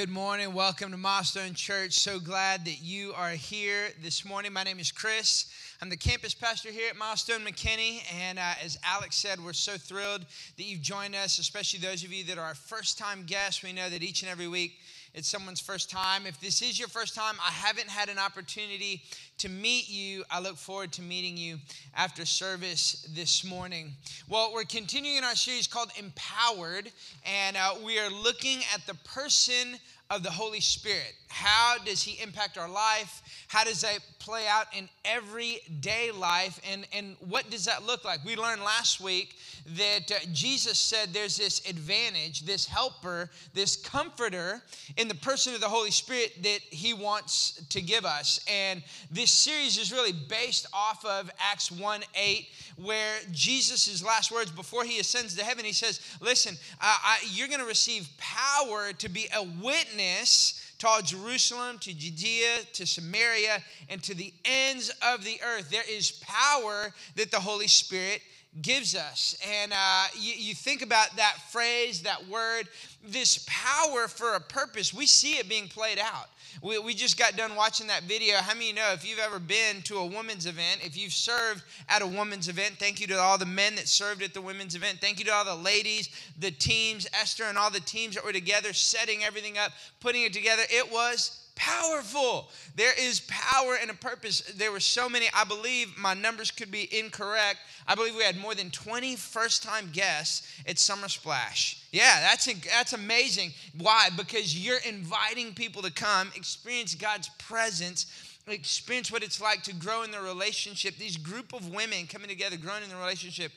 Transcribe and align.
Good 0.00 0.08
morning. 0.08 0.54
Welcome 0.54 0.92
to 0.92 0.96
Milestone 0.96 1.52
Church. 1.52 1.92
So 1.92 2.18
glad 2.18 2.64
that 2.64 2.80
you 2.80 3.12
are 3.14 3.32
here 3.32 3.88
this 4.02 4.24
morning. 4.24 4.50
My 4.50 4.62
name 4.62 4.78
is 4.78 4.90
Chris. 4.90 5.52
I'm 5.82 5.90
the 5.90 5.96
campus 5.98 6.32
pastor 6.32 6.70
here 6.70 6.88
at 6.88 6.96
Milestone 6.96 7.40
McKinney. 7.40 8.00
And 8.18 8.38
uh, 8.38 8.54
as 8.64 8.78
Alex 8.82 9.16
said, 9.16 9.44
we're 9.44 9.52
so 9.52 9.76
thrilled 9.76 10.24
that 10.56 10.62
you've 10.62 10.80
joined 10.80 11.14
us, 11.14 11.38
especially 11.38 11.80
those 11.80 12.02
of 12.02 12.14
you 12.14 12.24
that 12.24 12.38
are 12.38 12.46
our 12.46 12.54
first 12.54 12.96
time 12.96 13.24
guests. 13.26 13.62
We 13.62 13.74
know 13.74 13.90
that 13.90 14.02
each 14.02 14.22
and 14.22 14.30
every 14.30 14.48
week 14.48 14.78
it's 15.12 15.28
someone's 15.28 15.60
first 15.60 15.90
time. 15.90 16.24
If 16.26 16.40
this 16.40 16.62
is 16.62 16.78
your 16.78 16.88
first 16.88 17.14
time, 17.14 17.34
I 17.44 17.50
haven't 17.50 17.88
had 17.88 18.08
an 18.08 18.18
opportunity 18.18 19.02
to 19.38 19.48
meet 19.48 19.88
you. 19.88 20.24
I 20.30 20.40
look 20.40 20.56
forward 20.56 20.92
to 20.92 21.02
meeting 21.02 21.36
you 21.36 21.58
after 21.96 22.24
service 22.24 23.08
this 23.14 23.44
morning. 23.44 23.92
Well, 24.28 24.52
we're 24.54 24.64
continuing 24.64 25.24
our 25.24 25.34
series 25.34 25.66
called 25.66 25.90
Empowered, 25.98 26.92
and 27.24 27.56
uh, 27.56 27.74
we 27.84 27.98
are 27.98 28.10
looking 28.10 28.60
at 28.72 28.86
the 28.86 28.94
person 29.04 29.78
of 30.10 30.22
the 30.22 30.30
Holy 30.30 30.60
Spirit. 30.60 31.14
How 31.30 31.76
does 31.84 32.02
He 32.02 32.20
impact 32.20 32.58
our 32.58 32.68
life? 32.68 33.22
How 33.46 33.62
does 33.62 33.80
that 33.82 34.00
play 34.18 34.46
out 34.48 34.66
in 34.76 34.88
everyday 35.04 36.10
life? 36.10 36.60
And, 36.70 36.86
and 36.92 37.16
what 37.20 37.48
does 37.50 37.64
that 37.64 37.86
look 37.86 38.04
like? 38.04 38.24
We 38.24 38.34
learned 38.34 38.62
last 38.62 39.00
week 39.00 39.36
that 39.76 40.10
uh, 40.10 40.14
Jesus 40.32 40.78
said 40.78 41.10
there's 41.12 41.36
this 41.36 41.66
advantage, 41.68 42.42
this 42.42 42.66
helper, 42.66 43.30
this 43.54 43.76
comforter 43.76 44.60
in 44.96 45.06
the 45.06 45.14
person 45.14 45.54
of 45.54 45.60
the 45.60 45.68
Holy 45.68 45.92
Spirit 45.92 46.32
that 46.42 46.60
He 46.70 46.94
wants 46.94 47.62
to 47.70 47.80
give 47.80 48.04
us. 48.04 48.44
And 48.48 48.82
this 49.10 49.30
series 49.30 49.78
is 49.78 49.92
really 49.92 50.12
based 50.12 50.66
off 50.72 51.04
of 51.04 51.30
Acts 51.38 51.70
1 51.70 52.02
8, 52.14 52.48
where 52.76 53.18
Jesus' 53.30 54.04
last 54.04 54.32
words 54.32 54.50
before 54.50 54.82
He 54.82 54.98
ascends 54.98 55.36
to 55.36 55.44
heaven, 55.44 55.64
He 55.64 55.72
says, 55.72 56.00
Listen, 56.20 56.56
uh, 56.80 56.98
I, 57.02 57.18
you're 57.30 57.48
going 57.48 57.60
to 57.60 57.66
receive 57.66 58.08
power 58.18 58.92
to 58.92 59.08
be 59.08 59.28
a 59.34 59.44
witness 59.62 60.69
to 60.80 60.88
all 60.88 61.02
Jerusalem, 61.02 61.78
to 61.80 61.94
Judea, 61.94 62.64
to 62.72 62.86
Samaria, 62.86 63.62
and 63.90 64.02
to 64.02 64.14
the 64.14 64.32
ends 64.44 64.90
of 65.02 65.24
the 65.24 65.38
earth. 65.42 65.70
There 65.70 65.84
is 65.88 66.10
power 66.22 66.92
that 67.16 67.30
the 67.30 67.38
Holy 67.38 67.68
Spirit 67.68 68.22
gives 68.62 68.94
us. 68.96 69.36
And 69.48 69.72
uh, 69.72 70.06
you, 70.18 70.34
you 70.36 70.54
think 70.54 70.82
about 70.82 71.16
that 71.16 71.36
phrase, 71.50 72.02
that 72.02 72.28
word, 72.28 72.68
this 73.06 73.46
power 73.48 74.08
for 74.08 74.34
a 74.34 74.40
purpose, 74.40 74.92
we 74.92 75.06
see 75.06 75.34
it 75.34 75.48
being 75.48 75.68
played 75.68 75.98
out. 75.98 76.28
We, 76.62 76.78
we 76.78 76.94
just 76.94 77.16
got 77.16 77.36
done 77.36 77.54
watching 77.54 77.86
that 77.86 78.02
video. 78.02 78.36
How 78.36 78.54
many 78.54 78.72
know 78.72 78.92
if 78.92 79.08
you've 79.08 79.20
ever 79.20 79.38
been 79.38 79.82
to 79.82 79.98
a 79.98 80.06
women's 80.06 80.46
event, 80.46 80.80
if 80.84 80.98
you've 80.98 81.12
served 81.12 81.62
at 81.88 82.02
a 82.02 82.06
women's 82.06 82.48
event, 82.48 82.76
thank 82.78 83.00
you 83.00 83.06
to 83.08 83.18
all 83.18 83.38
the 83.38 83.46
men 83.46 83.76
that 83.76 83.86
served 83.86 84.22
at 84.22 84.34
the 84.34 84.40
women's 84.40 84.74
event. 84.74 84.98
Thank 85.00 85.20
you 85.20 85.24
to 85.26 85.32
all 85.32 85.44
the 85.44 85.54
ladies, 85.54 86.08
the 86.38 86.50
teams, 86.50 87.06
Esther, 87.12 87.44
and 87.44 87.56
all 87.56 87.70
the 87.70 87.80
teams 87.80 88.16
that 88.16 88.24
were 88.24 88.32
together 88.32 88.72
setting 88.72 89.22
everything 89.22 89.58
up, 89.58 89.72
putting 90.00 90.22
it 90.22 90.32
together. 90.32 90.62
It 90.68 90.90
was 90.90 91.39
powerful. 91.60 92.48
There 92.74 92.92
is 92.98 93.20
power 93.28 93.76
and 93.80 93.90
a 93.90 93.94
purpose. 93.94 94.40
There 94.56 94.72
were 94.72 94.80
so 94.80 95.10
many, 95.10 95.26
I 95.34 95.44
believe 95.44 95.96
my 95.98 96.14
numbers 96.14 96.50
could 96.50 96.70
be 96.70 96.88
incorrect. 96.98 97.58
I 97.86 97.94
believe 97.94 98.16
we 98.16 98.22
had 98.22 98.38
more 98.38 98.54
than 98.54 98.70
20 98.70 99.16
first 99.16 99.62
time 99.62 99.90
guests 99.92 100.50
at 100.66 100.78
Summer 100.78 101.08
Splash. 101.08 101.82
Yeah, 101.92 102.20
that's, 102.20 102.46
that's 102.64 102.94
amazing. 102.94 103.52
Why? 103.76 104.08
Because 104.16 104.56
you're 104.56 104.80
inviting 104.88 105.52
people 105.52 105.82
to 105.82 105.92
come, 105.92 106.32
experience 106.34 106.94
God's 106.94 107.28
presence 107.38 108.06
experience 108.48 109.12
what 109.12 109.22
it's 109.22 109.40
like 109.40 109.62
to 109.62 109.74
grow 109.74 110.02
in 110.02 110.10
the 110.10 110.20
relationship. 110.20 110.96
These 110.96 111.16
group 111.16 111.52
of 111.52 111.72
women 111.72 112.08
coming 112.08 112.28
together, 112.28 112.56
growing 112.56 112.82
in 112.82 112.88
the 112.88 112.96
relationship 112.96 113.52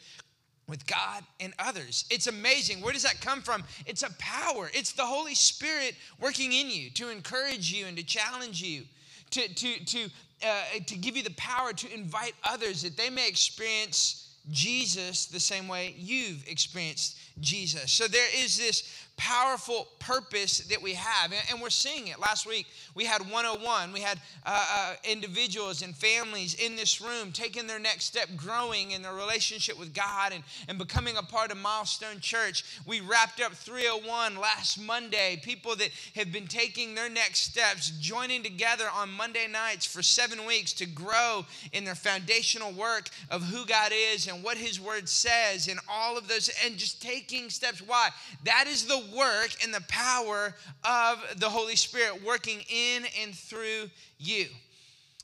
with 0.74 0.88
God 0.88 1.24
and 1.40 1.54
others. 1.60 2.04
It's 2.10 2.26
amazing. 2.26 2.82
Where 2.82 2.94
does 2.94 3.04
that 3.04 3.22
come 3.22 3.44
from? 3.44 3.64
It's 3.86 4.02
a 4.02 4.12
power. 4.18 4.72
It's 4.74 4.92
the 4.94 5.06
Holy 5.06 5.36
Spirit 5.36 5.94
working 6.20 6.52
in 6.52 6.68
you 6.68 6.90
to 6.96 7.12
encourage 7.12 7.72
you 7.72 7.86
and 7.86 7.96
to 7.96 8.04
challenge 8.04 8.60
you, 8.60 8.82
to, 9.30 9.48
to, 9.54 9.86
to, 9.86 10.10
uh, 10.44 10.64
to 10.88 10.98
give 10.98 11.16
you 11.16 11.22
the 11.22 11.36
power 11.36 11.74
to 11.74 11.94
invite 11.94 12.34
others 12.44 12.82
that 12.82 12.98
they 12.98 13.12
may 13.12 13.28
experience 13.28 14.36
Jesus 14.50 15.28
the 15.28 15.40
same 15.40 15.68
way 15.68 15.94
you've 15.96 16.44
experienced 16.48 17.18
Jesus. 17.40 17.92
So 17.92 18.08
there 18.08 18.30
is 18.36 18.58
this 18.58 19.06
powerful 19.24 19.88
purpose 20.00 20.60
that 20.68 20.82
we 20.82 20.94
have. 20.96 21.34
And 21.50 21.62
we're 21.62 21.70
seeing 21.70 22.10
it. 22.10 22.20
Last 22.20 22.46
week, 22.46 22.68
we 22.94 23.06
had 23.06 23.22
101. 23.22 23.94
We 23.94 24.02
had 24.02 24.20
uh, 24.46 24.66
uh, 24.70 24.94
individuals 25.10 25.82
and 25.82 25.96
families 25.96 26.56
in 26.56 26.76
this 26.76 27.00
room 27.00 27.32
taking 27.32 27.66
their 27.66 27.80
next 27.80 28.04
step, 28.04 28.28
growing 28.36 28.92
in 28.92 29.02
their 29.02 29.14
relationship 29.14 29.80
with 29.80 29.94
God 29.94 30.34
and, 30.34 30.44
and 30.68 30.78
becoming 30.78 31.16
a 31.16 31.24
part 31.24 31.54
of 31.54 31.58
Milestone 31.58 32.20
Church. 32.20 32.66
We 32.86 33.00
wrapped 33.00 33.40
up 33.40 33.54
301 33.54 34.36
last 34.36 34.78
Monday. 34.78 35.40
People 35.42 35.78
that 35.78 35.90
have 36.16 36.34
been 36.34 36.48
taking 36.48 36.94
their 36.94 37.10
next 37.10 37.40
steps, 37.40 37.92
joining 38.02 38.44
together 38.44 38.86
on 38.94 39.10
Monday 39.10 39.48
nights 39.50 39.86
for 39.86 40.04
seven 40.04 40.46
weeks 40.46 40.74
to 40.74 40.86
grow 40.86 41.46
in 41.72 41.86
their 41.86 41.96
foundational 41.96 42.74
work 42.74 43.10
of 43.32 43.42
who 43.42 43.66
God 43.66 43.94
is 43.94 44.28
and 44.28 44.44
what 44.44 44.58
His 44.58 44.82
Word 44.82 45.08
says 45.08 45.70
and 45.70 45.80
all 45.90 46.18
of 46.18 46.28
those, 46.28 46.50
and 46.66 46.76
just 46.76 47.02
taking 47.02 47.50
steps. 47.50 47.82
Why? 47.82 48.10
That 48.44 48.66
is 48.68 48.86
the 48.86 49.13
work 49.14 49.50
and 49.64 49.74
the 49.74 49.84
power 49.88 50.54
of 50.84 51.24
the 51.38 51.50
Holy 51.50 51.76
Spirit 51.76 52.24
working 52.24 52.62
in 52.70 53.04
and 53.22 53.34
through 53.34 53.90
you. 54.18 54.48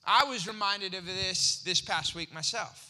I 0.06 0.24
was 0.26 0.48
reminded 0.48 0.94
of 0.94 1.06
this 1.06 1.62
this 1.64 1.82
past 1.82 2.16
week 2.16 2.34
myself. 2.34 2.90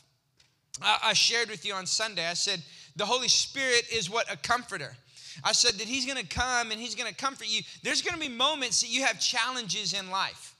I, 0.81 1.13
shared 1.13 1.49
with 1.49 1.65
you 1.65 1.73
on 1.73 1.85
Sunday, 1.85 2.25
I 2.25 2.33
said, 2.33 2.61
the 2.95 3.05
Holy 3.05 3.27
Spirit 3.27 3.85
is 3.91 4.09
what 4.09 4.31
a 4.31 4.37
comforter. 4.37 4.95
I 5.43 5.51
said 5.51 5.73
that 5.73 5.87
He's 5.87 6.05
gonna 6.05 6.23
come 6.23 6.71
and 6.71 6.79
He's 6.79 6.95
gonna 6.95 7.13
comfort 7.13 7.47
you. 7.49 7.61
There's 7.83 8.01
gonna 8.01 8.19
be 8.19 8.29
moments 8.29 8.81
that 8.81 8.89
you 8.89 9.03
have 9.03 9.19
challenges 9.19 9.93
in 9.93 10.09
life. 10.09 10.55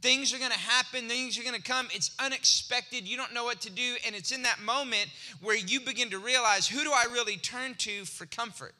Things 0.00 0.34
are 0.34 0.38
gonna 0.38 0.54
happen, 0.54 1.08
things 1.08 1.38
are 1.38 1.44
gonna 1.44 1.60
come. 1.60 1.88
It's 1.92 2.10
unexpected, 2.18 3.06
you 3.06 3.16
don't 3.16 3.32
know 3.32 3.44
what 3.44 3.60
to 3.62 3.70
do, 3.70 3.94
and 4.06 4.14
it's 4.14 4.32
in 4.32 4.42
that 4.42 4.60
moment 4.60 5.06
where 5.40 5.56
you 5.56 5.80
begin 5.80 6.10
to 6.10 6.18
realize 6.18 6.66
who 6.66 6.82
do 6.82 6.90
I 6.92 7.06
really 7.12 7.36
turn 7.36 7.74
to 7.78 8.04
for 8.04 8.26
comfort? 8.26 8.74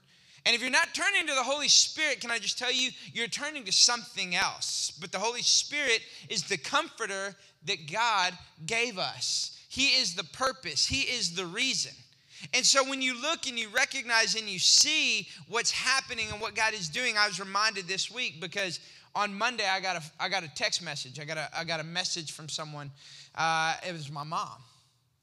And 0.44 0.56
if 0.56 0.60
you're 0.60 0.70
not 0.70 0.92
turning 0.92 1.26
to 1.28 1.34
the 1.34 1.42
Holy 1.42 1.69
Spirit, 1.69 2.20
can 2.20 2.30
I 2.30 2.38
just 2.38 2.58
tell 2.58 2.72
you, 2.72 2.91
you're 3.12 3.28
turning 3.28 3.64
to 3.64 3.72
something 3.72 4.34
else. 4.34 4.92
But 5.00 5.12
the 5.12 5.19
Holy 5.19 5.42
Spirit 5.42 6.00
is 6.28 6.42
the 6.42 6.56
comforter 6.56 7.36
that 7.66 7.91
God 7.91 8.36
gave 8.66 8.98
us, 8.98 9.58
He 9.69 9.88
is 9.88 10.14
the 10.14 10.25
purpose, 10.25 10.86
He 10.86 11.03
is 11.03 11.34
the 11.34 11.47
reason. 11.47 11.92
And 12.54 12.66
so 12.66 12.82
when 12.88 13.00
you 13.00 13.20
look 13.20 13.47
and 13.47 13.56
you 13.56 13.69
recognize 13.69 14.34
and 14.34 14.48
you 14.48 14.58
see 14.58 15.28
what's 15.48 15.70
happening 15.70 16.26
and 16.32 16.41
what 16.41 16.56
God 16.56 16.74
is 16.74 16.88
doing, 16.88 17.16
I 17.16 17.28
was 17.28 17.38
reminded 17.38 17.86
this 17.86 18.10
week 18.10 18.41
because 18.41 18.80
on 19.14 19.32
Monday 19.32 19.64
I 19.64 19.78
got 19.78 19.97
a, 19.97 20.03
I 20.19 20.28
got 20.28 20.42
a 20.42 20.53
text 20.53 20.82
message. 20.82 21.20
I 21.20 21.24
got 21.24 21.36
a, 21.36 21.48
I 21.56 21.62
got 21.62 21.78
a 21.78 21.84
message 21.84 22.32
from 22.32 22.48
someone. 22.48 22.91
Uh, 23.36 23.74
it 23.86 23.92
was 23.92 24.10
my 24.10 24.24
mom. 24.24 24.59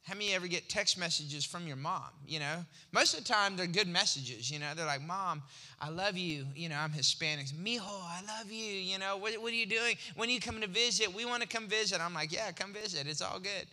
How 0.04 0.16
many 0.16 0.34
ever 0.34 0.48
get 0.48 0.70
text 0.70 0.98
messages 0.98 1.46
from 1.46 1.68
your 1.68 1.76
mom? 1.76 2.10
You 2.28 2.40
know, 2.40 2.66
most 2.92 3.14
of 3.14 3.24
the 3.24 3.32
time 3.32 3.56
they're 3.56 3.68
good 3.68 3.88
messages. 3.88 4.50
You 4.50 4.58
know, 4.60 4.74
they're 4.76 4.86
like, 4.86 5.04
"Mom, 5.04 5.44
I 5.80 5.90
love 5.90 6.18
you." 6.18 6.48
You 6.56 6.70
know, 6.70 6.78
I'm 6.78 6.92
Hispanic. 6.92 7.48
Mijo, 7.48 7.82
I 7.82 8.22
love 8.28 8.52
you. 8.52 8.74
You 8.74 8.98
know, 8.98 9.18
what, 9.18 9.40
what 9.42 9.52
are 9.52 9.56
you 9.56 9.68
doing? 9.68 9.98
When 10.16 10.30
are 10.30 10.32
you 10.32 10.40
coming 10.40 10.62
to 10.62 10.68
visit? 10.68 11.14
We 11.14 11.26
want 11.26 11.44
to 11.44 11.48
come 11.48 11.68
visit. 11.68 12.02
I'm 12.02 12.14
like, 12.14 12.32
"Yeah, 12.32 12.52
come 12.52 12.74
visit. 12.74 13.08
It's 13.08 13.22
all 13.22 13.40
good." 13.40 13.68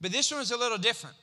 But 0.00 0.12
this 0.12 0.30
one 0.30 0.40
was 0.40 0.50
a 0.50 0.56
little 0.56 0.78
different 0.78 1.16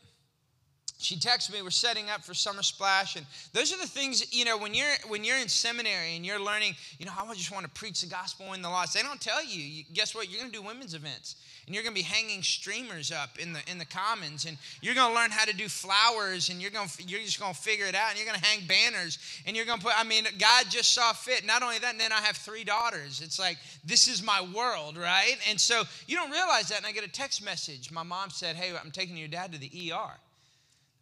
she 1.03 1.15
texted 1.15 1.53
me 1.53 1.61
we're 1.61 1.69
setting 1.69 2.09
up 2.09 2.23
for 2.23 2.33
summer 2.33 2.63
splash. 2.63 3.15
And 3.15 3.25
those 3.51 3.73
are 3.73 3.77
the 3.77 3.87
things 3.87 4.33
you 4.33 4.45
know 4.45 4.57
when 4.57 4.73
you're 4.73 4.95
when 5.07 5.23
you're 5.23 5.37
in 5.37 5.47
seminary 5.47 6.15
and 6.15 6.25
you're 6.25 6.39
learning 6.39 6.75
you 6.99 7.05
know 7.05 7.11
i 7.17 7.33
just 7.33 7.51
want 7.51 7.65
to 7.65 7.71
preach 7.71 8.01
the 8.01 8.07
gospel 8.07 8.53
in 8.53 8.61
the 8.61 8.69
lost 8.69 8.93
they 8.93 9.01
don't 9.01 9.21
tell 9.21 9.43
you, 9.43 9.61
you 9.61 9.83
guess 9.93 10.15
what? 10.15 10.29
You're 10.29 10.39
going 10.39 10.51
to 10.51 10.57
do 10.57 10.65
women's 10.65 10.93
events 10.93 11.35
and 11.65 11.73
you're 11.73 11.83
going 11.83 11.95
to 11.95 11.99
be 11.99 12.05
hanging 12.05 12.41
streamers 12.41 13.11
up 13.11 13.37
in 13.39 13.53
the 13.53 13.59
in 13.69 13.77
the 13.77 13.85
commons 13.85 14.45
and 14.45 14.57
you're 14.81 14.95
going 14.95 15.09
to 15.09 15.15
learn 15.15 15.31
how 15.31 15.45
to 15.45 15.55
do 15.55 15.67
flowers 15.67 16.49
and 16.49 16.61
you're 16.61 16.71
going 16.71 16.87
to 16.87 17.03
you're 17.03 17.21
just 17.21 17.39
going 17.39 17.53
to 17.53 17.59
figure 17.59 17.85
it 17.85 17.95
out 17.95 18.09
and 18.09 18.17
you're 18.17 18.27
going 18.27 18.39
to 18.39 18.45
hang 18.45 18.65
banners 18.67 19.17
and 19.45 19.55
you're 19.55 19.65
going 19.65 19.79
to 19.79 19.85
put 19.85 19.99
i 19.99 20.03
mean 20.03 20.25
god 20.39 20.65
just 20.69 20.93
saw 20.93 21.13
fit. 21.13 21.45
Not 21.45 21.63
only 21.63 21.79
that 21.79 21.91
and 21.91 21.99
then 21.99 22.11
i 22.11 22.21
have 22.21 22.37
three 22.37 22.63
daughters. 22.63 23.21
It's 23.21 23.39
like 23.39 23.57
this 23.85 24.07
is 24.07 24.23
my 24.23 24.45
world 24.53 24.97
right? 24.97 25.37
And 25.49 25.59
so 25.59 25.83
you 26.07 26.15
don't 26.15 26.31
realize 26.31 26.69
that 26.69 26.77
and 26.77 26.85
i 26.85 26.91
get 26.91 27.03
a 27.03 27.11
text 27.11 27.43
message. 27.43 27.91
My 27.91 28.03
mom 28.03 28.29
said 28.29 28.55
hey 28.55 28.73
i'm 28.83 28.91
taking 28.91 29.17
your 29.17 29.29
dad 29.29 29.51
to 29.53 29.59
the 29.59 29.91
er 29.93 30.17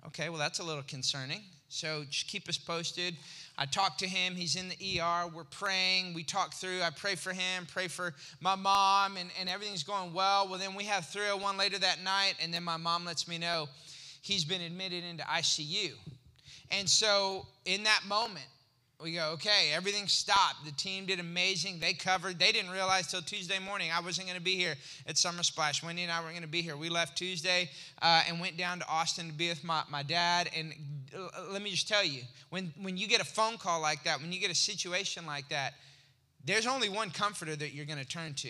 Okay, 0.07 0.29
well, 0.29 0.39
that's 0.39 0.59
a 0.59 0.63
little 0.63 0.83
concerning. 0.83 1.41
So 1.69 2.03
just 2.09 2.27
keep 2.27 2.49
us 2.49 2.57
posted. 2.57 3.15
I 3.57 3.65
talked 3.65 3.99
to 3.99 4.07
him. 4.07 4.35
He's 4.35 4.55
in 4.55 4.69
the 4.69 4.99
ER. 4.99 5.27
We're 5.33 5.45
praying. 5.45 6.13
We 6.13 6.23
talk 6.23 6.53
through. 6.53 6.81
I 6.81 6.89
pray 6.89 7.15
for 7.15 7.31
him, 7.31 7.65
pray 7.71 7.87
for 7.87 8.13
my 8.41 8.55
mom, 8.55 9.15
and, 9.17 9.29
and 9.39 9.47
everything's 9.47 9.83
going 9.83 10.13
well. 10.13 10.47
Well, 10.49 10.59
then 10.59 10.75
we 10.75 10.83
have 10.85 11.07
301 11.07 11.57
later 11.57 11.79
that 11.79 12.03
night, 12.03 12.33
and 12.41 12.53
then 12.53 12.63
my 12.63 12.77
mom 12.77 13.05
lets 13.05 13.27
me 13.27 13.37
know 13.37 13.69
he's 14.21 14.43
been 14.43 14.61
admitted 14.61 15.03
into 15.03 15.23
ICU. 15.23 15.91
And 16.71 16.89
so 16.89 17.45
in 17.65 17.83
that 17.83 18.01
moment, 18.07 18.47
we 19.01 19.13
go, 19.13 19.31
okay, 19.33 19.71
everything 19.73 20.07
stopped. 20.07 20.65
The 20.65 20.71
team 20.71 21.05
did 21.05 21.19
amazing. 21.19 21.79
They 21.79 21.93
covered. 21.93 22.37
They 22.37 22.51
didn't 22.51 22.71
realize 22.71 23.07
till 23.07 23.21
Tuesday 23.21 23.59
morning 23.59 23.89
I 23.93 23.99
wasn't 23.99 24.27
going 24.27 24.37
to 24.37 24.43
be 24.43 24.55
here 24.55 24.75
at 25.07 25.17
Summer 25.17 25.43
Splash. 25.43 25.83
Wendy 25.83 26.03
and 26.03 26.11
I 26.11 26.19
weren't 26.19 26.33
going 26.33 26.43
to 26.43 26.47
be 26.47 26.61
here. 26.61 26.77
We 26.77 26.89
left 26.89 27.17
Tuesday 27.17 27.69
uh, 28.01 28.23
and 28.27 28.39
went 28.39 28.57
down 28.57 28.79
to 28.79 28.87
Austin 28.87 29.27
to 29.27 29.33
be 29.33 29.49
with 29.49 29.63
my, 29.63 29.83
my 29.89 30.03
dad. 30.03 30.49
And 30.55 30.73
let 31.51 31.61
me 31.61 31.71
just 31.71 31.87
tell 31.87 32.05
you, 32.05 32.21
when, 32.49 32.73
when 32.81 32.97
you 32.97 33.07
get 33.07 33.21
a 33.21 33.25
phone 33.25 33.57
call 33.57 33.81
like 33.81 34.03
that, 34.03 34.21
when 34.21 34.31
you 34.31 34.39
get 34.39 34.51
a 34.51 34.55
situation 34.55 35.25
like 35.25 35.49
that, 35.49 35.73
there's 36.45 36.67
only 36.67 36.89
one 36.89 37.09
comforter 37.09 37.55
that 37.55 37.73
you're 37.73 37.85
going 37.85 37.99
to 37.99 38.07
turn 38.07 38.33
to. 38.35 38.49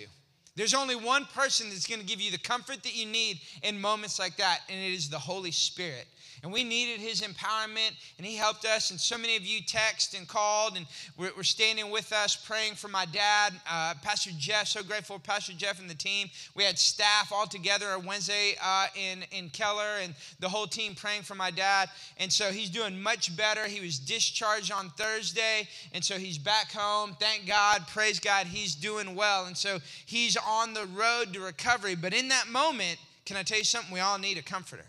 There's 0.56 0.74
only 0.74 0.95
one 0.95 1.25
person 1.25 1.69
that's 1.69 1.88
going 1.88 2.01
to 2.01 2.06
give 2.06 2.19
you 2.19 2.30
the 2.30 2.38
comfort 2.38 2.83
that 2.83 2.95
you 2.95 3.06
need 3.06 3.39
in 3.63 3.80
moments 3.80 4.19
like 4.19 4.36
that, 4.38 4.59
and 4.69 4.77
it 4.77 4.94
is 4.94 5.09
the 5.09 5.19
Holy 5.19 5.51
Spirit 5.51 6.07
and 6.43 6.51
we 6.51 6.63
needed 6.63 6.99
his 6.99 7.21
empowerment, 7.21 7.91
and 8.17 8.25
he 8.25 8.35
helped 8.35 8.65
us. 8.65 8.91
And 8.91 8.99
so 8.99 9.17
many 9.17 9.35
of 9.35 9.45
you 9.45 9.61
text 9.61 10.15
and 10.15 10.27
called, 10.27 10.75
and 10.75 10.85
we're, 11.17 11.31
we're 11.38 11.43
standing 11.43 11.91
with 11.91 12.11
us, 12.11 12.35
praying 12.35 12.75
for 12.75 12.88
my 12.88 13.05
dad, 13.05 13.53
uh, 13.69 13.93
Pastor 14.01 14.31
Jeff. 14.38 14.67
So 14.67 14.83
grateful 14.83 15.17
for 15.17 15.21
Pastor 15.21 15.53
Jeff 15.53 15.79
and 15.79 15.89
the 15.89 15.95
team. 15.95 16.29
We 16.55 16.63
had 16.63 16.79
staff 16.79 17.31
all 17.31 17.45
together 17.45 17.89
on 17.89 18.05
Wednesday 18.05 18.55
uh, 18.63 18.88
in 18.95 19.23
in 19.31 19.49
Keller, 19.49 19.99
and 20.01 20.15
the 20.39 20.49
whole 20.49 20.67
team 20.67 20.95
praying 20.95 21.23
for 21.23 21.35
my 21.35 21.51
dad. 21.51 21.89
And 22.17 22.31
so 22.31 22.51
he's 22.51 22.69
doing 22.69 23.01
much 23.01 23.35
better. 23.35 23.67
He 23.67 23.79
was 23.79 23.99
discharged 23.99 24.71
on 24.71 24.89
Thursday, 24.91 25.67
and 25.93 26.03
so 26.03 26.15
he's 26.15 26.38
back 26.38 26.71
home. 26.71 27.15
Thank 27.19 27.47
God, 27.47 27.88
praise 27.88 28.19
God, 28.19 28.47
he's 28.47 28.75
doing 28.75 29.15
well. 29.15 29.45
And 29.45 29.55
so 29.55 29.79
he's 30.05 30.38
on 30.38 30.73
the 30.73 30.85
road 30.88 31.33
to 31.33 31.39
recovery. 31.39 31.95
But 31.95 32.13
in 32.13 32.29
that 32.29 32.47
moment, 32.47 32.97
can 33.25 33.38
I 33.38 33.43
tell 33.43 33.59
you 33.59 33.63
something? 33.63 33.93
We 33.93 33.99
all 33.99 34.17
need 34.17 34.38
a 34.38 34.41
comforter. 34.41 34.85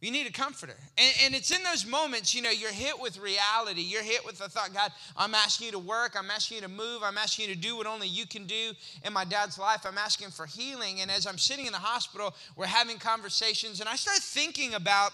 You 0.00 0.10
need 0.10 0.26
a 0.26 0.32
comforter. 0.32 0.74
And, 0.96 1.14
and, 1.24 1.34
it's 1.34 1.50
in 1.50 1.62
those 1.62 1.84
moments, 1.84 2.34
you 2.34 2.40
know, 2.40 2.50
you're 2.50 2.72
hit 2.72 2.98
with 2.98 3.18
reality. 3.18 3.82
You're 3.82 4.02
hit 4.02 4.24
with 4.24 4.38
the 4.38 4.48
thought, 4.48 4.72
God, 4.72 4.90
I'm 5.14 5.34
asking 5.34 5.66
you 5.66 5.72
to 5.72 5.78
work. 5.78 6.14
I'm 6.18 6.30
asking 6.30 6.56
you 6.56 6.62
to 6.62 6.68
move. 6.68 7.02
I'm 7.02 7.18
asking 7.18 7.48
you 7.48 7.54
to 7.54 7.60
do 7.60 7.76
what 7.76 7.86
only 7.86 8.08
you 8.08 8.26
can 8.26 8.46
do 8.46 8.72
in 9.04 9.12
my 9.12 9.26
dad's 9.26 9.58
life. 9.58 9.84
I'm 9.84 9.98
asking 9.98 10.30
for 10.30 10.46
healing. 10.46 11.02
And 11.02 11.10
as 11.10 11.26
I'm 11.26 11.36
sitting 11.36 11.66
in 11.66 11.72
the 11.72 11.78
hospital, 11.78 12.34
we're 12.56 12.64
having 12.64 12.96
conversations. 12.96 13.80
And 13.80 13.90
I 13.90 13.96
start 13.96 14.18
thinking 14.18 14.72
about 14.72 15.12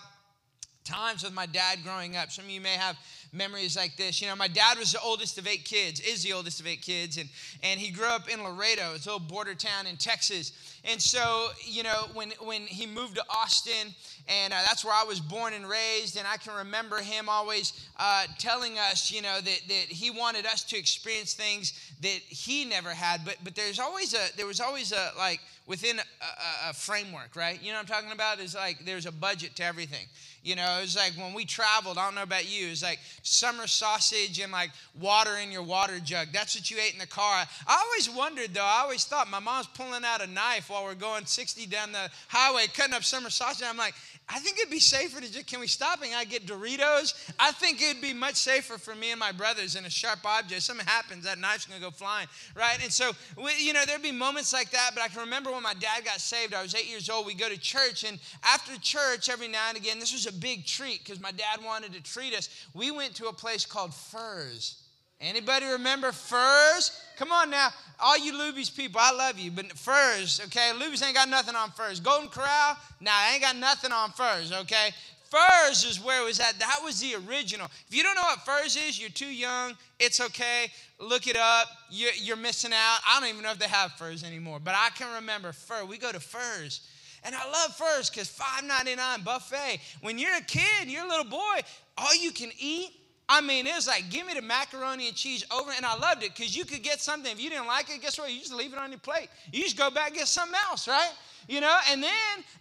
times 0.85 1.25
with 1.25 1.35
my 1.35 1.47
dad 1.47 1.81
growing 1.82 2.17
up. 2.17 2.31
Some 2.31 2.44
of 2.44 2.50
you 2.50 2.61
may 2.61 2.75
have 2.75 2.97
memories 3.32 3.76
like 3.76 3.96
this. 3.96 4.20
You 4.20 4.28
know, 4.28 4.37
my 4.37 4.49
dad 4.49 4.78
was 4.78 4.93
the 4.93 5.00
oldest 5.00 5.38
of 5.38 5.46
eight 5.46 5.64
kids, 5.64 6.00
is 6.00 6.23
the 6.23 6.32
oldest 6.32 6.61
of 6.61 6.67
eight 6.67 6.82
kids, 6.82 7.17
and, 7.17 7.28
and 7.62 7.81
he 7.81 7.90
grew 7.90 8.06
up 8.06 8.28
in 8.28 8.43
Laredo, 8.43 8.93
it's 8.94 9.06
a 9.06 9.12
little 9.12 9.26
border 9.26 9.55
town 9.55 9.87
in 9.87 9.96
Texas. 9.96 10.52
And 10.84 11.02
so, 11.02 11.49
you 11.64 11.82
know, 11.82 12.06
when, 12.14 12.32
when 12.40 12.62
he 12.62 12.87
moved 12.87 13.17
to 13.17 13.25
Austin, 13.28 13.94
and 14.28 14.52
uh, 14.52 14.56
that's 14.67 14.84
where 14.84 14.94
I 14.94 15.05
was 15.05 15.20
born 15.20 15.52
and 15.52 15.69
raised, 15.69 16.17
and 16.17 16.26
I 16.26 16.37
can 16.37 16.55
remember 16.55 16.99
him 16.99 17.28
always 17.28 17.88
uh, 17.99 18.25
telling 18.38 18.78
us, 18.78 19.11
you 19.11 19.23
know, 19.23 19.40
that, 19.40 19.61
that 19.69 19.87
he 19.88 20.11
wanted 20.11 20.46
us 20.46 20.62
to 20.64 20.79
experience 20.79 21.34
things 21.34 21.72
that 22.02 22.20
he 22.29 22.64
never 22.64 22.90
had. 22.90 23.25
But, 23.25 23.37
but 23.43 23.55
there's 23.55 23.79
always 23.79 24.14
a, 24.14 24.37
there 24.37 24.46
was 24.46 24.61
always 24.61 24.93
a, 24.93 25.12
like, 25.19 25.40
within 25.67 25.99
a, 25.99 26.02
a, 26.02 26.70
a 26.70 26.72
framework, 26.72 27.34
right? 27.34 27.61
You 27.62 27.72
know 27.72 27.79
what 27.79 27.90
I'm 27.90 27.94
talking 27.94 28.12
about? 28.12 28.38
Is 28.38 28.55
like 28.55 28.84
there's 28.84 29.06
a 29.06 29.12
budget 29.12 29.56
to 29.56 29.64
everything. 29.64 30.06
You 30.43 30.55
know, 30.55 30.79
it 30.79 30.82
was 30.82 30.96
like 30.96 31.12
when 31.14 31.34
we 31.34 31.44
traveled, 31.44 31.99
I 31.99 32.05
don't 32.05 32.14
know 32.14 32.22
about 32.22 32.49
you, 32.49 32.69
it 32.69 32.70
was 32.70 32.82
like 32.82 33.00
summer 33.26 33.67
sausage 33.67 34.40
and 34.40 34.52
like 34.52 34.70
water 34.99 35.37
in 35.37 35.50
your 35.50 35.62
water 35.62 35.99
jug. 36.00 36.28
That's 36.32 36.55
what 36.55 36.70
you 36.70 36.78
ate 36.78 36.93
in 36.93 36.99
the 36.99 37.06
car. 37.06 37.44
I 37.67 37.84
always 37.84 38.08
wondered 38.11 38.55
though, 38.55 38.64
I 38.64 38.81
always 38.82 39.05
thought 39.05 39.28
my 39.28 39.40
mom's 39.40 39.67
pulling 39.69 40.05
out 40.05 40.23
a 40.23 40.26
knife 40.26 40.70
while 40.70 40.84
we're 40.84 40.94
going 40.94 41.26
60 41.26 41.67
down 41.67 41.93
the 41.93 42.11
highway, 42.28 42.67
cutting 42.73 42.94
up 42.94 43.05
summer 43.05 43.31
sausage. 43.31 43.67
I'm 43.69 43.76
like, 43.76 43.94
I 44.28 44.40
think 44.40 44.58
it'd 44.58 44.70
be 44.70 44.81
safer 44.81 45.20
to 45.20 45.32
just, 45.32 45.46
can 45.46 45.61
we 45.61 45.69
stop 45.69 46.02
and 46.02 46.12
I 46.12 46.25
get 46.25 46.46
Doritos? 46.46 47.14
I 47.38 47.52
think 47.52 47.81
it'd 47.81 48.02
be 48.02 48.12
much 48.12 48.34
safer 48.34 48.76
for 48.76 48.94
me 48.94 49.12
and 49.12 49.20
my 49.20 49.31
brothers 49.31 49.75
than 49.75 49.84
a 49.84 49.90
sharp 49.90 50.19
object. 50.25 50.62
Something 50.62 50.84
happens, 50.84 51.25
that 51.25 51.38
knife's 51.38 51.64
gonna 51.64 51.81
go 51.81 51.93
flying, 51.93 52.26
right? 52.56 52.82
And 52.82 52.93
so, 52.93 53.12
we, 53.40 53.52
you 53.58 53.73
know, 53.73 53.84
there'd 53.87 54.02
be 54.02 54.11
moments 54.11 54.52
like 54.52 54.70
that, 54.73 54.90
but 54.94 55.02
I 55.02 55.08
can 55.08 55.20
remember 55.20 55.52
when 55.52 55.62
my 55.62 55.75
dad 55.75 56.05
got 56.05 56.20
saved, 56.20 56.55
I 56.55 56.62
was 56.62 56.75
eight 56.75 56.88
years 56.88 57.08
old, 57.08 57.25
we 57.25 57.34
go 57.34 57.49
to 57.49 57.56
church, 57.56 58.02
and 58.02 58.19
after 58.43 58.76
church, 58.81 59.28
every 59.28 59.46
now 59.46 59.69
and 59.69 59.76
again, 59.76 60.00
this 60.00 60.12
was 60.12 60.26
a 60.26 60.32
big 60.32 60.67
treat 60.67 61.05
because 61.05 61.20
my 61.20 61.31
dad 61.31 61.64
wanted 61.64 61.93
to 61.93 62.02
treat 62.02 62.34
us. 62.34 62.49
We 62.75 62.90
went 62.90 63.14
to 63.17 63.26
a 63.26 63.32
place 63.32 63.64
called 63.64 63.94
Furr's. 63.94 64.82
Anybody 65.21 65.67
remember 65.67 66.13
Furr's? 66.13 67.03
Come 67.17 67.33
on 67.33 67.51
now, 67.51 67.71
all 67.99 68.19
you 68.19 68.35
Luby's 68.35 68.69
people, 68.69 69.01
I 69.03 69.13
love 69.13 69.39
you, 69.39 69.51
but 69.51 69.73
Furr's, 69.73 70.41
okay? 70.47 70.73
Luby's 70.75 71.03
ain't 71.03 71.15
got 71.15 71.31
nothing 71.31 71.55
on 71.55 71.71
Furr's. 71.71 72.01
Golden 72.01 72.29
Corral, 72.29 72.77
nah, 73.01 73.11
ain't 73.33 73.41
got 73.41 73.57
nothing 73.57 73.93
on 73.93 74.11
Furr's, 74.11 74.53
okay? 74.53 74.91
Furr's 75.31 75.85
is 75.85 76.03
where 76.03 76.23
it 76.23 76.27
was 76.27 76.39
at. 76.39 76.59
That 76.59 76.81
was 76.85 77.01
the 77.01 77.15
original. 77.27 77.69
If 77.89 77.97
you 77.97 78.03
don't 78.03 78.15
know 78.15 78.23
what 78.23 78.45
Furr's 78.45 78.77
is, 78.77 79.01
you're 79.01 79.11
too 79.11 79.27
young. 79.27 79.77
It's 79.99 80.21
okay. 80.21 80.71
Look 81.01 81.27
it 81.27 81.37
up. 81.37 81.67
You're, 81.91 82.13
you're 82.17 82.37
missing 82.37 82.73
out. 82.73 82.99
I 83.07 83.19
don't 83.19 83.29
even 83.29 83.43
know 83.43 83.51
if 83.51 83.59
they 83.59 83.67
have 83.67 83.93
Furr's 83.93 84.23
anymore, 84.23 84.61
but 84.63 84.75
I 84.77 84.91
can 84.91 85.13
remember 85.17 85.53
Fur. 85.53 85.85
We 85.85 85.99
go 85.99 86.13
to 86.13 86.21
Furr's. 86.21 86.87
And 87.25 87.35
I 87.35 87.45
love 87.51 87.75
Furr's 87.75 88.09
because 88.09 88.29
$5.99 88.29 89.25
buffet. 89.25 89.81
When 90.01 90.17
you're 90.17 90.37
a 90.37 90.43
kid, 90.43 90.87
you're 90.87 91.05
a 91.05 91.09
little 91.09 91.25
boy, 91.25 91.61
all 91.99 92.15
you 92.15 92.31
can 92.31 92.51
eat 92.61 92.91
I 93.28 93.40
mean, 93.40 93.67
it 93.67 93.75
was 93.75 93.88
like, 93.88 94.08
give 94.08 94.26
me 94.26 94.34
the 94.34 94.43
macaroni 94.43 95.08
and 95.08 95.17
cheese 95.17 95.44
over, 95.52 95.73
and 95.76 95.84
I 95.84 95.96
loved 95.96 96.23
it 96.23 96.34
because 96.34 96.56
you 96.56 96.64
could 96.64 96.82
get 96.82 97.00
something. 97.00 97.31
If 97.31 97.43
you 97.43 97.50
didn't 97.50 97.67
like 97.67 97.90
it, 97.90 98.00
guess 98.00 98.19
what? 98.19 98.32
You 98.32 98.38
just 98.38 98.52
leave 98.52 98.73
it 98.73 98.78
on 98.78 98.90
your 98.90 99.00
plate. 99.00 99.28
You 99.52 99.62
just 99.62 99.76
go 99.76 99.90
back 99.90 100.08
and 100.08 100.19
get 100.19 100.28
something 100.28 100.56
else, 100.70 100.87
right? 100.87 101.11
You 101.49 101.61
know, 101.61 101.76
and 101.90 102.02
then 102.02 102.12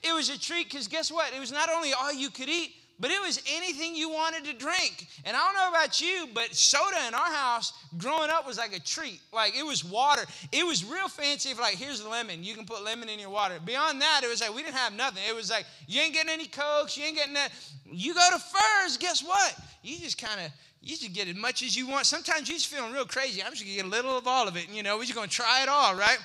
it 0.01 0.13
was 0.13 0.29
a 0.29 0.39
treat 0.39 0.69
because 0.69 0.88
guess 0.88 1.12
what? 1.12 1.31
It 1.35 1.39
was 1.39 1.51
not 1.51 1.69
only 1.69 1.94
all 1.94 2.12
you 2.12 2.31
could 2.31 2.50
eat, 2.50 2.73
but 3.00 3.12
it 3.12 3.21
was 3.21 3.42
anything 3.51 3.95
you 3.95 4.09
wanted 4.09 4.45
to 4.45 4.53
drink. 4.53 5.07
And 5.25 5.36
I 5.36 5.45
don't 5.45 5.56
know 5.56 5.69
about 5.69 6.00
you, 6.00 6.27
but 6.33 6.56
soda 6.56 6.97
in 7.07 7.13
our 7.13 7.31
house 7.31 7.74
growing 7.97 8.30
up 8.30 8.47
was 8.47 8.57
like 8.57 8.75
a 8.75 8.80
treat. 8.80 9.19
Like 9.33 9.57
it 9.57 9.65
was 9.65 9.83
water. 9.83 10.24
It 10.51 10.65
was 10.65 10.86
real 10.86 11.07
fancy. 11.07 11.50
If 11.50 11.59
like 11.59 11.75
here's 11.75 12.06
lemon, 12.06 12.44
you 12.44 12.56
can 12.56 12.65
put 12.65 12.83
lemon 12.83 13.09
in 13.09 13.19
your 13.19 13.30
water. 13.30 13.59
Beyond 13.63 14.01
that, 14.01 14.21
it 14.24 14.30
was 14.30 14.42
like 14.42 14.56
we 14.56 14.63
didn't 14.63 14.75
have 14.75 14.94
nothing. 14.94 15.24
It 15.27 15.36
was 15.36 15.50
like 15.50 15.65
you 15.88 16.01
ain't 16.01 16.13
getting 16.13 16.31
any 16.31 16.47
cokes, 16.47 16.97
you 16.97 17.03
ain't 17.03 17.15
getting 17.15 17.33
that. 17.33 17.51
You 17.92 18.13
go 18.13 18.27
to 18.31 18.39
Furr's, 18.39 18.97
guess 18.97 19.21
what? 19.24 19.56
You 19.83 19.97
just 19.97 20.18
kind 20.18 20.39
of 20.39 20.51
you 20.81 20.95
just 20.95 21.13
get 21.13 21.27
as 21.27 21.36
much 21.36 21.63
as 21.63 21.75
you 21.75 21.88
want. 21.88 22.06
Sometimes 22.06 22.47
you're 22.47 22.57
just 22.57 22.68
feeling 22.68 22.94
real 22.94 23.06
crazy. 23.06 23.44
I'm 23.44 23.51
just 23.51 23.63
gonna 23.63 23.75
get 23.75 23.86
a 23.86 23.89
little 23.89 24.18
of 24.18 24.27
all 24.27 24.47
of 24.47 24.56
it. 24.56 24.69
You 24.71 24.83
know, 24.83 24.97
we're 24.97 25.03
just 25.03 25.15
gonna 25.15 25.27
try 25.27 25.63
it 25.63 25.69
all, 25.69 25.95
right? 25.95 26.19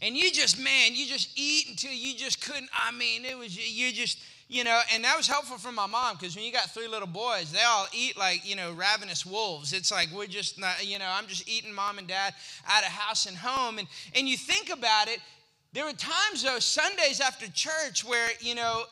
And 0.00 0.16
you 0.16 0.30
just, 0.30 0.58
man, 0.58 0.94
you 0.94 1.06
just 1.06 1.30
eat 1.36 1.68
until 1.68 1.92
you 1.92 2.16
just 2.16 2.40
couldn't. 2.40 2.70
I 2.72 2.92
mean, 2.92 3.24
it 3.24 3.36
was 3.36 3.56
you 3.56 3.92
just 3.92 4.18
you 4.48 4.64
know, 4.64 4.80
and 4.92 5.04
that 5.04 5.16
was 5.16 5.26
helpful 5.26 5.58
for 5.58 5.72
my 5.72 5.86
mom 5.86 6.16
because 6.16 6.36
when 6.36 6.44
you 6.44 6.52
got 6.52 6.70
three 6.70 6.88
little 6.88 7.08
boys, 7.08 7.52
they 7.52 7.62
all 7.66 7.86
eat 7.92 8.16
like, 8.16 8.48
you 8.48 8.56
know, 8.56 8.72
ravenous 8.72 9.24
wolves. 9.24 9.72
It's 9.72 9.90
like 9.90 10.08
we're 10.14 10.26
just 10.26 10.58
not, 10.58 10.86
you 10.86 10.98
know, 10.98 11.08
I'm 11.08 11.26
just 11.26 11.48
eating 11.48 11.72
mom 11.72 11.98
and 11.98 12.06
dad 12.06 12.34
out 12.68 12.82
of 12.82 12.90
house 12.90 13.26
and 13.26 13.36
home. 13.36 13.78
And, 13.78 13.88
and 14.14 14.28
you 14.28 14.36
think 14.36 14.70
about 14.70 15.08
it, 15.08 15.18
there 15.72 15.84
were 15.84 15.92
times, 15.92 16.42
though, 16.42 16.58
Sundays 16.58 17.20
after 17.20 17.50
church 17.50 18.04
where, 18.04 18.28
you 18.40 18.54
know, 18.54 18.84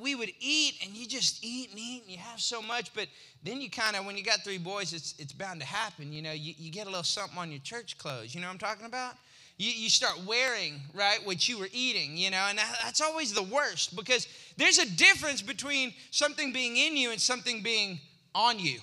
we 0.00 0.14
would 0.14 0.30
eat 0.40 0.74
and 0.84 0.94
you 0.94 1.06
just 1.06 1.44
eat 1.44 1.70
and 1.70 1.78
eat 1.78 2.02
and 2.02 2.10
you 2.12 2.18
have 2.18 2.40
so 2.40 2.60
much, 2.60 2.92
but 2.92 3.06
then 3.42 3.60
you 3.60 3.70
kind 3.70 3.96
of, 3.96 4.04
when 4.04 4.16
you 4.16 4.24
got 4.24 4.42
three 4.42 4.58
boys, 4.58 4.92
it's, 4.92 5.14
it's 5.18 5.32
bound 5.32 5.60
to 5.60 5.66
happen. 5.66 6.12
You 6.12 6.22
know, 6.22 6.32
you, 6.32 6.54
you 6.58 6.70
get 6.70 6.86
a 6.86 6.90
little 6.90 7.04
something 7.04 7.38
on 7.38 7.50
your 7.50 7.60
church 7.60 7.96
clothes. 7.98 8.34
You 8.34 8.40
know 8.40 8.48
what 8.48 8.54
I'm 8.54 8.58
talking 8.58 8.86
about? 8.86 9.14
You, 9.58 9.72
you 9.72 9.90
start 9.90 10.24
wearing, 10.24 10.80
right, 10.94 11.18
what 11.24 11.48
you 11.48 11.58
were 11.58 11.68
eating, 11.72 12.16
you 12.16 12.30
know, 12.30 12.46
and 12.48 12.58
that, 12.58 12.78
that's 12.82 13.00
always 13.00 13.32
the 13.32 13.42
worst 13.42 13.96
because 13.96 14.28
there's 14.56 14.78
a 14.78 14.88
difference 14.96 15.42
between 15.42 15.92
something 16.12 16.52
being 16.52 16.76
in 16.76 16.96
you 16.96 17.10
and 17.10 17.20
something 17.20 17.62
being 17.62 17.98
on 18.34 18.60
you, 18.60 18.78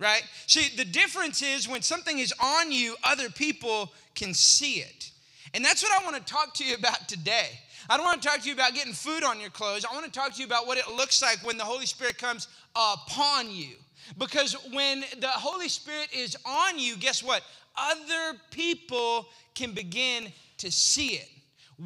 right? 0.00 0.22
See, 0.46 0.74
the 0.76 0.84
difference 0.86 1.42
is 1.42 1.68
when 1.68 1.82
something 1.82 2.18
is 2.18 2.32
on 2.42 2.72
you, 2.72 2.96
other 3.04 3.28
people 3.28 3.92
can 4.14 4.32
see 4.32 4.76
it. 4.80 5.10
And 5.52 5.64
that's 5.64 5.82
what 5.82 5.92
I 6.00 6.04
want 6.04 6.16
to 6.16 6.32
talk 6.32 6.54
to 6.54 6.64
you 6.64 6.74
about 6.74 7.06
today. 7.06 7.60
I 7.90 7.96
don't 7.96 8.04
want 8.04 8.20
to 8.20 8.28
talk 8.28 8.40
to 8.40 8.48
you 8.48 8.54
about 8.54 8.74
getting 8.74 8.92
food 8.92 9.24
on 9.24 9.40
your 9.40 9.50
clothes. 9.50 9.84
I 9.84 9.94
want 9.94 10.06
to 10.06 10.12
talk 10.12 10.34
to 10.34 10.40
you 10.40 10.46
about 10.46 10.66
what 10.66 10.78
it 10.78 10.88
looks 10.88 11.22
like 11.22 11.38
when 11.44 11.56
the 11.56 11.64
Holy 11.64 11.86
Spirit 11.86 12.18
comes 12.18 12.48
upon 12.74 13.50
you. 13.50 13.76
Because 14.16 14.54
when 14.72 15.04
the 15.20 15.28
Holy 15.28 15.68
Spirit 15.68 16.08
is 16.14 16.36
on 16.46 16.78
you, 16.78 16.96
guess 16.96 17.22
what? 17.22 17.42
Other 17.78 18.38
people 18.50 19.28
can 19.54 19.72
begin 19.72 20.32
to 20.58 20.70
see 20.70 21.14
it 21.14 21.28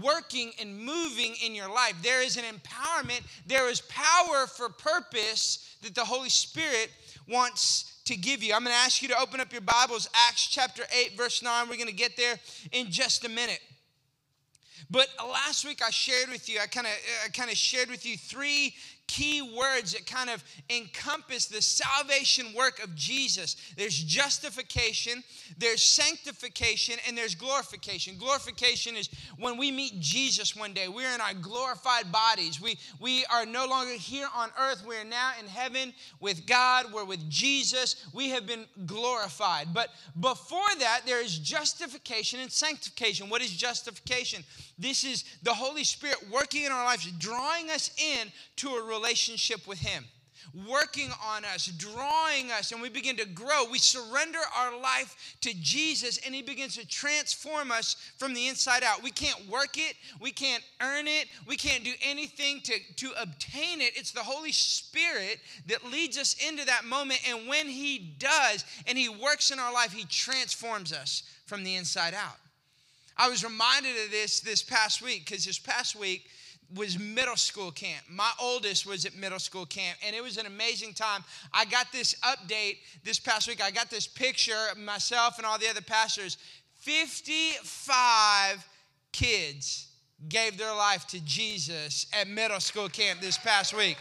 working 0.01 0.53
and 0.61 0.79
moving 0.79 1.35
in 1.45 1.55
your 1.55 1.69
life. 1.69 1.95
There 2.03 2.23
is 2.23 2.37
an 2.37 2.45
empowerment, 2.45 3.23
there 3.47 3.69
is 3.69 3.83
power 3.83 4.47
for 4.47 4.69
purpose 4.71 5.77
that 5.83 5.95
the 5.95 6.05
Holy 6.05 6.31
Spirit 6.31 6.91
wants 7.29 8.01
to 8.07 8.17
give 8.17 8.43
you. 8.43 8.55
I'm 8.55 8.65
going 8.65 8.75
to 8.75 8.81
ask 8.81 9.03
you 9.03 9.09
to 9.09 9.21
open 9.21 9.41
up 9.41 9.53
your 9.53 9.61
Bibles, 9.61 10.09
Acts 10.29 10.47
chapter 10.47 10.85
8, 10.93 11.17
verse 11.17 11.43
9. 11.43 11.69
We're 11.69 11.77
going 11.77 11.87
to 11.89 11.93
get 11.93 12.17
there 12.17 12.39
in 12.73 12.91
just 12.91 13.25
a 13.25 13.29
minute. 13.29 13.61
But 14.91 15.09
last 15.21 15.65
week 15.65 15.81
I 15.83 15.91
shared 15.91 16.29
with 16.29 16.49
you, 16.49 16.59
I 16.63 16.67
kind 16.67 16.87
of 16.87 16.93
I 17.25 17.29
kind 17.29 17.51
of 17.51 17.57
shared 17.57 17.89
with 17.89 18.05
you 18.05 18.17
three 18.17 18.75
key 19.07 19.43
words 19.43 19.93
that 19.93 20.07
kind 20.07 20.31
of 20.31 20.43
encompass 20.71 21.47
the 21.47 21.61
salvation 21.61 22.47
work 22.55 22.83
of 22.83 22.95
Jesus. 22.95 23.57
There's 23.77 23.97
justification, 23.97 25.23
there's 25.59 25.83
sanctification, 25.83 26.97
and 27.07 27.17
there's 27.17 27.35
glorification. 27.35 28.17
Glorification 28.17 28.97
is 28.97 29.11
when 29.39 29.59
we 29.59 29.71
meet 29.71 30.01
Jesus 30.01 30.57
one 30.57 30.73
day. 30.73 30.89
We're 30.89 31.15
in 31.15 31.21
our 31.21 31.35
glorified 31.35 32.11
bodies. 32.11 32.61
We, 32.61 32.79
we 33.01 33.25
are 33.27 33.45
no 33.45 33.67
longer 33.67 33.93
here 33.93 34.29
on 34.35 34.49
earth. 34.59 34.83
We're 34.87 35.05
now 35.05 35.33
in 35.39 35.47
heaven 35.47 35.93
with 36.21 36.47
God. 36.47 36.87
We're 36.93 37.05
with 37.05 37.29
Jesus. 37.29 38.07
We 38.15 38.31
have 38.31 38.47
been 38.47 38.65
glorified. 38.87 39.69
But 39.75 39.91
before 40.21 40.61
that, 40.79 41.03
there 41.05 41.23
is 41.23 41.39
justification 41.39 42.41
and 42.41 42.51
sanctification. 42.51 43.29
What 43.29 43.43
is 43.43 43.51
justification? 43.51 44.43
This 44.79 45.05
is 45.05 45.25
the 45.43 45.55
Holy 45.55 45.85
Spirit 45.85 46.17
working 46.31 46.65
in 46.65 46.73
our 46.73 46.85
lives, 46.85 47.07
drawing 47.19 47.71
us 47.71 47.91
in 47.99 48.29
to 48.57 48.69
a 48.71 48.83
relationship 48.93 49.67
with 49.67 49.81
Him. 49.81 50.05
working 50.69 51.11
on 51.25 51.45
us, 51.45 51.67
drawing 51.67 52.51
us, 52.51 52.73
and 52.73 52.83
we 52.83 52.89
begin 52.89 53.17
to 53.17 53.27
grow. 53.27 53.65
We 53.71 53.79
surrender 53.79 54.39
our 54.57 54.79
life 54.79 55.37
to 55.43 55.55
Jesus, 55.55 56.19
and 56.25 56.35
He 56.35 56.43
begins 56.43 56.77
to 56.77 56.87
transform 56.87 57.71
us 57.71 57.97
from 58.19 58.35
the 58.35 58.49
inside 58.49 58.83
out. 58.83 59.03
We 59.03 59.11
can't 59.11 59.49
work 59.49 59.77
it, 59.79 59.95
we 60.21 60.31
can't 60.31 60.63
earn 60.81 61.07
it, 61.07 61.29
we 61.47 61.57
can't 61.57 61.85
do 61.85 61.93
anything 62.03 62.61
to, 62.63 62.75
to 62.97 63.13
obtain 63.21 63.81
it. 63.81 63.97
It's 63.97 64.13
the 64.13 64.21
Holy 64.21 64.53
Spirit 64.53 65.41
that 65.67 65.91
leads 65.91 66.19
us 66.19 66.37
into 66.47 66.65
that 66.67 66.85
moment, 66.85 67.21
and 67.29 67.49
when 67.49 67.67
He 67.67 68.15
does 68.19 68.65
and 68.87 68.99
He 68.99 69.09
works 69.09 69.51
in 69.51 69.59
our 69.59 69.73
life, 69.73 69.93
He 69.93 70.05
transforms 70.05 70.93
us 70.93 71.23
from 71.47 71.65
the 71.65 71.77
inside 71.77 72.15
out. 72.15 72.37
I 73.17 73.29
was 73.29 73.45
reminded 73.45 73.93
of 74.05 74.11
this 74.11 74.41
this 74.41 74.63
past 74.63 75.03
week 75.03 75.27
because 75.27 75.45
this 75.45 75.59
past 75.59 75.95
week, 75.95 76.25
was 76.75 76.99
middle 76.99 77.37
school 77.37 77.71
camp. 77.71 78.03
My 78.09 78.31
oldest 78.41 78.87
was 78.87 79.05
at 79.05 79.15
middle 79.17 79.39
school 79.39 79.67
camp, 79.67 79.99
and 80.07 80.17
it 80.17 80.23
was 80.23 80.39
an 80.39 80.47
amazing 80.47 80.95
time. 80.95 81.25
I 81.53 81.65
got 81.65 81.93
this 81.93 82.15
update 82.23 82.79
this 83.05 83.19
past 83.19 83.49
week. 83.49 83.63
I 83.63 83.71
got 83.71 83.91
this 83.91 84.07
picture 84.07 84.69
of 84.71 84.79
myself 84.79 85.39
and 85.39 85.47
all 85.47 85.59
the 85.59 85.69
other 85.69 85.83
pastors. 85.83 86.39
55 86.81 88.67
kids 89.13 89.89
gave 90.29 90.57
their 90.57 90.75
life 90.75 91.07
to 91.09 91.21
Jesus 91.25 92.07
at 92.13 92.29
middle 92.29 92.61
school 92.61 92.89
camp 92.89 93.21
this 93.21 93.39
past 93.39 93.77
week. 93.77 93.97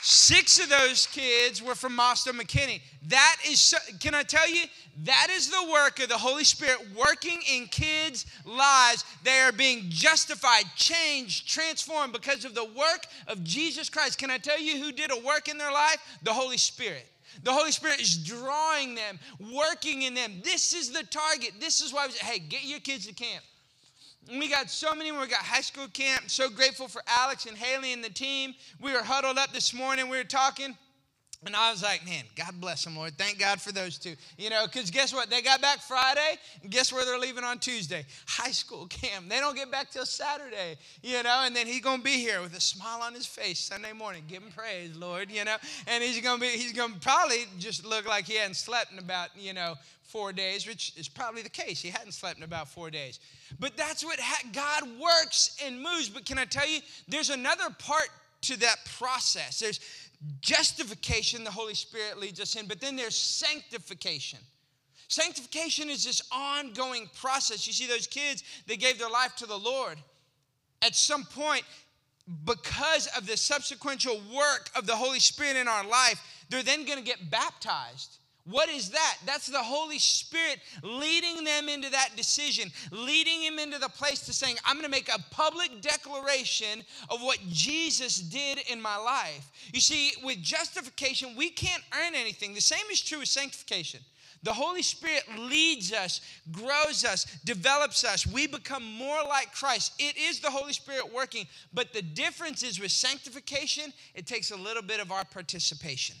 Six 0.00 0.60
of 0.60 0.68
those 0.68 1.06
kids 1.06 1.62
were 1.62 1.74
from 1.74 1.96
Milestone 1.96 2.38
McKinney. 2.38 2.80
That 3.08 3.36
is, 3.46 3.60
so, 3.60 3.78
can 4.00 4.14
I 4.14 4.22
tell 4.22 4.48
you, 4.48 4.64
that 5.04 5.28
is 5.30 5.48
the 5.48 5.68
work 5.70 6.00
of 6.00 6.08
the 6.08 6.16
Holy 6.16 6.44
Spirit 6.44 6.78
working 6.96 7.40
in 7.52 7.66
kids' 7.66 8.26
lives. 8.44 9.04
They 9.24 9.40
are 9.40 9.52
being 9.52 9.84
justified, 9.88 10.64
changed, 10.76 11.48
transformed 11.48 12.12
because 12.12 12.44
of 12.44 12.54
the 12.54 12.64
work 12.64 13.06
of 13.26 13.42
Jesus 13.44 13.88
Christ. 13.88 14.18
Can 14.18 14.30
I 14.30 14.38
tell 14.38 14.60
you 14.60 14.82
who 14.82 14.92
did 14.92 15.10
a 15.10 15.20
work 15.20 15.48
in 15.48 15.58
their 15.58 15.72
life? 15.72 15.98
The 16.22 16.32
Holy 16.32 16.58
Spirit. 16.58 17.06
The 17.42 17.52
Holy 17.52 17.72
Spirit 17.72 18.00
is 18.00 18.16
drawing 18.16 18.94
them, 18.94 19.18
working 19.54 20.02
in 20.02 20.14
them. 20.14 20.40
This 20.42 20.74
is 20.74 20.90
the 20.90 21.04
target. 21.04 21.52
This 21.60 21.80
is 21.80 21.92
why 21.92 22.06
we 22.06 22.12
say, 22.12 22.26
hey, 22.26 22.38
get 22.38 22.64
your 22.64 22.80
kids 22.80 23.06
to 23.06 23.14
camp. 23.14 23.44
We 24.28 24.48
got 24.48 24.68
so 24.68 24.94
many. 24.94 25.10
We 25.10 25.26
got 25.26 25.40
high 25.40 25.62
school 25.62 25.88
camp. 25.88 26.28
So 26.28 26.50
grateful 26.50 26.86
for 26.86 27.02
Alex 27.06 27.46
and 27.46 27.56
Haley 27.56 27.94
and 27.94 28.04
the 28.04 28.10
team. 28.10 28.54
We 28.80 28.92
were 28.92 29.02
huddled 29.02 29.38
up 29.38 29.52
this 29.52 29.72
morning. 29.72 30.08
We 30.08 30.18
were 30.18 30.24
talking. 30.24 30.76
And 31.46 31.54
I 31.54 31.70
was 31.70 31.84
like, 31.84 32.04
man, 32.04 32.24
God 32.34 32.60
bless 32.60 32.82
them, 32.84 32.96
Lord. 32.96 33.16
Thank 33.16 33.38
God 33.38 33.60
for 33.60 33.70
those 33.70 33.96
two. 33.96 34.16
You 34.36 34.50
know, 34.50 34.66
because 34.66 34.90
guess 34.90 35.14
what? 35.14 35.30
They 35.30 35.40
got 35.40 35.62
back 35.62 35.78
Friday, 35.78 36.36
and 36.62 36.70
guess 36.70 36.92
where 36.92 37.04
they're 37.04 37.18
leaving 37.18 37.44
on 37.44 37.60
Tuesday? 37.60 38.04
High 38.26 38.50
school 38.50 38.86
camp. 38.86 39.28
They 39.28 39.38
don't 39.38 39.54
get 39.54 39.70
back 39.70 39.90
till 39.90 40.04
Saturday, 40.04 40.76
you 41.00 41.22
know, 41.22 41.42
and 41.44 41.54
then 41.54 41.68
he's 41.68 41.80
to 41.80 41.98
be 41.98 42.18
here 42.18 42.40
with 42.40 42.56
a 42.56 42.60
smile 42.60 43.02
on 43.02 43.14
his 43.14 43.24
face 43.24 43.60
Sunday 43.60 43.92
morning. 43.92 44.24
Give 44.26 44.42
him 44.42 44.50
praise, 44.50 44.96
Lord, 44.96 45.30
you 45.30 45.44
know. 45.44 45.56
And 45.86 46.02
he's 46.02 46.20
to 46.20 46.38
be, 46.40 46.48
he's 46.48 46.72
to 46.72 46.90
probably 47.00 47.44
just 47.58 47.86
look 47.86 48.06
like 48.08 48.24
he 48.24 48.34
hadn't 48.34 48.54
slept 48.54 48.92
in 48.92 48.98
about, 48.98 49.28
you 49.36 49.52
know, 49.52 49.76
four 50.02 50.32
days, 50.32 50.66
which 50.66 50.92
is 50.96 51.06
probably 51.06 51.42
the 51.42 51.50
case. 51.50 51.80
He 51.80 51.90
hadn't 51.90 52.12
slept 52.12 52.38
in 52.38 52.42
about 52.42 52.68
four 52.68 52.90
days. 52.90 53.20
But 53.60 53.76
that's 53.76 54.04
what 54.04 54.18
ha- 54.18 54.48
God 54.52 54.88
works 54.98 55.56
and 55.64 55.80
moves. 55.80 56.08
But 56.08 56.24
can 56.24 56.38
I 56.38 56.46
tell 56.46 56.68
you, 56.68 56.80
there's 57.06 57.30
another 57.30 57.68
part 57.78 58.08
to 58.40 58.58
that 58.60 58.76
process. 58.98 59.60
There's 59.60 59.80
justification, 60.40 61.44
the 61.44 61.50
Holy 61.50 61.74
Spirit 61.74 62.18
leads 62.18 62.40
us 62.40 62.56
in, 62.56 62.66
but 62.66 62.80
then 62.80 62.96
there's 62.96 63.16
sanctification. 63.16 64.40
Sanctification 65.08 65.88
is 65.88 66.04
this 66.04 66.22
ongoing 66.30 67.08
process. 67.20 67.66
You 67.66 67.72
see, 67.72 67.86
those 67.86 68.06
kids, 68.06 68.42
they 68.66 68.76
gave 68.76 68.98
their 68.98 69.08
life 69.08 69.34
to 69.36 69.46
the 69.46 69.58
Lord. 69.58 69.98
At 70.82 70.94
some 70.94 71.24
point, 71.24 71.62
because 72.44 73.06
of 73.16 73.26
the 73.26 73.36
subsequent 73.36 74.04
work 74.06 74.70
of 74.76 74.86
the 74.86 74.94
Holy 74.94 75.18
Spirit 75.18 75.56
in 75.56 75.66
our 75.66 75.86
life, 75.86 76.20
they're 76.50 76.62
then 76.62 76.84
going 76.84 76.98
to 76.98 77.04
get 77.04 77.30
baptized. 77.30 78.18
What 78.50 78.70
is 78.70 78.90
that? 78.90 79.16
That's 79.26 79.46
the 79.46 79.62
Holy 79.62 79.98
Spirit 79.98 80.60
leading 80.82 81.44
them 81.44 81.68
into 81.68 81.90
that 81.90 82.10
decision, 82.16 82.70
leading 82.90 83.42
him 83.42 83.58
into 83.58 83.78
the 83.78 83.90
place 83.90 84.20
to 84.20 84.32
saying, 84.32 84.56
I'm 84.64 84.76
going 84.76 84.84
to 84.84 84.90
make 84.90 85.10
a 85.14 85.22
public 85.30 85.82
declaration 85.82 86.82
of 87.10 87.20
what 87.20 87.38
Jesus 87.50 88.18
did 88.18 88.60
in 88.70 88.80
my 88.80 88.96
life. 88.96 89.50
You 89.74 89.80
see, 89.80 90.12
with 90.24 90.40
justification, 90.42 91.34
we 91.36 91.50
can't 91.50 91.82
earn 91.94 92.14
anything. 92.14 92.54
The 92.54 92.60
same 92.62 92.86
is 92.90 93.02
true 93.02 93.18
with 93.18 93.28
sanctification. 93.28 94.00
The 94.42 94.52
Holy 94.52 94.82
Spirit 94.82 95.24
leads 95.36 95.92
us, 95.92 96.20
grows 96.50 97.04
us, 97.04 97.24
develops 97.44 98.04
us. 98.04 98.26
We 98.26 98.46
become 98.46 98.84
more 98.84 99.22
like 99.28 99.52
Christ. 99.52 99.92
It 99.98 100.16
is 100.16 100.40
the 100.40 100.50
Holy 100.50 100.72
Spirit 100.72 101.12
working, 101.12 101.46
but 101.74 101.92
the 101.92 102.02
difference 102.02 102.62
is 102.62 102.80
with 102.80 102.92
sanctification, 102.92 103.92
it 104.14 104.26
takes 104.26 104.52
a 104.52 104.56
little 104.56 104.82
bit 104.82 105.00
of 105.00 105.10
our 105.10 105.24
participation. 105.24 106.16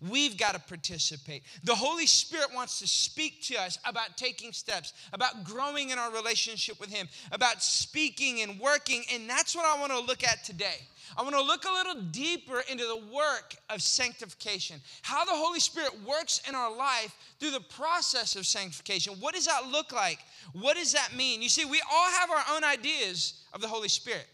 We've 0.00 0.36
got 0.36 0.54
to 0.54 0.60
participate. 0.60 1.42
The 1.64 1.74
Holy 1.74 2.06
Spirit 2.06 2.48
wants 2.54 2.78
to 2.80 2.86
speak 2.86 3.42
to 3.44 3.60
us 3.60 3.78
about 3.84 4.16
taking 4.16 4.52
steps, 4.52 4.92
about 5.12 5.44
growing 5.44 5.90
in 5.90 5.98
our 5.98 6.12
relationship 6.12 6.80
with 6.80 6.90
Him, 6.90 7.08
about 7.32 7.62
speaking 7.62 8.42
and 8.42 8.58
working. 8.60 9.04
And 9.12 9.28
that's 9.28 9.54
what 9.54 9.64
I 9.64 9.78
want 9.80 9.92
to 9.92 10.00
look 10.00 10.24
at 10.24 10.44
today. 10.44 10.86
I 11.16 11.22
want 11.22 11.34
to 11.34 11.42
look 11.42 11.64
a 11.64 11.72
little 11.72 12.02
deeper 12.10 12.62
into 12.68 12.84
the 12.84 13.14
work 13.14 13.56
of 13.70 13.80
sanctification, 13.80 14.80
how 15.02 15.24
the 15.24 15.32
Holy 15.32 15.60
Spirit 15.60 15.92
works 16.06 16.40
in 16.48 16.54
our 16.54 16.74
life 16.74 17.14
through 17.38 17.52
the 17.52 17.60
process 17.60 18.34
of 18.36 18.46
sanctification. 18.46 19.14
What 19.20 19.34
does 19.34 19.46
that 19.46 19.68
look 19.70 19.92
like? 19.92 20.18
What 20.52 20.76
does 20.76 20.92
that 20.92 21.14
mean? 21.16 21.42
You 21.42 21.48
see, 21.48 21.64
we 21.64 21.80
all 21.92 22.10
have 22.10 22.30
our 22.30 22.56
own 22.56 22.64
ideas 22.64 23.44
of 23.52 23.60
the 23.60 23.68
Holy 23.68 23.88
Spirit. 23.88 24.26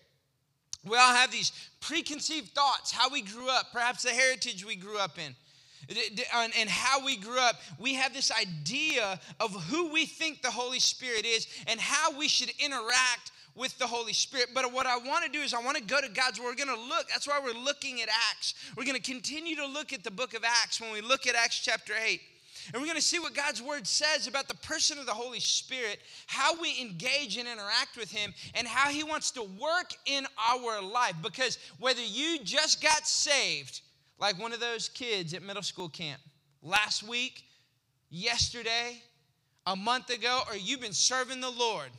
We 0.84 0.96
all 0.96 1.14
have 1.14 1.30
these 1.30 1.52
preconceived 1.80 2.48
thoughts, 2.50 2.90
how 2.90 3.08
we 3.08 3.22
grew 3.22 3.48
up, 3.48 3.66
perhaps 3.72 4.02
the 4.02 4.10
heritage 4.10 4.64
we 4.64 4.74
grew 4.74 4.98
up 4.98 5.18
in 5.18 5.34
and 5.88 6.70
how 6.70 7.04
we 7.04 7.16
grew 7.16 7.38
up, 7.38 7.56
we 7.78 7.94
have 7.94 8.12
this 8.14 8.30
idea 8.30 9.18
of 9.40 9.50
who 9.64 9.88
we 9.92 10.06
think 10.06 10.42
the 10.42 10.50
Holy 10.50 10.80
Spirit 10.80 11.24
is 11.24 11.46
and 11.66 11.80
how 11.80 12.16
we 12.16 12.28
should 12.28 12.50
interact 12.58 13.32
with 13.54 13.76
the 13.78 13.86
Holy 13.86 14.12
Spirit. 14.12 14.48
But 14.54 14.72
what 14.72 14.86
I 14.86 14.96
want 14.96 15.24
to 15.24 15.30
do 15.30 15.40
is 15.40 15.52
I 15.52 15.60
want 15.60 15.76
to 15.76 15.82
go 15.82 16.00
to 16.00 16.08
God's 16.08 16.40
Word. 16.40 16.56
We're 16.58 16.64
going 16.64 16.76
to 16.76 16.88
look. 16.88 17.08
That's 17.08 17.28
why 17.28 17.40
we're 17.42 17.58
looking 17.58 18.00
at 18.00 18.08
Acts. 18.30 18.54
We're 18.76 18.84
going 18.84 18.96
to 18.96 19.02
continue 19.02 19.56
to 19.56 19.66
look 19.66 19.92
at 19.92 20.04
the 20.04 20.10
book 20.10 20.34
of 20.34 20.44
Acts 20.44 20.80
when 20.80 20.92
we 20.92 21.00
look 21.00 21.26
at 21.26 21.34
Acts 21.34 21.60
chapter 21.60 21.92
8. 22.02 22.20
And 22.72 22.80
we're 22.80 22.86
going 22.86 22.96
to 22.96 23.02
see 23.02 23.18
what 23.18 23.34
God's 23.34 23.60
word 23.60 23.86
says 23.86 24.28
about 24.28 24.46
the 24.46 24.54
person 24.56 24.98
of 24.98 25.06
the 25.06 25.12
Holy 25.12 25.40
Spirit, 25.40 25.98
how 26.26 26.60
we 26.60 26.80
engage 26.80 27.36
and 27.36 27.48
interact 27.48 27.96
with 27.96 28.10
Him, 28.10 28.32
and 28.54 28.68
how 28.68 28.88
He 28.88 29.02
wants 29.02 29.32
to 29.32 29.42
work 29.42 29.94
in 30.06 30.26
our 30.38 30.80
life. 30.80 31.14
Because 31.22 31.58
whether 31.80 32.02
you 32.02 32.38
just 32.44 32.80
got 32.80 33.06
saved, 33.06 33.80
like 34.18 34.40
one 34.40 34.52
of 34.52 34.60
those 34.60 34.88
kids 34.88 35.34
at 35.34 35.42
middle 35.42 35.62
school 35.62 35.88
camp 35.88 36.20
last 36.62 37.02
week, 37.02 37.42
yesterday, 38.10 39.02
a 39.66 39.76
month 39.76 40.10
ago, 40.10 40.42
or 40.48 40.56
you've 40.56 40.80
been 40.80 40.92
serving 40.92 41.40
the 41.40 41.50
Lord 41.50 41.90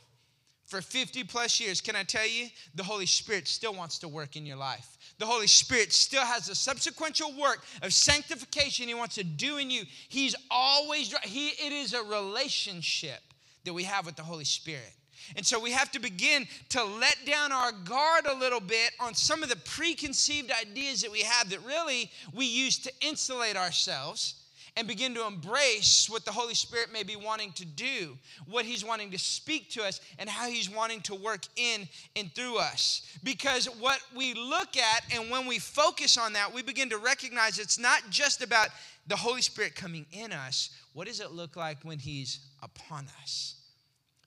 for 0.64 0.80
50 0.80 1.24
plus 1.24 1.60
years, 1.60 1.80
can 1.80 1.94
I 1.94 2.02
tell 2.02 2.26
you, 2.26 2.46
the 2.74 2.82
Holy 2.82 3.06
Spirit 3.06 3.46
still 3.46 3.74
wants 3.74 3.98
to 3.98 4.08
work 4.08 4.36
in 4.36 4.46
your 4.46 4.56
life. 4.56 4.96
The 5.18 5.26
Holy 5.26 5.46
Spirit 5.46 5.92
still 5.92 6.24
has 6.24 6.48
a 6.48 6.54
subsequent 6.54 7.20
work 7.38 7.64
of 7.82 7.92
sanctification 7.92 8.88
He 8.88 8.94
wants 8.94 9.14
to 9.16 9.24
do 9.24 9.58
in 9.58 9.70
you. 9.70 9.84
He's 10.08 10.34
always, 10.50 11.14
he, 11.24 11.48
it 11.48 11.72
is 11.72 11.92
a 11.92 12.02
relationship 12.02 13.20
that 13.64 13.74
we 13.74 13.84
have 13.84 14.06
with 14.06 14.16
the 14.16 14.22
Holy 14.22 14.44
Spirit. 14.44 14.92
And 15.36 15.44
so 15.44 15.58
we 15.58 15.72
have 15.72 15.90
to 15.92 16.00
begin 16.00 16.46
to 16.70 16.84
let 16.84 17.16
down 17.26 17.52
our 17.52 17.72
guard 17.72 18.26
a 18.26 18.34
little 18.34 18.60
bit 18.60 18.90
on 19.00 19.14
some 19.14 19.42
of 19.42 19.48
the 19.48 19.56
preconceived 19.56 20.50
ideas 20.50 21.02
that 21.02 21.12
we 21.12 21.20
have 21.20 21.50
that 21.50 21.64
really 21.64 22.10
we 22.32 22.46
use 22.46 22.78
to 22.78 22.92
insulate 23.00 23.56
ourselves 23.56 24.34
and 24.76 24.88
begin 24.88 25.14
to 25.14 25.26
embrace 25.26 26.08
what 26.10 26.24
the 26.24 26.32
Holy 26.32 26.54
Spirit 26.54 26.92
may 26.92 27.04
be 27.04 27.14
wanting 27.14 27.52
to 27.52 27.64
do, 27.64 28.16
what 28.46 28.64
He's 28.64 28.84
wanting 28.84 29.10
to 29.12 29.18
speak 29.18 29.70
to 29.70 29.84
us, 29.84 30.00
and 30.18 30.28
how 30.28 30.48
He's 30.48 30.68
wanting 30.68 31.00
to 31.02 31.14
work 31.14 31.46
in 31.56 31.88
and 32.16 32.32
through 32.34 32.58
us. 32.58 33.02
Because 33.22 33.66
what 33.66 34.00
we 34.16 34.34
look 34.34 34.76
at 34.76 35.04
and 35.14 35.30
when 35.30 35.46
we 35.46 35.58
focus 35.58 36.18
on 36.18 36.32
that, 36.32 36.52
we 36.52 36.62
begin 36.62 36.90
to 36.90 36.98
recognize 36.98 37.58
it's 37.58 37.78
not 37.78 38.02
just 38.10 38.42
about 38.42 38.68
the 39.06 39.16
Holy 39.16 39.42
Spirit 39.42 39.76
coming 39.76 40.06
in 40.12 40.32
us. 40.32 40.70
What 40.92 41.06
does 41.06 41.20
it 41.20 41.30
look 41.30 41.56
like 41.56 41.78
when 41.82 41.98
He's 41.98 42.40
upon 42.62 43.06
us? 43.22 43.54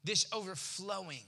This 0.07 0.25
overflowing, 0.31 1.25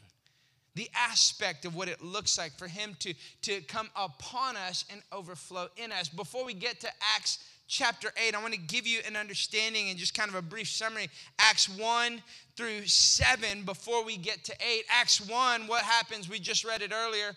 the 0.73 0.89
aspect 0.95 1.65
of 1.65 1.75
what 1.75 1.89
it 1.89 2.01
looks 2.01 2.37
like 2.37 2.57
for 2.57 2.67
Him 2.67 2.95
to, 2.99 3.13
to 3.43 3.61
come 3.61 3.89
upon 3.95 4.55
us 4.55 4.85
and 4.89 5.01
overflow 5.11 5.67
in 5.77 5.91
us. 5.91 6.07
Before 6.07 6.45
we 6.45 6.53
get 6.53 6.79
to 6.79 6.87
Acts 7.15 7.39
chapter 7.67 8.11
8, 8.17 8.33
I 8.33 8.41
want 8.41 8.53
to 8.53 8.59
give 8.59 8.87
you 8.87 9.01
an 9.05 9.17
understanding 9.17 9.89
and 9.89 9.99
just 9.99 10.13
kind 10.13 10.29
of 10.29 10.35
a 10.35 10.41
brief 10.41 10.69
summary. 10.69 11.09
Acts 11.37 11.67
1 11.67 12.23
through 12.55 12.85
7, 12.85 13.63
before 13.63 14.03
we 14.05 14.15
get 14.15 14.45
to 14.45 14.53
8. 14.53 14.85
Acts 14.89 15.19
1, 15.27 15.67
what 15.67 15.83
happens? 15.83 16.29
We 16.29 16.39
just 16.39 16.63
read 16.63 16.81
it 16.81 16.93
earlier. 16.93 17.35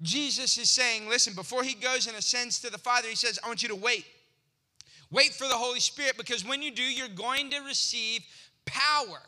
Jesus 0.00 0.56
is 0.56 0.70
saying, 0.70 1.06
listen, 1.06 1.34
before 1.34 1.62
he 1.62 1.74
goes 1.74 2.06
and 2.06 2.16
ascends 2.16 2.58
to 2.60 2.70
the 2.70 2.78
Father, 2.78 3.08
he 3.08 3.14
says, 3.14 3.38
I 3.44 3.48
want 3.48 3.62
you 3.62 3.68
to 3.68 3.76
wait. 3.76 4.06
Wait 5.10 5.34
for 5.34 5.46
the 5.46 5.54
Holy 5.54 5.80
Spirit 5.80 6.16
because 6.16 6.46
when 6.46 6.62
you 6.62 6.70
do, 6.70 6.82
you're 6.82 7.08
going 7.08 7.50
to 7.50 7.60
receive 7.60 8.22
power 8.64 9.20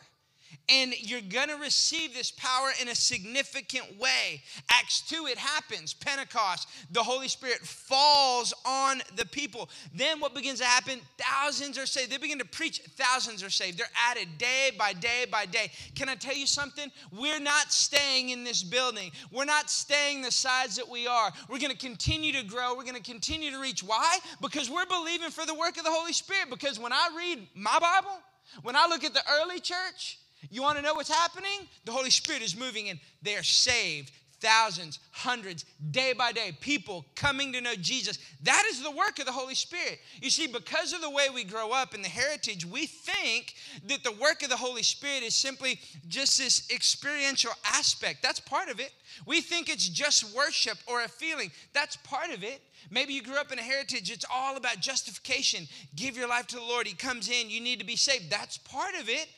and 0.68 0.94
you're 1.00 1.20
going 1.20 1.48
to 1.48 1.56
receive 1.56 2.14
this 2.14 2.30
power 2.30 2.70
in 2.80 2.88
a 2.88 2.94
significant 2.94 3.98
way. 3.98 4.42
Acts 4.70 5.02
2, 5.08 5.26
it 5.26 5.38
happens. 5.38 5.92
Pentecost, 5.94 6.68
the 6.90 7.02
Holy 7.02 7.28
Spirit 7.28 7.60
falls 7.60 8.54
on 8.64 9.02
the 9.16 9.26
people. 9.26 9.68
Then 9.94 10.20
what 10.20 10.34
begins 10.34 10.60
to 10.60 10.64
happen? 10.64 11.00
Thousands 11.18 11.78
are 11.78 11.86
saved. 11.86 12.10
They 12.10 12.18
begin 12.18 12.38
to 12.38 12.44
preach, 12.44 12.80
thousands 12.96 13.42
are 13.42 13.50
saved. 13.50 13.78
They're 13.78 13.86
added 14.10 14.28
day 14.38 14.70
by 14.78 14.92
day 14.92 15.26
by 15.30 15.46
day. 15.46 15.70
Can 15.94 16.08
I 16.08 16.14
tell 16.14 16.36
you 16.36 16.46
something? 16.46 16.90
We're 17.12 17.40
not 17.40 17.72
staying 17.72 18.30
in 18.30 18.44
this 18.44 18.62
building, 18.62 19.10
we're 19.30 19.44
not 19.44 19.70
staying 19.70 20.22
the 20.22 20.30
size 20.30 20.76
that 20.76 20.88
we 20.88 21.06
are. 21.06 21.32
We're 21.48 21.58
going 21.58 21.72
to 21.72 21.78
continue 21.78 22.32
to 22.32 22.42
grow, 22.44 22.74
we're 22.76 22.84
going 22.84 22.94
to 22.94 23.02
continue 23.02 23.50
to 23.50 23.60
reach. 23.60 23.82
Why? 23.82 24.18
Because 24.40 24.70
we're 24.70 24.86
believing 24.86 25.30
for 25.30 25.44
the 25.44 25.54
work 25.54 25.76
of 25.76 25.84
the 25.84 25.90
Holy 25.90 26.12
Spirit. 26.12 26.50
Because 26.50 26.78
when 26.78 26.92
I 26.92 27.08
read 27.16 27.46
my 27.54 27.78
Bible, 27.78 28.18
when 28.62 28.76
I 28.76 28.86
look 28.86 29.04
at 29.04 29.14
the 29.14 29.22
early 29.40 29.60
church, 29.60 30.18
you 30.50 30.62
want 30.62 30.76
to 30.76 30.82
know 30.82 30.94
what's 30.94 31.12
happening? 31.12 31.68
The 31.84 31.92
Holy 31.92 32.10
Spirit 32.10 32.42
is 32.42 32.56
moving 32.56 32.88
and 32.88 32.98
they're 33.22 33.42
saved. 33.42 34.12
Thousands, 34.40 34.98
hundreds, 35.12 35.64
day 35.92 36.14
by 36.14 36.32
day, 36.32 36.50
people 36.60 37.06
coming 37.14 37.52
to 37.52 37.60
know 37.60 37.76
Jesus. 37.76 38.18
That 38.42 38.64
is 38.68 38.82
the 38.82 38.90
work 38.90 39.20
of 39.20 39.26
the 39.26 39.30
Holy 39.30 39.54
Spirit. 39.54 40.00
You 40.20 40.30
see, 40.30 40.48
because 40.48 40.92
of 40.92 41.00
the 41.00 41.10
way 41.10 41.28
we 41.32 41.44
grow 41.44 41.70
up 41.70 41.94
in 41.94 42.02
the 42.02 42.08
heritage, 42.08 42.66
we 42.66 42.86
think 42.86 43.54
that 43.86 44.02
the 44.02 44.10
work 44.10 44.42
of 44.42 44.48
the 44.48 44.56
Holy 44.56 44.82
Spirit 44.82 45.22
is 45.22 45.36
simply 45.36 45.78
just 46.08 46.38
this 46.38 46.68
experiential 46.72 47.52
aspect. 47.64 48.20
That's 48.20 48.40
part 48.40 48.68
of 48.68 48.80
it. 48.80 48.90
We 49.26 49.42
think 49.42 49.68
it's 49.68 49.88
just 49.88 50.34
worship 50.34 50.78
or 50.88 51.04
a 51.04 51.08
feeling. 51.08 51.52
That's 51.72 51.96
part 51.98 52.30
of 52.30 52.42
it. 52.42 52.62
Maybe 52.90 53.12
you 53.12 53.22
grew 53.22 53.36
up 53.36 53.52
in 53.52 53.60
a 53.60 53.62
heritage, 53.62 54.10
it's 54.10 54.24
all 54.28 54.56
about 54.56 54.80
justification. 54.80 55.68
Give 55.94 56.16
your 56.16 56.28
life 56.28 56.48
to 56.48 56.56
the 56.56 56.62
Lord. 56.62 56.88
He 56.88 56.94
comes 56.94 57.28
in, 57.28 57.48
you 57.48 57.60
need 57.60 57.78
to 57.78 57.86
be 57.86 57.94
saved. 57.94 58.28
That's 58.28 58.58
part 58.58 58.94
of 59.00 59.08
it. 59.08 59.28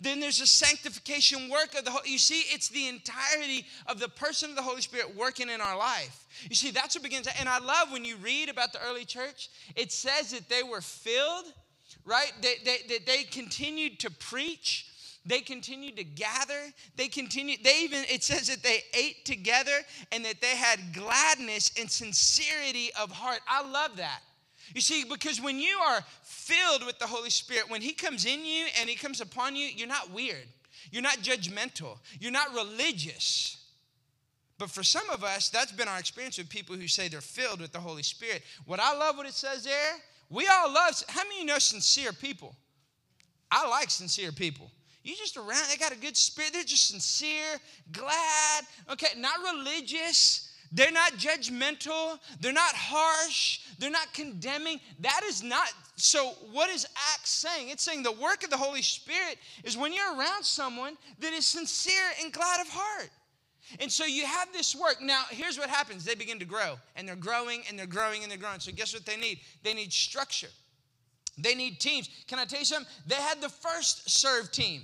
Then 0.00 0.20
there's 0.20 0.40
a 0.40 0.46
sanctification 0.46 1.48
work 1.48 1.76
of 1.78 1.84
the 1.84 1.90
Holy. 1.90 2.10
You 2.10 2.18
see, 2.18 2.42
it's 2.52 2.68
the 2.68 2.88
entirety 2.88 3.66
of 3.86 4.00
the 4.00 4.08
person 4.08 4.50
of 4.50 4.56
the 4.56 4.62
Holy 4.62 4.80
Spirit 4.80 5.16
working 5.16 5.48
in 5.48 5.60
our 5.60 5.76
life. 5.76 6.26
You 6.48 6.56
see, 6.56 6.70
that's 6.70 6.94
what 6.94 7.02
begins. 7.02 7.28
And 7.38 7.48
I 7.48 7.58
love 7.58 7.92
when 7.92 8.04
you 8.04 8.16
read 8.16 8.48
about 8.48 8.72
the 8.72 8.80
early 8.82 9.04
church. 9.04 9.48
It 9.76 9.92
says 9.92 10.32
that 10.32 10.48
they 10.48 10.62
were 10.62 10.80
filled, 10.80 11.46
right? 12.04 12.32
That 12.42 12.56
they, 12.64 12.76
they, 12.88 12.98
they 12.98 13.22
continued 13.24 14.00
to 14.00 14.10
preach. 14.10 14.88
They 15.24 15.40
continued 15.40 15.96
to 15.98 16.04
gather. 16.04 16.72
They 16.96 17.08
continued, 17.08 17.60
they 17.62 17.80
even, 17.82 18.04
it 18.08 18.24
says 18.24 18.48
that 18.48 18.62
they 18.62 18.82
ate 18.92 19.24
together 19.24 19.78
and 20.10 20.24
that 20.24 20.40
they 20.40 20.56
had 20.56 20.92
gladness 20.92 21.70
and 21.78 21.88
sincerity 21.90 22.90
of 23.00 23.12
heart. 23.12 23.40
I 23.46 23.68
love 23.68 23.96
that. 23.98 24.20
You 24.74 24.80
see, 24.80 25.04
because 25.04 25.40
when 25.40 25.58
you 25.58 25.76
are 25.78 26.04
filled 26.42 26.84
with 26.84 26.98
the 26.98 27.06
Holy 27.06 27.30
Spirit, 27.30 27.70
when 27.70 27.82
He 27.82 27.92
comes 27.92 28.26
in 28.26 28.44
you 28.44 28.66
and 28.80 28.88
He 28.88 28.96
comes 28.96 29.20
upon 29.20 29.56
you, 29.56 29.66
you're 29.66 29.88
not 29.88 30.10
weird. 30.10 30.46
You're 30.90 31.02
not 31.02 31.18
judgmental. 31.18 31.98
You're 32.20 32.32
not 32.32 32.52
religious. 32.52 33.58
But 34.58 34.70
for 34.70 34.82
some 34.82 35.08
of 35.10 35.24
us, 35.24 35.48
that's 35.48 35.72
been 35.72 35.88
our 35.88 35.98
experience 35.98 36.38
with 36.38 36.48
people 36.48 36.76
who 36.76 36.86
say 36.88 37.08
they're 37.08 37.20
filled 37.20 37.60
with 37.60 37.72
the 37.72 37.80
Holy 37.80 38.02
Spirit. 38.02 38.42
What 38.64 38.80
I 38.80 38.96
love 38.96 39.16
what 39.16 39.26
it 39.26 39.34
says 39.34 39.64
there, 39.64 39.94
we 40.30 40.46
all 40.46 40.72
love, 40.72 41.02
how 41.08 41.22
many 41.24 41.36
of 41.36 41.40
you 41.40 41.46
know 41.46 41.58
sincere 41.58 42.12
people? 42.12 42.54
I 43.50 43.68
like 43.68 43.90
sincere 43.90 44.32
people. 44.32 44.70
You 45.02 45.16
just 45.16 45.36
around, 45.36 45.68
they 45.68 45.76
got 45.76 45.92
a 45.92 45.96
good 45.96 46.16
spirit. 46.16 46.52
They're 46.52 46.62
just 46.62 46.88
sincere, 46.88 47.60
glad, 47.90 48.64
okay, 48.90 49.18
not 49.18 49.34
religious, 49.52 50.51
they're 50.72 50.92
not 50.92 51.12
judgmental. 51.12 52.18
They're 52.40 52.52
not 52.52 52.74
harsh. 52.74 53.60
They're 53.78 53.90
not 53.90 54.12
condemning. 54.14 54.80
That 55.00 55.20
is 55.24 55.42
not. 55.42 55.68
So, 55.96 56.32
what 56.50 56.70
is 56.70 56.86
Acts 57.14 57.30
saying? 57.30 57.68
It's 57.68 57.82
saying 57.82 58.02
the 58.02 58.12
work 58.12 58.42
of 58.42 58.50
the 58.50 58.56
Holy 58.56 58.80
Spirit 58.80 59.36
is 59.64 59.76
when 59.76 59.92
you're 59.92 60.16
around 60.16 60.44
someone 60.44 60.96
that 61.20 61.32
is 61.32 61.46
sincere 61.46 62.12
and 62.22 62.32
glad 62.32 62.60
of 62.60 62.68
heart. 62.70 63.10
And 63.80 63.90
so 63.90 64.04
you 64.04 64.26
have 64.26 64.52
this 64.52 64.74
work. 64.74 65.00
Now, 65.00 65.22
here's 65.30 65.58
what 65.58 65.68
happens 65.68 66.04
they 66.04 66.14
begin 66.14 66.38
to 66.38 66.44
grow, 66.44 66.78
and 66.96 67.06
they're 67.06 67.16
growing, 67.16 67.62
and 67.68 67.78
they're 67.78 67.86
growing, 67.86 68.22
and 68.22 68.30
they're 68.30 68.38
growing. 68.38 68.60
So, 68.60 68.72
guess 68.72 68.94
what 68.94 69.04
they 69.04 69.16
need? 69.16 69.40
They 69.62 69.74
need 69.74 69.92
structure, 69.92 70.50
they 71.36 71.54
need 71.54 71.80
teams. 71.80 72.08
Can 72.26 72.38
I 72.38 72.46
tell 72.46 72.60
you 72.60 72.64
something? 72.64 72.90
They 73.06 73.16
had 73.16 73.42
the 73.42 73.50
first 73.50 74.08
serve 74.10 74.50
team. 74.50 74.82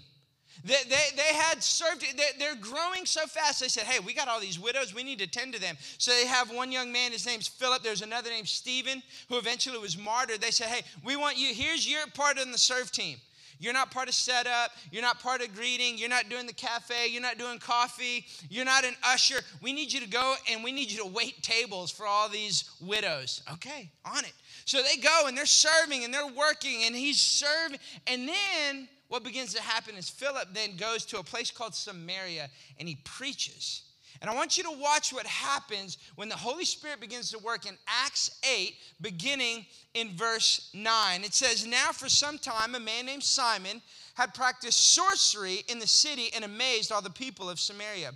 They, 0.68 0.74
they, 0.86 1.06
they 1.16 1.34
had 1.34 1.62
served, 1.62 2.04
they, 2.38 2.44
are 2.44 2.54
growing 2.54 3.06
so 3.06 3.26
fast. 3.26 3.60
They 3.60 3.68
said, 3.68 3.84
Hey, 3.84 4.00
we 4.00 4.12
got 4.12 4.28
all 4.28 4.38
these 4.38 4.60
widows. 4.60 4.94
We 4.94 5.02
need 5.02 5.18
to 5.20 5.26
tend 5.26 5.54
to 5.54 5.60
them. 5.60 5.78
So 5.96 6.10
they 6.10 6.26
have 6.26 6.50
one 6.50 6.70
young 6.70 6.92
man, 6.92 7.12
his 7.12 7.24
name's 7.24 7.48
Philip. 7.48 7.82
There's 7.82 8.02
another 8.02 8.28
named 8.28 8.48
Stephen, 8.48 9.02
who 9.30 9.38
eventually 9.38 9.78
was 9.78 9.96
martyred. 9.96 10.42
They 10.42 10.50
said, 10.50 10.66
Hey, 10.66 10.82
we 11.02 11.16
want 11.16 11.38
you, 11.38 11.54
here's 11.54 11.90
your 11.90 12.06
part 12.08 12.38
in 12.38 12.52
the 12.52 12.58
serve 12.58 12.92
team. 12.92 13.16
You're 13.58 13.72
not 13.72 13.90
part 13.90 14.08
of 14.08 14.14
setup. 14.14 14.72
You're 14.92 15.02
not 15.02 15.20
part 15.20 15.40
of 15.40 15.54
greeting. 15.54 15.96
You're 15.96 16.10
not 16.10 16.28
doing 16.28 16.46
the 16.46 16.52
cafe. 16.52 17.08
You're 17.08 17.22
not 17.22 17.38
doing 17.38 17.58
coffee. 17.58 18.26
You're 18.50 18.66
not 18.66 18.84
an 18.84 18.94
usher. 19.02 19.40
We 19.62 19.72
need 19.72 19.92
you 19.92 20.00
to 20.00 20.08
go 20.08 20.34
and 20.50 20.62
we 20.62 20.70
need 20.70 20.92
you 20.92 20.98
to 20.98 21.06
wait 21.06 21.42
tables 21.42 21.90
for 21.90 22.06
all 22.06 22.28
these 22.28 22.70
widows. 22.80 23.42
Okay, 23.54 23.90
on 24.04 24.24
it. 24.24 24.32
So 24.64 24.82
they 24.82 25.00
go 25.00 25.24
and 25.26 25.36
they're 25.36 25.46
serving 25.46 26.04
and 26.04 26.12
they're 26.12 26.26
working 26.26 26.84
and 26.84 26.94
he's 26.94 27.20
serving. 27.20 27.80
And 28.06 28.28
then 28.28 28.88
what 29.08 29.24
begins 29.24 29.54
to 29.54 29.62
happen 29.62 29.96
is 29.96 30.08
Philip 30.08 30.48
then 30.52 30.76
goes 30.76 31.04
to 31.06 31.18
a 31.18 31.24
place 31.24 31.50
called 31.50 31.74
Samaria 31.74 32.48
and 32.78 32.88
he 32.88 32.96
preaches. 33.04 33.82
And 34.20 34.28
I 34.28 34.34
want 34.34 34.56
you 34.56 34.64
to 34.64 34.70
watch 34.70 35.12
what 35.12 35.26
happens 35.26 35.96
when 36.16 36.28
the 36.28 36.36
Holy 36.36 36.64
Spirit 36.64 37.00
begins 37.00 37.30
to 37.30 37.38
work 37.38 37.66
in 37.66 37.76
Acts 38.04 38.38
8, 38.42 38.74
beginning 39.00 39.64
in 39.94 40.10
verse 40.10 40.70
9. 40.74 41.24
It 41.24 41.34
says, 41.34 41.64
Now 41.66 41.92
for 41.92 42.08
some 42.08 42.38
time, 42.38 42.74
a 42.74 42.80
man 42.80 43.06
named 43.06 43.22
Simon 43.22 43.80
had 44.14 44.34
practiced 44.34 44.94
sorcery 44.94 45.62
in 45.68 45.78
the 45.78 45.86
city 45.86 46.30
and 46.34 46.44
amazed 46.44 46.90
all 46.90 47.02
the 47.02 47.10
people 47.10 47.48
of 47.48 47.60
Samaria. 47.60 48.10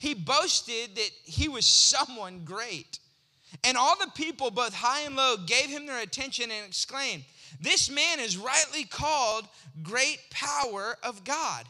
He 0.00 0.14
boasted 0.14 0.96
that 0.96 1.10
he 1.24 1.48
was 1.48 1.66
someone 1.66 2.40
great. 2.44 2.98
And 3.62 3.76
all 3.76 3.96
the 3.96 4.10
people, 4.16 4.50
both 4.50 4.74
high 4.74 5.02
and 5.02 5.14
low, 5.14 5.36
gave 5.36 5.66
him 5.66 5.86
their 5.86 6.00
attention 6.00 6.50
and 6.50 6.66
exclaimed, 6.66 7.22
This 7.60 7.90
man 7.90 8.20
is 8.20 8.36
rightly 8.36 8.84
called 8.84 9.48
great 9.82 10.18
power 10.30 10.96
of 11.02 11.24
God. 11.24 11.66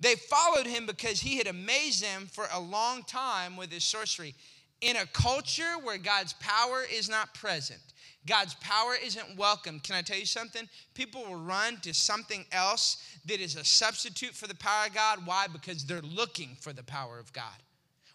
They 0.00 0.14
followed 0.14 0.66
him 0.66 0.86
because 0.86 1.20
he 1.20 1.38
had 1.38 1.46
amazed 1.46 2.02
them 2.02 2.26
for 2.30 2.46
a 2.52 2.60
long 2.60 3.02
time 3.02 3.56
with 3.56 3.72
his 3.72 3.84
sorcery. 3.84 4.34
In 4.80 4.96
a 4.96 5.06
culture 5.06 5.74
where 5.82 5.98
God's 5.98 6.34
power 6.34 6.84
is 6.90 7.08
not 7.08 7.34
present, 7.34 7.80
God's 8.26 8.54
power 8.54 8.94
isn't 9.02 9.36
welcome. 9.36 9.80
Can 9.80 9.96
I 9.96 10.02
tell 10.02 10.18
you 10.18 10.26
something? 10.26 10.68
People 10.94 11.24
will 11.24 11.36
run 11.36 11.78
to 11.80 11.92
something 11.92 12.44
else 12.52 13.02
that 13.26 13.40
is 13.40 13.56
a 13.56 13.64
substitute 13.64 14.34
for 14.34 14.46
the 14.46 14.54
power 14.54 14.86
of 14.86 14.94
God. 14.94 15.26
Why? 15.26 15.46
Because 15.52 15.84
they're 15.84 16.00
looking 16.02 16.56
for 16.60 16.72
the 16.72 16.84
power 16.84 17.18
of 17.18 17.32
God. 17.32 17.56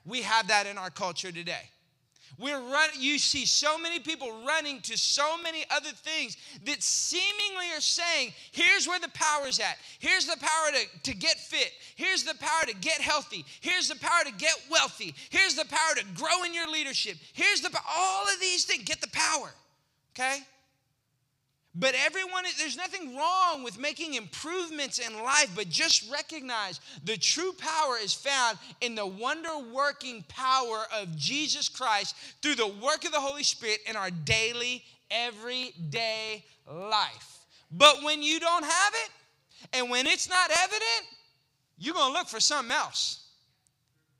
We 0.06 0.22
have 0.22 0.48
that 0.48 0.68
in 0.68 0.78
our 0.78 0.90
culture 0.90 1.32
today. 1.32 1.70
We're 2.44 2.60
running, 2.60 3.00
you 3.00 3.20
see 3.20 3.46
so 3.46 3.78
many 3.78 4.00
people 4.00 4.44
running 4.46 4.82
to 4.82 4.98
so 4.98 5.38
many 5.42 5.64
other 5.72 5.92
things 5.92 6.36
that 6.66 6.84
seemingly 6.84 7.68
are 7.74 7.80
saying, 7.80 8.34
here's 8.52 8.86
where 8.86 9.00
the 9.00 9.08
power's 9.14 9.60
at. 9.60 9.78
Here's 10.00 10.26
the 10.26 10.36
power 10.38 10.72
to, 10.74 11.12
to 11.12 11.16
get 11.16 11.38
fit. 11.40 11.72
Here's 11.96 12.24
the 12.24 12.36
power 12.36 12.66
to 12.68 12.76
get 12.76 13.00
healthy. 13.00 13.46
Here's 13.62 13.88
the 13.88 13.96
power 13.96 14.26
to 14.26 14.34
get 14.34 14.56
wealthy. 14.70 15.16
Here's 15.30 15.56
the 15.56 15.64
power 15.64 15.96
to 15.96 16.04
grow 16.16 16.44
in 16.44 16.54
your 16.54 16.70
leadership. 16.70 17.16
Here's 17.32 17.62
the 17.62 17.70
all 17.98 18.24
of 18.24 18.42
these 18.42 18.66
things. 18.66 18.84
Get 18.84 19.00
the 19.00 19.10
power. 19.14 19.50
Okay? 20.14 20.40
But 21.76 21.96
everyone, 21.96 22.44
there's 22.60 22.78
nothing 22.78 23.16
wrong 23.18 23.64
with 23.64 23.80
making 23.80 24.14
improvements 24.14 25.00
in 25.00 25.24
life, 25.24 25.50
but 25.56 25.70
just 25.70 26.12
recognize 26.12 26.80
the 27.04 27.18
true 27.18 27.52
power 27.54 27.98
is 28.02 28.14
found 28.14 28.60
in 28.82 28.94
the 28.94 29.08
wonder 29.08 29.58
working 29.74 30.24
power 30.28 30.86
of 30.96 31.18
Jesus 31.18 31.70
Christ 31.70 32.16
through 32.44 32.56
the 32.56 32.68
work 32.68 33.06
of 33.06 33.12
the 33.12 33.20
Holy 33.20 33.42
Spirit 33.42 33.80
in 33.88 33.96
our 33.96 34.12
daily, 34.12 34.84
everyday 35.10 36.44
life. 36.72 37.40
But 37.72 38.04
when 38.04 38.22
you 38.22 38.40
don't 38.40 38.66
have 38.66 38.94
it, 38.94 39.10
and 39.74 39.90
when 39.90 40.06
it's 40.06 40.30
not 40.30 40.52
evident, 40.52 41.08
you're 41.80 41.96
gonna 41.96 42.14
look 42.14 42.28
for 42.28 42.40
something 42.40 42.72
else. 42.72 43.26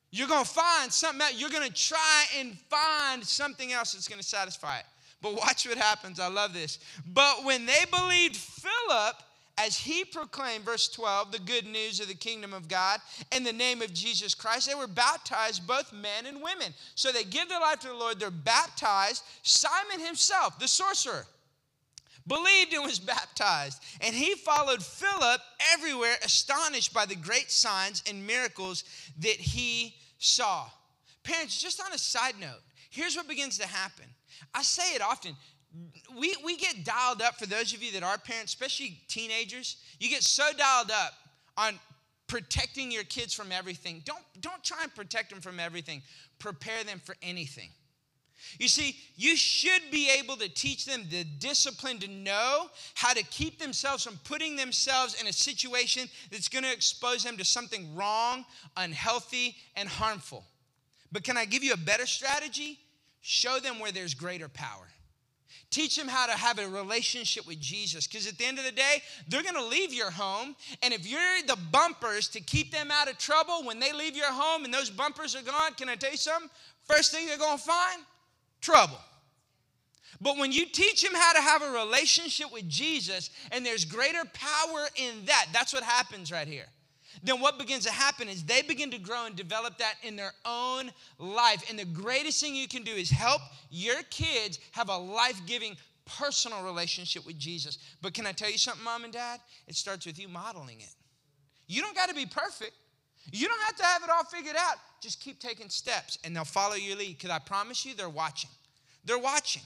You're 0.10 0.28
gonna 0.28 0.46
find 0.46 0.92
something 0.92 1.22
else. 1.22 1.34
You're 1.36 1.52
gonna 1.52 1.70
try 1.70 2.26
and 2.40 2.58
find 2.70 3.24
something 3.24 3.72
else 3.72 3.94
that's 3.94 4.08
gonna 4.08 4.24
satisfy 4.24 4.80
it. 4.80 4.86
But 5.24 5.36
watch 5.36 5.66
what 5.66 5.78
happens. 5.78 6.20
I 6.20 6.28
love 6.28 6.54
this. 6.54 6.78
But 7.08 7.46
when 7.46 7.66
they 7.66 7.86
believed 7.90 8.36
Philip, 8.36 9.16
as 9.58 9.78
he 9.78 10.04
proclaimed, 10.04 10.66
verse 10.66 10.90
12, 10.90 11.32
the 11.32 11.40
good 11.40 11.66
news 11.66 12.02
of 12.02 12.10
the 12.10 12.14
kingdom 12.14 12.54
of 12.54 12.68
God 12.68 13.00
in 13.34 13.46
the 13.46 13.54
name 13.54 13.82
of 13.82 13.94
Jesus 13.94 14.36
Christ, 14.36 14.68
they 14.68 14.76
were 14.76 14.86
baptized, 14.86 15.66
both 15.66 15.94
men 15.94 16.26
and 16.26 16.42
women. 16.44 16.74
So 16.96 17.12
they 17.12 17.24
give 17.24 17.48
their 17.48 17.62
life 17.62 17.80
to 17.80 17.88
the 17.88 17.94
Lord, 17.94 18.20
they're 18.20 18.32
baptized. 18.32 19.24
Simon 19.44 20.06
himself, 20.06 20.60
the 20.60 20.68
sorcerer, 20.68 21.26
believed 22.28 22.74
and 22.74 22.84
was 22.84 23.00
baptized. 23.16 23.82
And 24.02 24.14
he 24.14 24.36
followed 24.36 24.84
Philip 24.84 25.40
everywhere, 25.72 26.16
astonished 26.22 26.94
by 26.94 27.06
the 27.06 27.16
great 27.16 27.50
signs 27.50 28.04
and 28.10 28.28
miracles 28.28 28.84
that 29.20 29.38
he 29.38 29.96
saw. 30.18 30.66
Parents, 31.24 31.62
just 31.62 31.82
on 31.82 31.94
a 31.94 31.98
side 31.98 32.36
note, 32.42 32.60
here's 32.94 33.16
what 33.16 33.28
begins 33.28 33.58
to 33.58 33.68
happen 33.68 34.06
I 34.54 34.64
say 34.64 34.96
it 34.96 35.02
often. 35.02 35.36
We, 36.16 36.36
we 36.46 36.56
get 36.56 36.86
dialed 36.86 37.24
up 37.24 37.40
for 37.40 37.48
those 37.48 37.74
of 37.74 37.82
you 37.82 37.92
that 37.94 38.04
are 38.04 38.18
parents, 38.20 38.54
especially 38.54 39.00
teenagers. 39.08 39.78
You 40.00 40.08
get 40.08 40.22
so 40.22 40.44
dialed 40.56 40.92
up 40.92 41.14
on 41.58 41.80
protecting 42.28 42.92
your 42.92 43.04
kids 43.04 43.34
from 43.34 43.52
everything. 43.52 44.04
Don't, 44.06 44.24
don't 44.40 44.64
try 44.64 44.84
and 44.84 44.94
protect 44.94 45.32
them 45.32 45.42
from 45.42 45.60
everything. 45.60 46.04
Prepare 46.38 46.84
them 46.84 47.02
for 47.04 47.16
anything. 47.24 47.70
You 48.60 48.68
see, 48.68 48.98
you 49.16 49.36
should 49.36 49.82
be 49.92 50.12
able 50.20 50.36
to 50.36 50.50
teach 50.50 50.86
them 50.86 51.06
the 51.10 51.24
discipline 51.24 51.98
to 52.00 52.08
know 52.08 52.70
how 52.94 53.14
to 53.14 53.24
keep 53.24 53.60
themselves 53.60 54.04
from 54.04 54.20
putting 54.26 54.56
themselves 54.56 55.20
in 55.20 55.28
a 55.28 55.34
situation 55.34 56.08
that's 56.32 56.50
going 56.50 56.64
to 56.64 56.72
expose 56.72 57.24
them 57.24 57.38
to 57.38 57.46
something 57.46 57.96
wrong, 57.96 58.46
unhealthy, 58.78 59.56
and 59.76 59.88
harmful. 59.90 60.46
But 61.14 61.24
can 61.24 61.38
I 61.38 61.46
give 61.46 61.64
you 61.64 61.74
a 61.74 61.78
better 61.78 62.08
strategy? 62.08 62.80
Show 63.22 63.60
them 63.60 63.80
where 63.80 63.92
there's 63.92 64.16
greater 64.16 64.50
power. 64.50 64.88
Teach 65.70 65.96
them 65.96 66.08
how 66.08 66.26
to 66.26 66.34
have 66.34 66.60
a 66.60 66.68
relationship 66.68 67.48
with 67.48 67.60
Jesus. 67.60 68.06
Because 68.08 68.28
at 68.28 68.38
the 68.38 68.46
end 68.46 68.58
of 68.58 68.66
the 68.66 68.72
day, 68.72 69.02
they're 69.28 69.44
going 69.44 69.56
to 69.56 69.66
leave 69.66 69.94
your 69.94 70.12
home. 70.12 70.56
And 70.82 70.94
if 70.94 71.08
you're 71.08 71.20
the 71.48 71.58
bumpers 71.72 72.28
to 72.30 72.42
keep 72.42 72.72
them 72.72 72.90
out 72.92 73.10
of 73.10 73.18
trouble 73.18 73.64
when 73.64 73.80
they 73.80 73.94
leave 73.94 74.16
your 74.16 74.32
home 74.32 74.66
and 74.66 74.74
those 74.74 74.90
bumpers 74.90 75.36
are 75.36 75.44
gone, 75.44 75.74
can 75.78 75.88
I 75.88 75.96
tell 75.96 76.12
you 76.12 76.18
something? 76.18 76.50
First 76.86 77.12
thing 77.12 77.28
they're 77.28 77.38
going 77.38 77.58
to 77.58 77.64
find 77.64 78.02
trouble. 78.60 79.00
But 80.20 80.38
when 80.38 80.52
you 80.52 80.66
teach 80.66 81.02
them 81.04 81.14
how 81.14 81.34
to 81.34 81.42
have 81.42 81.62
a 81.62 81.72
relationship 81.72 82.52
with 82.52 82.68
Jesus 82.68 83.30
and 83.52 83.66
there's 83.66 83.86
greater 83.86 84.24
power 84.34 84.88
in 84.96 85.26
that, 85.26 85.48
that's 85.54 85.74
what 85.74 85.84
happens 85.84 86.32
right 86.32 86.48
here 86.48 86.68
then 87.24 87.40
what 87.40 87.58
begins 87.58 87.86
to 87.86 87.92
happen 87.92 88.28
is 88.28 88.44
they 88.44 88.62
begin 88.62 88.92
to 88.92 88.98
grow 88.98 89.26
and 89.26 89.36
develop 89.36 89.78
that 89.78 89.96
in 90.04 90.18
their 90.18 90.34
own 90.46 90.92
life. 91.18 91.64
And 91.70 91.80
the 91.80 91.86
greatest 91.86 92.42
thing 92.42 92.54
you 92.54 92.68
can 92.68 92.84
do 92.84 92.92
is 92.92 93.10
help 93.10 93.42
your 93.72 94.04
kids 94.10 94.60
have 94.74 94.90
a 94.90 94.98
life 94.98 95.40
giving 95.48 95.78
personal 96.06 96.64
relationship 96.66 97.26
with 97.26 97.40
Jesus. 97.40 97.78
But 98.02 98.14
can 98.14 98.28
I 98.28 98.34
tell 98.34 98.52
you 98.52 98.58
something, 98.58 98.84
mom 98.84 99.06
and 99.06 99.14
dad? 99.14 99.40
It 99.68 99.76
starts 99.76 100.06
with 100.06 100.20
you 100.20 100.28
modeling 100.28 100.82
it. 100.82 100.94
You 101.68 101.82
don't 101.82 101.96
got 101.96 102.10
to 102.10 102.16
be 102.16 102.26
perfect. 102.26 102.74
You 103.32 103.48
don't 103.48 103.62
have 103.62 103.78
to 103.78 103.84
have 103.84 104.04
it 104.04 104.10
all 104.10 104.26
figured 104.26 104.58
out. 104.58 104.76
Just 105.02 105.22
keep 105.22 105.40
taking 105.40 105.70
steps 105.70 106.20
and 106.26 106.36
they'll 106.36 106.44
follow 106.44 106.76
your 106.76 106.98
lead 106.98 107.18
because 107.18 107.30
I 107.30 107.40
promise 107.40 107.86
you 107.86 107.96
they're 107.96 108.10
watching. 108.10 108.50
They're 109.06 109.18
watching. 109.18 109.64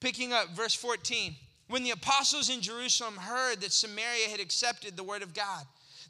Picking 0.00 0.32
up 0.32 0.50
verse 0.56 0.74
14. 0.74 1.36
When 1.68 1.82
the 1.82 1.90
apostles 1.90 2.48
in 2.48 2.62
Jerusalem 2.62 3.16
heard 3.16 3.60
that 3.60 3.72
Samaria 3.72 4.28
had 4.30 4.40
accepted 4.40 4.96
the 4.96 5.04
word 5.04 5.22
of 5.22 5.34
God, 5.34 5.64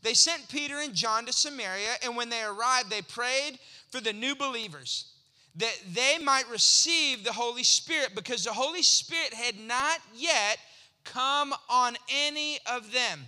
they 0.05 0.15
sent 0.15 0.49
Peter 0.51 0.79
and 0.79 0.95
John 0.95 1.25
to 1.27 1.33
Samaria, 1.33 1.95
and 2.05 2.15
when 2.15 2.29
they 2.29 2.43
arrived, 2.43 2.91
they 2.91 3.03
prayed 3.03 3.59
for 3.91 4.01
the 4.01 4.13
new 4.13 4.37
believers 4.37 5.07
that 5.57 5.75
they 5.93 6.19
might 6.23 6.49
receive 6.51 7.25
the 7.25 7.33
Holy 7.33 7.63
Spirit 7.63 8.11
because 8.15 8.45
the 8.45 8.53
Holy 8.53 8.83
Spirit 8.83 9.33
had 9.33 9.59
not 9.59 9.99
yet 10.15 10.59
come 11.05 11.55
on 11.71 11.97
any 12.13 12.59
of 12.71 12.93
them. 12.93 13.21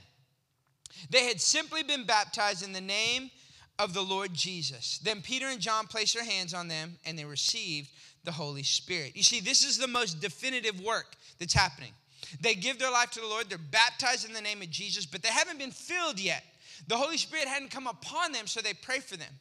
They 1.08 1.24
had 1.26 1.40
simply 1.40 1.82
been 1.82 2.04
baptized 2.04 2.62
in 2.62 2.72
the 2.72 2.80
name 2.80 3.30
of 3.78 3.94
the 3.94 4.02
Lord 4.02 4.34
Jesus. 4.34 4.98
Then 4.98 5.22
Peter 5.22 5.46
and 5.46 5.60
John 5.60 5.86
placed 5.86 6.14
their 6.14 6.24
hands 6.24 6.52
on 6.52 6.68
them 6.68 6.96
and 7.04 7.18
they 7.18 7.24
received 7.24 7.90
the 8.24 8.32
Holy 8.32 8.64
Spirit. 8.64 9.12
You 9.14 9.22
see, 9.22 9.40
this 9.40 9.64
is 9.64 9.78
the 9.78 9.86
most 9.86 10.20
definitive 10.20 10.80
work 10.80 11.14
that's 11.38 11.54
happening. 11.54 11.92
They 12.40 12.54
give 12.54 12.78
their 12.78 12.90
life 12.90 13.10
to 13.12 13.20
the 13.20 13.26
Lord, 13.26 13.48
they're 13.48 13.58
baptized 13.58 14.26
in 14.26 14.32
the 14.32 14.40
name 14.40 14.62
of 14.62 14.70
Jesus, 14.70 15.06
but 15.06 15.22
they 15.22 15.28
haven't 15.28 15.58
been 15.58 15.70
filled 15.70 16.18
yet. 16.18 16.42
The 16.86 16.96
Holy 16.96 17.16
Spirit 17.16 17.48
hadn't 17.48 17.70
come 17.70 17.86
upon 17.86 18.32
them, 18.32 18.46
so 18.46 18.60
they 18.60 18.74
pray 18.74 19.00
for 19.00 19.16
them. 19.16 19.32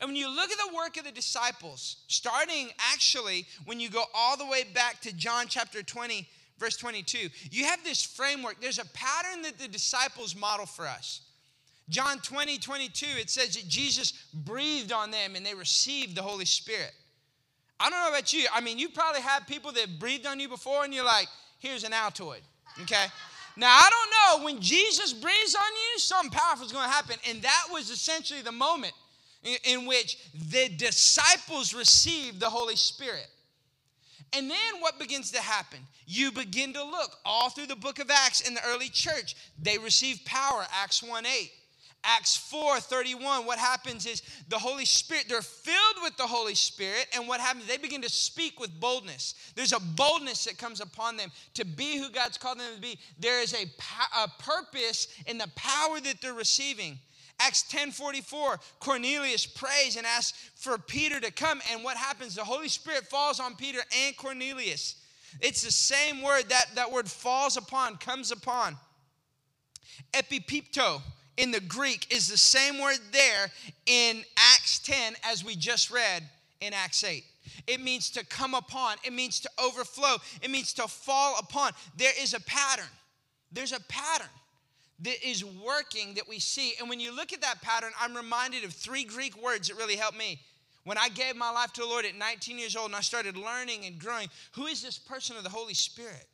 And 0.00 0.08
when 0.08 0.16
you 0.16 0.28
look 0.28 0.50
at 0.50 0.58
the 0.58 0.74
work 0.74 0.96
of 0.96 1.04
the 1.04 1.12
disciples, 1.12 1.96
starting 2.08 2.70
actually 2.92 3.46
when 3.64 3.80
you 3.80 3.90
go 3.90 4.04
all 4.14 4.36
the 4.36 4.46
way 4.46 4.64
back 4.64 5.00
to 5.02 5.14
John 5.14 5.46
chapter 5.48 5.82
20, 5.82 6.26
verse 6.58 6.76
22, 6.76 7.28
you 7.50 7.64
have 7.64 7.82
this 7.84 8.02
framework. 8.02 8.60
There's 8.60 8.78
a 8.78 8.86
pattern 8.86 9.42
that 9.42 9.58
the 9.58 9.68
disciples 9.68 10.34
model 10.34 10.66
for 10.66 10.86
us. 10.86 11.20
John 11.88 12.18
20, 12.20 12.58
22, 12.58 13.06
it 13.18 13.28
says 13.28 13.56
that 13.56 13.68
Jesus 13.68 14.12
breathed 14.32 14.92
on 14.92 15.10
them 15.10 15.34
and 15.34 15.44
they 15.44 15.54
received 15.54 16.16
the 16.16 16.22
Holy 16.22 16.44
Spirit. 16.44 16.92
I 17.78 17.90
don't 17.90 18.00
know 18.00 18.16
about 18.16 18.32
you. 18.32 18.46
I 18.54 18.60
mean, 18.60 18.78
you 18.78 18.88
probably 18.88 19.20
had 19.20 19.46
people 19.46 19.72
that 19.72 19.98
breathed 19.98 20.26
on 20.26 20.38
you 20.38 20.48
before 20.48 20.84
and 20.84 20.94
you're 20.94 21.04
like, 21.04 21.26
here's 21.58 21.84
an 21.84 21.92
Altoid, 21.92 22.40
okay? 22.82 23.06
Now, 23.56 23.68
I 23.68 23.90
don't 23.90 24.40
know, 24.40 24.44
when 24.46 24.60
Jesus 24.62 25.12
breathes 25.12 25.54
on 25.54 25.62
you, 25.62 25.98
something 25.98 26.30
powerful 26.30 26.66
is 26.66 26.72
going 26.72 26.88
to 26.88 26.90
happen. 26.90 27.16
And 27.28 27.42
that 27.42 27.64
was 27.70 27.90
essentially 27.90 28.42
the 28.42 28.52
moment 28.52 28.94
in, 29.42 29.56
in 29.64 29.86
which 29.86 30.18
the 30.34 30.68
disciples 30.76 31.74
received 31.74 32.40
the 32.40 32.48
Holy 32.48 32.76
Spirit. 32.76 33.28
And 34.32 34.50
then 34.50 34.80
what 34.80 34.98
begins 34.98 35.30
to 35.32 35.40
happen? 35.40 35.80
You 36.06 36.32
begin 36.32 36.72
to 36.72 36.82
look 36.82 37.18
all 37.24 37.50
through 37.50 37.66
the 37.66 37.76
book 37.76 37.98
of 37.98 38.10
Acts 38.10 38.40
in 38.40 38.54
the 38.54 38.64
early 38.66 38.88
church. 38.88 39.36
They 39.60 39.76
received 39.76 40.24
power, 40.24 40.66
Acts 40.72 41.02
1 41.02 41.26
8. 41.26 41.50
Acts 42.04 42.36
4 42.36 42.80
31, 42.80 43.46
what 43.46 43.58
happens 43.58 44.06
is 44.06 44.22
the 44.48 44.58
Holy 44.58 44.84
Spirit, 44.84 45.26
they're 45.28 45.40
filled 45.40 46.02
with 46.02 46.16
the 46.16 46.26
Holy 46.26 46.56
Spirit, 46.56 47.06
and 47.14 47.28
what 47.28 47.40
happens? 47.40 47.66
They 47.66 47.76
begin 47.76 48.02
to 48.02 48.10
speak 48.10 48.58
with 48.58 48.80
boldness. 48.80 49.34
There's 49.54 49.72
a 49.72 49.78
boldness 49.78 50.44
that 50.46 50.58
comes 50.58 50.80
upon 50.80 51.16
them 51.16 51.30
to 51.54 51.64
be 51.64 51.98
who 51.98 52.10
God's 52.10 52.38
called 52.38 52.58
them 52.58 52.74
to 52.74 52.80
be. 52.80 52.98
There 53.20 53.40
is 53.40 53.54
a, 53.54 53.66
a 54.18 54.28
purpose 54.42 55.08
in 55.26 55.38
the 55.38 55.48
power 55.54 56.00
that 56.00 56.20
they're 56.20 56.34
receiving. 56.34 56.98
Acts 57.38 57.62
10 57.62 57.92
44, 57.92 58.58
Cornelius 58.80 59.46
prays 59.46 59.96
and 59.96 60.04
asks 60.04 60.50
for 60.56 60.78
Peter 60.78 61.20
to 61.20 61.30
come, 61.30 61.60
and 61.72 61.84
what 61.84 61.96
happens? 61.96 62.34
The 62.34 62.44
Holy 62.44 62.68
Spirit 62.68 63.06
falls 63.06 63.38
on 63.38 63.54
Peter 63.54 63.80
and 64.04 64.16
Cornelius. 64.16 64.96
It's 65.40 65.62
the 65.62 65.70
same 65.70 66.20
word 66.20 66.48
that 66.48 66.66
that 66.74 66.90
word 66.90 67.08
falls 67.08 67.56
upon, 67.56 67.96
comes 67.96 68.32
upon. 68.32 68.76
Epipipto 70.12 71.00
in 71.36 71.50
the 71.50 71.60
Greek 71.60 72.12
is 72.14 72.28
the 72.28 72.36
same 72.36 72.80
word 72.80 72.98
there 73.10 73.50
in 73.86 74.24
Acts 74.36 74.78
10 74.80 75.14
as 75.24 75.44
we 75.44 75.56
just 75.56 75.90
read 75.90 76.22
in 76.60 76.72
Acts 76.72 77.04
8. 77.04 77.24
It 77.66 77.80
means 77.80 78.10
to 78.10 78.24
come 78.26 78.54
upon, 78.54 78.96
it 79.04 79.12
means 79.12 79.40
to 79.40 79.50
overflow, 79.62 80.16
it 80.42 80.50
means 80.50 80.72
to 80.74 80.86
fall 80.88 81.36
upon. 81.38 81.72
There 81.96 82.12
is 82.20 82.34
a 82.34 82.40
pattern. 82.40 82.90
There's 83.50 83.72
a 83.72 83.80
pattern 83.80 84.28
that 85.00 85.26
is 85.26 85.44
working 85.44 86.14
that 86.14 86.28
we 86.28 86.38
see. 86.38 86.74
And 86.78 86.88
when 86.88 87.00
you 87.00 87.14
look 87.14 87.32
at 87.32 87.40
that 87.40 87.60
pattern, 87.60 87.90
I'm 88.00 88.16
reminded 88.16 88.64
of 88.64 88.72
three 88.72 89.04
Greek 89.04 89.42
words 89.42 89.68
that 89.68 89.76
really 89.76 89.96
helped 89.96 90.16
me. 90.16 90.40
When 90.84 90.98
I 90.98 91.08
gave 91.08 91.36
my 91.36 91.50
life 91.50 91.72
to 91.74 91.82
the 91.82 91.86
Lord 91.86 92.04
at 92.04 92.16
19 92.16 92.58
years 92.58 92.74
old 92.76 92.86
and 92.86 92.96
I 92.96 93.00
started 93.00 93.36
learning 93.36 93.84
and 93.84 93.98
growing, 93.98 94.28
who 94.52 94.66
is 94.66 94.82
this 94.82 94.98
person 94.98 95.36
of 95.36 95.44
the 95.44 95.50
Holy 95.50 95.74
Spirit? 95.74 96.26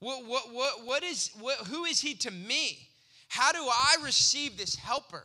What, 0.00 0.26
what, 0.26 0.52
what, 0.52 0.84
what 0.84 1.02
is, 1.02 1.30
what, 1.38 1.56
who 1.68 1.84
is 1.84 2.00
he 2.00 2.14
to 2.14 2.30
me? 2.30 2.88
How 3.32 3.50
do 3.50 3.64
I 3.66 3.96
receive 4.04 4.58
this 4.58 4.76
helper, 4.76 5.24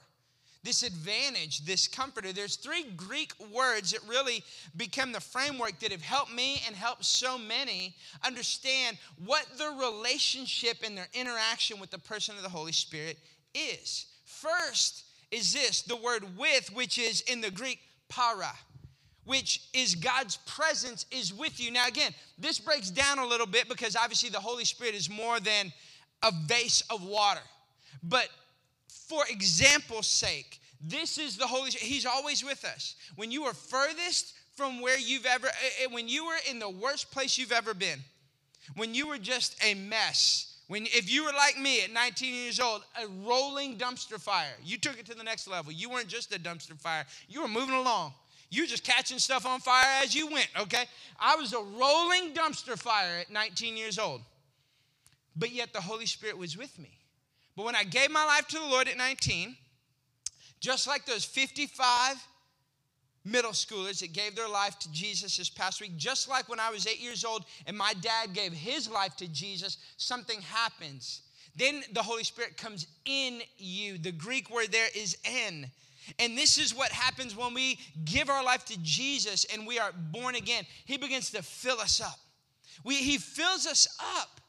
this 0.63 0.81
advantage, 0.81 1.65
this 1.65 1.89
comforter? 1.89 2.31
There's 2.31 2.55
three 2.55 2.85
Greek 2.95 3.33
words 3.53 3.91
that 3.91 3.99
really 4.07 4.45
become 4.77 5.11
the 5.11 5.19
framework 5.19 5.77
that 5.79 5.91
have 5.91 6.01
helped 6.01 6.31
me 6.31 6.61
and 6.65 6.73
helped 6.73 7.03
so 7.03 7.37
many 7.37 7.97
understand 8.25 8.97
what 9.25 9.45
the 9.57 9.75
relationship 9.77 10.77
and 10.85 10.97
their 10.97 11.09
interaction 11.13 11.81
with 11.81 11.91
the 11.91 11.99
person 11.99 12.37
of 12.37 12.43
the 12.43 12.49
Holy 12.49 12.71
Spirit 12.71 13.17
is. 13.53 14.05
First 14.23 15.03
is 15.29 15.51
this 15.51 15.81
the 15.81 15.97
word 15.97 16.23
with, 16.37 16.73
which 16.73 16.97
is 16.97 17.19
in 17.27 17.41
the 17.41 17.51
Greek 17.51 17.81
para 18.07 18.53
which 19.25 19.67
is 19.73 19.95
God's 19.95 20.37
presence 20.45 21.05
is 21.11 21.33
with 21.33 21.59
you. 21.59 21.69
Now, 21.69 21.85
again, 21.85 22.13
this 22.39 22.59
breaks 22.59 22.89
down 22.89 23.19
a 23.19 23.25
little 23.25 23.45
bit 23.45 23.67
because 23.67 23.97
obviously 23.97 24.29
the 24.29 24.39
Holy 24.39 24.63
Spirit 24.63 24.95
is 24.95 25.09
more 25.09 25.41
than 25.41 25.73
a 26.23 26.31
vase 26.47 26.81
of 26.89 27.03
water. 27.03 27.41
But 28.03 28.29
for 28.88 29.23
example's 29.29 30.07
sake, 30.07 30.60
this 30.81 31.17
is 31.17 31.38
the 31.38 31.47
Holy 31.47 31.71
Spirit. 31.71 31.91
He's 31.91 32.05
always 32.05 32.43
with 32.43 32.63
us. 32.65 32.95
When 33.15 33.31
you 33.31 33.43
are 33.45 33.53
furthest 33.53 34.33
from 34.55 34.81
where 34.81 34.97
you've 34.97 35.25
ever, 35.25 35.47
eh, 35.47 35.83
eh, 35.83 35.88
when 35.89 36.07
you 36.07 36.25
were 36.25 36.38
in 36.49 36.60
the 36.60 36.69
worst 36.69 37.12
place 37.12 37.38
you've 37.38 37.51
ever 37.51 37.73
been, 37.73 37.99
when 38.75 38.93
you 38.93 39.07
were 39.07 39.17
just 39.17 39.55
a 39.63 39.73
mess, 39.75 40.57
when 40.67 40.86
if 40.88 41.12
you 41.12 41.23
were 41.23 41.31
like 41.31 41.57
me 41.57 41.81
at 41.81 41.91
19 41.91 42.33
years 42.33 42.60
old, 42.60 42.81
a 43.01 43.07
rolling 43.25 43.77
dumpster 43.77 44.19
fire, 44.19 44.53
you 44.63 44.77
took 44.77 44.99
it 44.99 45.05
to 45.05 45.15
the 45.15 45.23
next 45.23 45.47
level. 45.47 45.71
You 45.71 45.89
weren't 45.89 46.07
just 46.07 46.36
a 46.36 46.39
dumpster 46.39 46.79
fire, 46.79 47.05
you 47.27 47.41
were 47.41 47.47
moving 47.47 47.75
along. 47.75 48.13
You 48.49 48.63
were 48.63 48.67
just 48.67 48.83
catching 48.83 49.19
stuff 49.19 49.45
on 49.45 49.60
fire 49.60 50.01
as 50.03 50.15
you 50.15 50.27
went, 50.27 50.47
okay? 50.57 50.86
I 51.19 51.36
was 51.36 51.53
a 51.53 51.60
rolling 51.60 52.33
dumpster 52.33 52.77
fire 52.77 53.19
at 53.19 53.29
19 53.29 53.75
years 53.75 53.99
old. 53.99 54.21
But 55.36 55.51
yet 55.51 55.73
the 55.73 55.81
Holy 55.81 56.05
Spirit 56.05 56.38
was 56.38 56.57
with 56.57 56.79
me. 56.79 56.96
But 57.57 57.65
when 57.65 57.75
I 57.75 57.83
gave 57.83 58.11
my 58.11 58.23
life 58.23 58.47
to 58.49 58.59
the 58.59 58.67
Lord 58.67 58.87
at 58.87 58.97
19, 58.97 59.57
just 60.59 60.87
like 60.87 61.07
those 61.07 61.25
55 61.25 62.15
middle 63.25 63.51
schoolers 63.51 63.99
that 63.99 64.13
gave 64.13 64.35
their 64.35 64.47
life 64.47 64.77
to 64.77 64.91
Jesus 64.91 65.37
this 65.37 65.49
past 65.49 65.81
week, 65.81 65.97
just 65.97 66.29
like 66.29 66.47
when 66.47 66.59
I 66.59 66.69
was 66.69 66.85
eight 66.85 67.01
years 67.01 67.25
old 67.25 67.45
and 67.65 67.75
my 67.75 67.93
dad 67.99 68.33
gave 68.33 68.53
his 68.53 68.87
life 68.87 69.17
to 69.17 69.27
Jesus, 69.27 69.77
something 69.97 70.39
happens. 70.41 71.23
Then 71.55 71.83
the 71.93 72.03
Holy 72.03 72.23
Spirit 72.23 72.57
comes 72.57 72.85
in 73.05 73.41
you. 73.57 73.97
The 73.97 74.11
Greek 74.11 74.51
word 74.51 74.71
there 74.71 74.89
is 74.95 75.17
en. 75.25 75.71
And 76.19 76.37
this 76.37 76.59
is 76.59 76.75
what 76.75 76.91
happens 76.91 77.35
when 77.35 77.55
we 77.55 77.79
give 78.05 78.29
our 78.29 78.43
life 78.43 78.65
to 78.65 78.77
Jesus 78.83 79.45
and 79.45 79.65
we 79.65 79.79
are 79.79 79.91
born 80.11 80.35
again. 80.35 80.63
He 80.85 80.97
begins 80.97 81.31
to 81.31 81.41
fill 81.41 81.79
us 81.79 81.99
up. 82.01 82.19
We, 82.83 82.97
he 82.97 83.17
fills 83.17 83.65
us 83.65 83.87
up. 84.15 84.41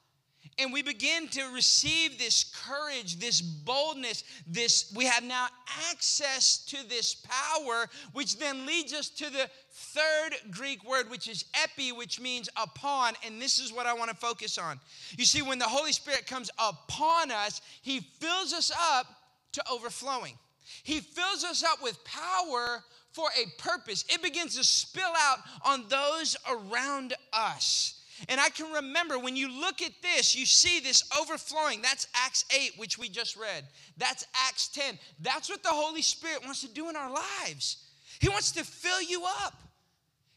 And 0.58 0.72
we 0.72 0.82
begin 0.82 1.28
to 1.28 1.44
receive 1.54 2.18
this 2.18 2.52
courage, 2.66 3.18
this 3.18 3.40
boldness, 3.40 4.24
this 4.46 4.92
we 4.94 5.04
have 5.04 5.22
now 5.22 5.46
access 5.90 6.58
to 6.66 6.76
this 6.88 7.14
power, 7.14 7.86
which 8.12 8.38
then 8.38 8.66
leads 8.66 8.92
us 8.92 9.08
to 9.08 9.30
the 9.30 9.48
third 9.70 10.34
Greek 10.50 10.84
word, 10.88 11.10
which 11.10 11.28
is 11.28 11.44
epi, 11.62 11.92
which 11.92 12.20
means 12.20 12.48
upon. 12.56 13.14
And 13.24 13.40
this 13.40 13.58
is 13.58 13.72
what 13.72 13.86
I 13.86 13.94
want 13.94 14.10
to 14.10 14.16
focus 14.16 14.58
on. 14.58 14.80
You 15.16 15.24
see, 15.24 15.42
when 15.42 15.58
the 15.58 15.64
Holy 15.64 15.92
Spirit 15.92 16.26
comes 16.26 16.50
upon 16.58 17.30
us, 17.30 17.60
He 17.82 18.00
fills 18.00 18.52
us 18.52 18.72
up 18.92 19.06
to 19.52 19.62
overflowing. 19.70 20.34
He 20.82 21.00
fills 21.00 21.44
us 21.44 21.64
up 21.64 21.82
with 21.82 22.02
power 22.04 22.82
for 23.12 23.28
a 23.36 23.62
purpose. 23.62 24.04
It 24.08 24.22
begins 24.22 24.56
to 24.56 24.64
spill 24.64 25.12
out 25.16 25.38
on 25.64 25.84
those 25.88 26.36
around 26.48 27.14
us. 27.32 27.97
And 28.28 28.40
I 28.40 28.48
can 28.48 28.72
remember 28.72 29.18
when 29.18 29.36
you 29.36 29.50
look 29.50 29.82
at 29.82 29.92
this, 30.02 30.34
you 30.34 30.46
see 30.46 30.80
this 30.80 31.04
overflowing. 31.20 31.82
That's 31.82 32.06
Acts 32.14 32.44
8, 32.54 32.72
which 32.76 32.98
we 32.98 33.08
just 33.08 33.36
read. 33.36 33.64
That's 33.96 34.26
Acts 34.48 34.68
10. 34.68 34.98
That's 35.20 35.48
what 35.48 35.62
the 35.62 35.68
Holy 35.70 36.02
Spirit 36.02 36.42
wants 36.44 36.62
to 36.62 36.68
do 36.68 36.88
in 36.88 36.96
our 36.96 37.10
lives. 37.10 37.84
He 38.20 38.28
wants 38.28 38.52
to 38.52 38.64
fill 38.64 39.02
you 39.02 39.24
up, 39.24 39.54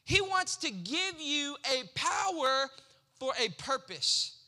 He 0.05 0.21
wants 0.21 0.57
to 0.57 0.71
give 0.71 1.19
you 1.19 1.55
a 1.71 1.83
power 1.95 2.69
for 3.19 3.33
a 3.39 3.49
purpose 3.49 4.40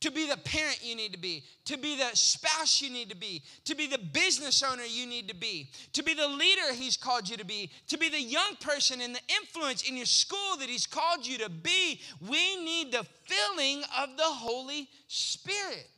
to 0.00 0.10
be 0.10 0.28
the 0.28 0.36
parent 0.38 0.80
you 0.82 0.96
need 0.96 1.12
to 1.12 1.18
be, 1.18 1.44
to 1.66 1.76
be 1.76 1.96
the 1.96 2.10
spouse 2.14 2.80
you 2.80 2.90
need 2.90 3.10
to 3.10 3.16
be, 3.16 3.42
to 3.64 3.74
be 3.74 3.86
the 3.86 3.98
business 3.98 4.62
owner 4.62 4.84
you 4.84 5.06
need 5.06 5.28
to 5.28 5.34
be, 5.34 5.70
to 5.92 6.02
be 6.02 6.14
the 6.14 6.26
leader 6.26 6.72
He's 6.72 6.96
called 6.96 7.28
you 7.28 7.36
to 7.36 7.44
be, 7.44 7.70
to 7.88 7.98
be 7.98 8.08
the 8.08 8.20
young 8.20 8.56
person 8.60 9.00
and 9.00 9.14
the 9.14 9.20
influence 9.40 9.88
in 9.88 9.96
your 9.96 10.06
school 10.06 10.56
that 10.58 10.68
He's 10.68 10.86
called 10.86 11.26
you 11.26 11.38
to 11.38 11.50
be. 11.50 12.00
We 12.26 12.56
need 12.64 12.92
the 12.92 13.06
filling 13.24 13.82
of 13.98 14.16
the 14.16 14.22
Holy 14.24 14.88
Spirit. 15.06 15.88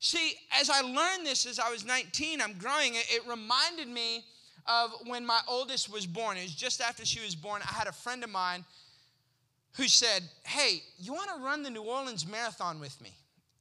See, 0.00 0.34
as 0.58 0.70
I 0.70 0.80
learned 0.80 1.26
this 1.26 1.46
as 1.46 1.58
I 1.58 1.70
was 1.70 1.84
19, 1.84 2.40
I'm 2.40 2.54
growing, 2.54 2.94
it, 2.94 3.06
it 3.10 3.22
reminded 3.28 3.86
me 3.86 4.24
of 4.66 4.90
when 5.06 5.24
my 5.24 5.40
oldest 5.46 5.92
was 5.92 6.06
born. 6.06 6.36
It 6.36 6.42
was 6.42 6.54
just 6.54 6.80
after 6.80 7.04
she 7.04 7.20
was 7.20 7.34
born. 7.34 7.62
I 7.62 7.72
had 7.72 7.86
a 7.86 7.92
friend 7.92 8.24
of 8.24 8.30
mine 8.30 8.64
who 9.72 9.88
said, 9.88 10.22
Hey, 10.44 10.82
you 10.98 11.12
want 11.12 11.30
to 11.36 11.42
run 11.42 11.62
the 11.62 11.70
New 11.70 11.82
Orleans 11.82 12.26
Marathon 12.26 12.80
with 12.80 13.00
me? 13.00 13.12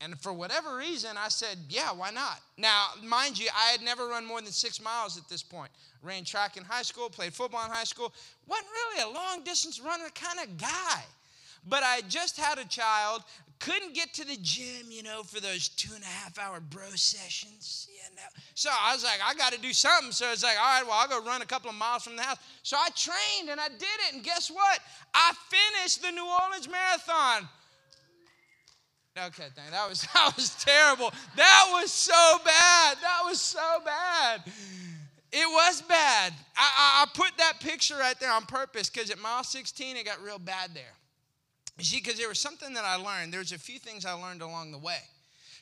And 0.02 0.18
for 0.20 0.32
whatever 0.32 0.78
reason, 0.78 1.12
I 1.18 1.28
said, 1.28 1.58
Yeah, 1.68 1.92
why 1.92 2.12
not? 2.12 2.40
Now, 2.58 2.88
mind 3.04 3.38
you, 3.38 3.48
I 3.56 3.72
had 3.72 3.82
never 3.82 4.08
run 4.08 4.26
more 4.26 4.42
than 4.42 4.52
six 4.52 4.82
miles 4.82 5.18
at 5.18 5.28
this 5.28 5.44
point. 5.44 5.72
Ran 6.02 6.24
track 6.24 6.56
in 6.56 6.64
high 6.64 6.84
school, 6.84 7.10
played 7.10 7.34
football 7.34 7.66
in 7.66 7.72
high 7.72 7.84
school. 7.84 8.14
Wasn't 8.48 8.68
really 8.68 9.12
a 9.12 9.14
long 9.14 9.44
distance 9.44 9.80
runner 9.80 10.10
kind 10.16 10.40
of 10.40 10.58
guy. 10.58 11.04
But 11.68 11.84
I 11.84 12.02
just 12.08 12.38
had 12.38 12.58
a 12.58 12.66
child, 12.66 13.24
couldn't 13.60 13.94
get 13.94 14.14
to 14.14 14.26
the 14.26 14.38
gym, 14.42 14.90
you 14.90 15.04
know, 15.04 15.24
for 15.24 15.40
those 15.42 15.70
two 15.70 15.94
and 15.94 16.04
a 16.04 16.08
half 16.08 16.40
hour 16.40 16.60
bro 16.60 16.90
sessions. 16.96 17.88
You 17.90 18.16
know. 18.16 18.22
So 18.56 18.70
I 18.72 18.94
was 18.94 19.04
like, 19.04 19.20
I 19.24 19.34
got 19.36 19.54
to 19.54 19.60
do 19.60 19.74
something. 19.74 20.12
So 20.12 20.32
it's 20.32 20.44
like, 20.44 20.58
all 20.58 20.80
right, 20.80 20.84
well, 20.84 20.96
I'll 20.96 21.08
go 21.08 21.26
run 21.26 21.42
a 21.42 21.46
couple 21.46 21.70
of 21.70 21.76
miles 21.76 22.04
from 22.04 22.16
the 22.16 22.24
house. 22.24 22.38
So 22.64 22.78
I 22.78 22.90
trained 22.96 23.50
and 23.50 23.60
I 23.60 23.68
did 23.68 24.00
it. 24.08 24.16
And 24.16 24.24
guess 24.24 24.50
what? 24.50 24.80
I 25.14 25.34
finished 25.50 26.02
the 26.02 26.12
New 26.12 26.26
Orleans 26.26 26.70
Marathon. 26.70 27.50
Okay, 29.18 29.48
dang, 29.56 29.72
that 29.72 29.90
was 29.90 30.02
that 30.14 30.34
was 30.36 30.56
terrible. 30.64 31.12
That 31.36 31.68
was 31.72 31.92
so 31.92 32.38
bad. 32.46 32.98
That 33.02 33.22
was 33.26 33.42
so 33.42 33.80
bad. 33.84 34.44
It 35.32 35.48
was 35.48 35.82
bad. 35.84 36.34
I, 36.56 36.72
I, 36.78 37.04
I 37.04 37.06
put 37.14 37.38
that 37.38 37.60
picture 37.60 37.96
right 37.98 38.20
there 38.20 38.32
on 38.32 38.46
purpose 38.46 38.90
because 38.90 39.12
at 39.12 39.20
mile 39.20 39.44
16 39.44 39.98
it 39.98 40.06
got 40.06 40.24
real 40.24 40.40
bad 40.40 40.72
there. 40.74 40.96
You 41.80 41.86
see, 41.86 41.98
because 41.98 42.18
there 42.18 42.28
was 42.28 42.40
something 42.40 42.74
that 42.74 42.86
I 42.86 42.96
learned. 42.96 43.34
There's 43.34 43.54
a 43.54 43.58
few 43.58 43.80
things 43.80 44.06
I 44.06 44.12
learned 44.14 44.42
along 44.42 44.72
the 44.72 44.78
way. 44.78 45.00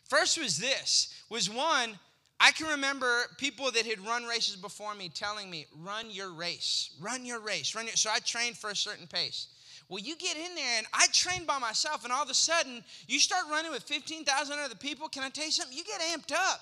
First 0.05 0.39
was 0.39 0.57
this, 0.57 1.13
was 1.29 1.49
one, 1.49 1.99
I 2.39 2.51
can 2.51 2.67
remember 2.67 3.23
people 3.37 3.71
that 3.71 3.85
had 3.85 4.05
run 4.05 4.25
races 4.25 4.55
before 4.55 4.93
me 4.95 5.09
telling 5.09 5.49
me, 5.49 5.65
run 5.79 6.09
your 6.09 6.31
race, 6.31 6.91
run 6.99 7.25
your 7.25 7.39
race, 7.39 7.75
run 7.75 7.85
your. 7.85 7.95
So 7.95 8.09
I 8.11 8.19
trained 8.19 8.57
for 8.57 8.69
a 8.69 8.75
certain 8.75 9.07
pace. 9.07 9.47
Well, 9.89 10.03
you 10.03 10.15
get 10.17 10.35
in 10.35 10.53
there, 10.55 10.77
and 10.77 10.87
I 10.93 11.07
trained 11.13 11.47
by 11.47 11.59
myself, 11.59 12.03
and 12.03 12.11
all 12.11 12.23
of 12.23 12.29
a 12.29 12.33
sudden, 12.33 12.83
you 13.07 13.19
start 13.19 13.45
running 13.49 13.71
with 13.71 13.83
15,000 13.83 14.59
other 14.59 14.75
people. 14.75 15.07
Can 15.07 15.23
I 15.23 15.29
tell 15.29 15.45
you 15.45 15.51
something? 15.51 15.77
You 15.77 15.83
get 15.83 16.01
amped 16.01 16.33
up. 16.33 16.61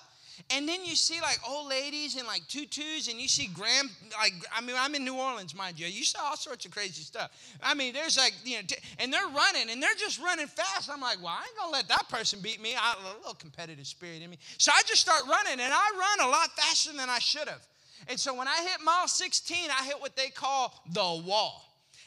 And 0.50 0.68
then 0.68 0.84
you 0.84 0.94
see 0.94 1.20
like 1.20 1.38
old 1.48 1.68
ladies 1.68 2.16
in 2.16 2.26
like 2.26 2.46
tutus, 2.48 3.08
and 3.08 3.20
you 3.20 3.28
see 3.28 3.48
grand, 3.48 3.88
like, 4.18 4.34
I 4.54 4.60
mean, 4.60 4.76
I'm 4.78 4.94
in 4.94 5.04
New 5.04 5.16
Orleans, 5.16 5.54
mind 5.54 5.78
you. 5.78 5.86
You 5.86 6.04
saw 6.04 6.30
all 6.30 6.36
sorts 6.36 6.64
of 6.66 6.70
crazy 6.70 7.02
stuff. 7.02 7.30
I 7.62 7.74
mean, 7.74 7.94
there's 7.94 8.16
like, 8.16 8.34
you 8.44 8.56
know, 8.56 8.62
t- 8.66 8.76
and 8.98 9.12
they're 9.12 9.28
running, 9.28 9.70
and 9.70 9.82
they're 9.82 9.94
just 9.98 10.20
running 10.20 10.46
fast. 10.46 10.90
I'm 10.90 11.00
like, 11.00 11.18
well, 11.22 11.34
I 11.38 11.42
ain't 11.42 11.56
gonna 11.58 11.72
let 11.72 11.88
that 11.88 12.08
person 12.08 12.40
beat 12.40 12.60
me. 12.60 12.74
I, 12.74 12.94
a 12.94 13.18
little 13.18 13.34
competitive 13.34 13.86
spirit 13.86 14.22
in 14.22 14.30
me. 14.30 14.38
So 14.58 14.72
I 14.74 14.82
just 14.86 15.00
start 15.00 15.22
running, 15.28 15.60
and 15.60 15.72
I 15.72 15.90
run 15.98 16.28
a 16.28 16.30
lot 16.30 16.50
faster 16.56 16.92
than 16.92 17.08
I 17.08 17.18
should 17.18 17.48
have. 17.48 17.66
And 18.08 18.20
so 18.20 18.34
when 18.34 18.46
I 18.46 18.56
hit 18.60 18.84
mile 18.84 19.08
16, 19.08 19.70
I 19.70 19.84
hit 19.84 20.00
what 20.00 20.16
they 20.16 20.28
call 20.28 20.82
the 20.92 21.22
wall. 21.26 21.62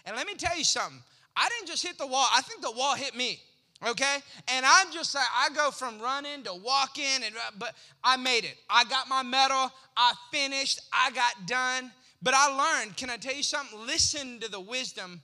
And 0.05 0.15
let 0.15 0.27
me 0.27 0.35
tell 0.35 0.57
you 0.57 0.63
something. 0.63 1.01
I 1.35 1.49
didn't 1.49 1.67
just 1.67 1.85
hit 1.85 1.97
the 1.97 2.07
wall, 2.07 2.27
I 2.33 2.41
think 2.41 2.61
the 2.61 2.71
wall 2.71 2.95
hit 2.95 3.15
me 3.15 3.39
okay? 3.87 4.17
And 4.47 4.65
i'm 4.65 4.91
just 4.91 5.15
like 5.15 5.25
i 5.35 5.49
go 5.55 5.71
from 5.71 5.99
running 5.99 6.43
to 6.43 6.53
walking 6.53 7.23
and 7.25 7.35
uh, 7.35 7.51
but 7.57 7.75
i 8.03 8.17
made 8.17 8.43
it. 8.43 8.55
I 8.69 8.83
got 8.85 9.07
my 9.07 9.23
medal. 9.23 9.71
I 9.95 10.13
finished. 10.31 10.79
I 10.93 11.11
got 11.11 11.47
done. 11.47 11.91
But 12.21 12.33
i 12.35 12.47
learned 12.47 12.97
can 12.97 13.09
i 13.09 13.17
tell 13.17 13.35
you 13.35 13.43
something? 13.43 13.79
Listen 13.85 14.39
to 14.39 14.49
the 14.49 14.59
wisdom 14.59 15.21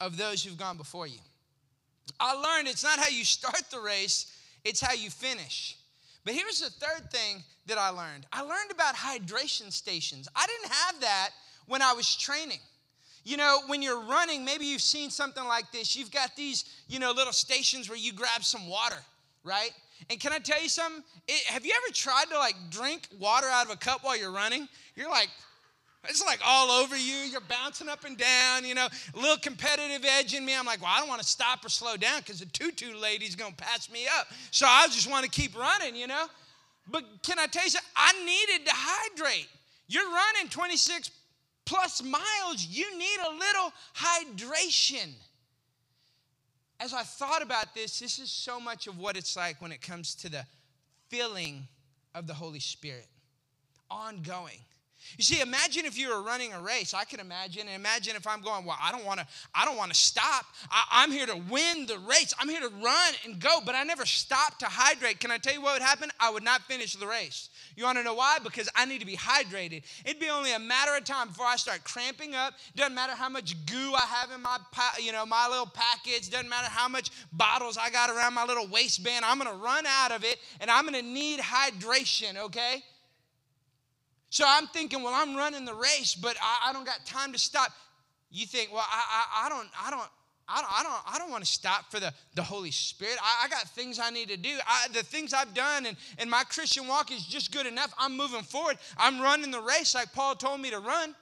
of 0.00 0.16
those 0.16 0.42
who've 0.42 0.58
gone 0.58 0.76
before 0.76 1.06
you. 1.06 1.18
I 2.20 2.34
learned 2.34 2.68
it's 2.68 2.84
not 2.84 2.98
how 2.98 3.08
you 3.08 3.24
start 3.24 3.62
the 3.70 3.80
race 3.80 4.32
it's 4.64 4.80
how 4.80 4.94
you 4.94 5.10
finish. 5.10 5.78
But 6.24 6.34
here's 6.34 6.60
the 6.60 6.70
third 6.70 7.08
thing 7.12 7.44
that 7.66 7.78
i 7.78 7.88
learned. 7.88 8.26
I 8.32 8.40
learned 8.40 8.72
about 8.72 8.96
hydration 8.96 9.72
stations. 9.72 10.28
I 10.34 10.44
didn't 10.46 10.72
have 10.72 11.00
that 11.02 11.30
when 11.66 11.82
i 11.82 11.92
was 11.92 12.14
training 12.16 12.58
you 13.26 13.36
know, 13.36 13.58
when 13.66 13.82
you're 13.82 14.02
running, 14.02 14.44
maybe 14.44 14.66
you've 14.66 14.80
seen 14.80 15.10
something 15.10 15.44
like 15.44 15.72
this. 15.72 15.96
You've 15.96 16.12
got 16.12 16.36
these, 16.36 16.64
you 16.86 17.00
know, 17.00 17.10
little 17.10 17.32
stations 17.32 17.88
where 17.88 17.98
you 17.98 18.12
grab 18.12 18.44
some 18.44 18.68
water, 18.68 18.98
right? 19.42 19.72
And 20.08 20.20
can 20.20 20.32
I 20.32 20.38
tell 20.38 20.62
you 20.62 20.68
something? 20.68 21.02
It, 21.26 21.44
have 21.46 21.66
you 21.66 21.72
ever 21.76 21.92
tried 21.92 22.26
to 22.30 22.38
like 22.38 22.54
drink 22.70 23.08
water 23.18 23.48
out 23.48 23.66
of 23.66 23.72
a 23.72 23.76
cup 23.76 24.04
while 24.04 24.16
you're 24.16 24.30
running? 24.30 24.68
You're 24.94 25.10
like, 25.10 25.28
it's 26.08 26.24
like 26.24 26.38
all 26.46 26.70
over 26.70 26.96
you. 26.96 27.16
You're 27.16 27.40
bouncing 27.40 27.88
up 27.88 28.04
and 28.04 28.16
down, 28.16 28.64
you 28.64 28.76
know, 28.76 28.86
a 28.86 29.18
little 29.18 29.38
competitive 29.38 30.08
edge 30.08 30.32
in 30.32 30.44
me. 30.44 30.56
I'm 30.56 30.64
like, 30.64 30.80
well, 30.80 30.92
I 30.94 31.00
don't 31.00 31.08
want 31.08 31.20
to 31.20 31.26
stop 31.26 31.64
or 31.64 31.68
slow 31.68 31.96
down 31.96 32.20
because 32.20 32.38
the 32.38 32.46
tutu 32.46 32.96
lady's 32.96 33.34
going 33.34 33.54
to 33.54 33.56
pass 33.56 33.90
me 33.90 34.06
up. 34.20 34.28
So 34.52 34.66
I 34.68 34.86
just 34.86 35.10
want 35.10 35.24
to 35.24 35.30
keep 35.30 35.58
running, 35.58 35.96
you 35.96 36.06
know. 36.06 36.26
But 36.88 37.02
can 37.24 37.40
I 37.40 37.46
tell 37.46 37.64
you 37.64 37.70
something? 37.70 37.90
I 37.96 38.12
needed 38.24 38.66
to 38.66 38.72
hydrate. 38.72 39.48
You're 39.88 40.08
running 40.08 40.48
26 40.48 41.10
plus 41.66 42.02
miles, 42.02 42.66
you 42.70 42.98
need 42.98 43.18
a 43.26 43.30
little 43.30 43.72
hydration. 43.94 45.12
As 46.80 46.94
I 46.94 47.02
thought 47.02 47.42
about 47.42 47.74
this, 47.74 47.98
this 47.98 48.18
is 48.18 48.30
so 48.30 48.58
much 48.58 48.86
of 48.86 48.98
what 48.98 49.16
it's 49.16 49.36
like 49.36 49.60
when 49.60 49.72
it 49.72 49.82
comes 49.82 50.14
to 50.16 50.30
the 50.30 50.44
filling 51.08 51.66
of 52.14 52.26
the 52.26 52.34
Holy 52.34 52.60
Spirit, 52.60 53.08
ongoing. 53.90 54.58
You 55.16 55.24
see, 55.24 55.40
imagine 55.40 55.84
if 55.84 55.98
you 55.98 56.08
were 56.08 56.22
running 56.22 56.52
a 56.52 56.60
race. 56.60 56.94
I 56.94 57.04
can 57.04 57.20
imagine. 57.20 57.62
And 57.62 57.76
imagine 57.76 58.16
if 58.16 58.26
I'm 58.26 58.40
going, 58.40 58.64
well, 58.64 58.76
I 58.82 58.92
don't 58.92 59.04
want 59.04 59.20
to, 59.20 59.26
I 59.54 59.64
don't 59.64 59.76
want 59.76 59.92
to 59.92 59.98
stop. 59.98 60.46
I, 60.70 61.04
am 61.04 61.10
here 61.10 61.26
to 61.26 61.36
win 61.50 61.86
the 61.86 61.98
race. 61.98 62.34
I'm 62.38 62.48
here 62.48 62.60
to 62.60 62.68
run 62.82 63.14
and 63.24 63.40
go, 63.40 63.60
but 63.64 63.74
I 63.74 63.84
never 63.84 64.04
stop 64.04 64.58
to 64.58 64.66
hydrate. 64.66 65.20
Can 65.20 65.30
I 65.30 65.38
tell 65.38 65.54
you 65.54 65.62
what 65.62 65.74
would 65.74 65.82
happen? 65.82 66.10
I 66.20 66.30
would 66.30 66.42
not 66.42 66.62
finish 66.62 66.94
the 66.94 67.06
race. 67.06 67.48
You 67.76 67.84
want 67.84 67.98
to 67.98 68.04
know 68.04 68.14
why? 68.14 68.38
Because 68.42 68.68
I 68.74 68.84
need 68.86 69.00
to 69.00 69.06
be 69.06 69.16
hydrated. 69.16 69.82
It'd 70.04 70.20
be 70.20 70.30
only 70.30 70.52
a 70.54 70.58
matter 70.58 70.96
of 70.96 71.04
time 71.04 71.28
before 71.28 71.46
I 71.46 71.56
start 71.56 71.84
cramping 71.84 72.34
up. 72.34 72.54
Doesn't 72.74 72.94
matter 72.94 73.12
how 73.14 73.28
much 73.28 73.54
goo 73.66 73.92
I 73.94 74.06
have 74.06 74.30
in 74.30 74.42
my, 74.42 74.58
you 74.98 75.12
know, 75.12 75.26
my 75.26 75.46
little 75.48 75.66
package. 75.66 76.30
Doesn't 76.30 76.48
matter 76.48 76.68
how 76.68 76.88
much 76.88 77.10
bottles 77.32 77.76
I 77.76 77.90
got 77.90 78.10
around 78.10 78.34
my 78.34 78.44
little 78.44 78.66
waistband. 78.66 79.24
I'm 79.24 79.38
going 79.38 79.50
to 79.50 79.62
run 79.62 79.84
out 79.86 80.12
of 80.12 80.24
it, 80.24 80.38
and 80.60 80.70
I'm 80.70 80.86
going 80.86 81.00
to 81.00 81.06
need 81.06 81.40
hydration. 81.40 82.36
Okay. 82.36 82.82
So 84.30 84.44
I'm 84.46 84.66
thinking, 84.68 85.02
well, 85.02 85.14
I'm 85.14 85.36
running 85.36 85.64
the 85.64 85.74
race, 85.74 86.14
but 86.14 86.36
I, 86.42 86.70
I 86.70 86.72
don't 86.72 86.84
got 86.84 87.04
time 87.06 87.32
to 87.32 87.38
stop. 87.38 87.70
You 88.30 88.46
think, 88.46 88.72
well, 88.72 88.84
I, 88.86 89.04
I, 89.42 89.46
I 89.46 89.48
don't, 89.48 89.68
I 89.80 89.90
don't, 89.90 90.08
I 90.48 90.60
don't, 90.60 90.72
I 90.72 90.82
don't, 90.82 91.14
I 91.14 91.18
don't 91.18 91.30
want 91.30 91.44
to 91.44 91.50
stop 91.50 91.90
for 91.90 91.98
the, 91.98 92.12
the 92.34 92.42
Holy 92.42 92.70
Spirit. 92.70 93.16
I, 93.20 93.46
I 93.46 93.48
got 93.48 93.62
things 93.62 93.98
I 93.98 94.10
need 94.10 94.28
to 94.28 94.36
do. 94.36 94.56
I, 94.66 94.86
the 94.92 95.02
things 95.02 95.32
I've 95.32 95.54
done 95.54 95.86
and, 95.86 95.96
and 96.18 96.30
my 96.30 96.44
Christian 96.44 96.86
walk 96.86 97.10
is 97.10 97.24
just 97.24 97.52
good 97.52 97.66
enough. 97.66 97.92
I'm 97.98 98.16
moving 98.16 98.42
forward. 98.42 98.78
I'm 98.96 99.20
running 99.20 99.50
the 99.50 99.60
race 99.60 99.94
like 99.94 100.12
Paul 100.12 100.34
told 100.34 100.60
me 100.60 100.70
to 100.70 100.78
run. 100.78 101.14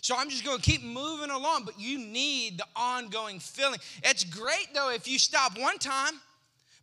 So 0.00 0.14
I'm 0.16 0.28
just 0.28 0.44
going 0.44 0.58
to 0.58 0.62
keep 0.62 0.82
moving 0.82 1.30
along, 1.30 1.64
but 1.64 1.78
you 1.80 1.98
need 1.98 2.58
the 2.58 2.66
ongoing 2.74 3.40
filling. 3.40 3.80
It's 4.02 4.24
great 4.24 4.68
though 4.74 4.90
if 4.90 5.08
you 5.08 5.18
stop 5.18 5.58
one 5.58 5.78
time 5.78 6.14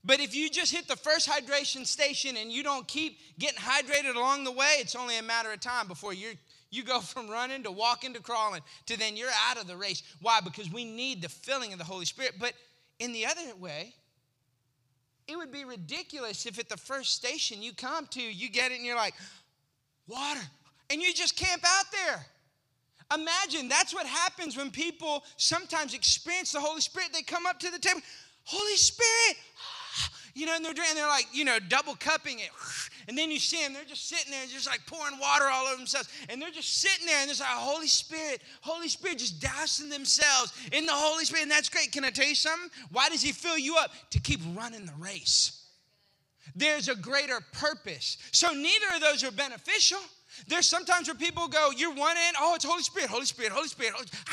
but 0.06 0.20
if 0.20 0.36
you 0.36 0.50
just 0.50 0.74
hit 0.74 0.88
the 0.88 0.96
first 0.96 1.30
hydration 1.30 1.86
station 1.86 2.36
and 2.38 2.52
you 2.52 2.64
don't 2.64 2.88
keep 2.88 3.20
getting 3.40 3.60
hydrated 3.60 4.16
along 4.16 4.44
the 4.44 4.52
way, 4.52 4.76
it's 4.80 4.96
only 4.96 5.18
a 5.18 5.24
matter 5.24 5.52
of 5.52 5.60
time 5.60 5.88
before 5.88 6.14
you 6.14 6.34
you 6.72 6.84
go 6.84 7.00
from 7.14 7.30
running 7.30 7.64
to 7.64 7.72
walking 7.72 8.14
to 8.14 8.22
crawling 8.22 8.62
to 8.88 8.98
then 8.98 9.16
you're 9.16 9.30
out 9.50 9.58
of 9.58 9.68
the 9.68 9.78
race. 9.78 10.04
Why? 10.22 10.40
Because 10.42 10.72
we 10.72 10.84
need 10.86 11.22
the 11.22 11.30
filling 11.30 11.72
of 11.72 11.80
the 11.80 11.86
Holy 11.86 12.06
Spirit. 12.06 12.34
But 12.40 12.54
in 13.00 13.14
the 13.14 13.26
other 13.26 13.42
way, 13.60 13.94
It 15.28 15.38
would 15.38 15.52
be 15.52 15.64
ridiculous 15.64 16.46
if 16.46 16.60
at 16.60 16.68
the 16.68 16.78
first 16.78 17.14
station 17.14 17.62
you 17.62 17.74
come 17.74 18.08
to, 18.08 18.22
you 18.22 18.50
get 18.50 18.72
it 18.72 18.76
and 18.76 18.86
you're 18.86 18.98
like, 18.98 19.14
water, 20.08 20.42
and 20.90 21.02
you 21.02 21.14
just 21.14 21.38
camp 21.38 21.64
out 21.66 21.86
there. 21.92 22.26
Imagine 23.14 23.70
that's 23.70 23.94
what 23.94 24.06
happens 24.06 24.58
when 24.58 24.70
people 24.72 25.24
sometimes 25.38 25.94
experience 25.94 26.52
the 26.52 26.60
Holy 26.60 26.82
Spirit. 26.82 27.10
They 27.14 27.22
come 27.22 27.46
up 27.46 27.60
to 27.60 27.72
the 27.72 27.80
table, 27.80 28.02
Holy 28.44 28.76
Spirit, 28.76 29.38
you 30.34 30.46
know, 30.46 30.56
and 30.56 30.64
they're, 30.64 30.72
and 30.72 30.98
they're 30.98 31.08
like, 31.08 31.28
you 31.32 31.46
know, 31.46 31.60
double 31.60 31.96
cupping 31.96 32.40
it. 32.40 32.50
And 33.06 33.18
then 33.18 33.30
you 33.30 33.38
see 33.38 33.62
them, 33.62 33.74
they're 33.74 33.84
just 33.84 34.08
sitting 34.08 34.32
there, 34.32 34.46
just 34.46 34.66
like 34.66 34.80
pouring 34.88 35.20
water 35.20 35.44
all 35.52 35.66
over 35.66 35.76
themselves. 35.76 36.08
And 36.30 36.42
they're 36.42 36.52
just 36.52 36.78
sitting 36.78 37.06
there, 37.06 37.20
and 37.20 37.28
there's 37.28 37.42
like, 37.42 37.50
Holy 37.50 37.88
Spirit, 37.88 38.42
Holy 38.62 38.88
Spirit, 38.88 39.18
just 39.18 39.42
dousing 39.42 39.90
themselves 39.90 40.54
in 40.72 40.86
the 40.86 40.94
Holy 40.94 41.26
Spirit. 41.26 41.42
And 41.42 41.52
that's 41.52 41.68
great. 41.68 41.92
Can 41.92 42.06
I 42.06 42.12
tell 42.12 42.26
you 42.26 42.34
something? 42.34 42.70
Why 42.94 43.10
does 43.10 43.22
He 43.22 43.34
fill 43.34 43.58
you 43.58 43.76
up? 43.76 43.92
To 44.12 44.22
keep 44.22 44.40
running 44.56 44.86
the 44.86 44.94
race. 44.98 45.66
There's 46.56 46.88
a 46.88 46.96
greater 46.96 47.42
purpose. 47.52 48.18
So 48.32 48.54
neither 48.54 48.96
of 48.96 49.02
those 49.02 49.22
are 49.26 49.32
beneficial. 49.32 50.00
There's 50.48 50.68
sometimes 50.68 51.08
where 51.08 51.16
people 51.16 51.50
go, 51.50 51.72
you're 51.76 51.94
one 51.94 52.16
end, 52.18 52.38
oh, 52.40 52.56
it's 52.56 52.64
Holy 52.66 52.84
Spirit, 52.84 53.10
Holy 53.10 53.26
Spirit, 53.26 53.52
Holy 53.52 53.68
Spirit. 53.68 53.94
Holy 53.94 54.08
Spirit. 54.08 54.28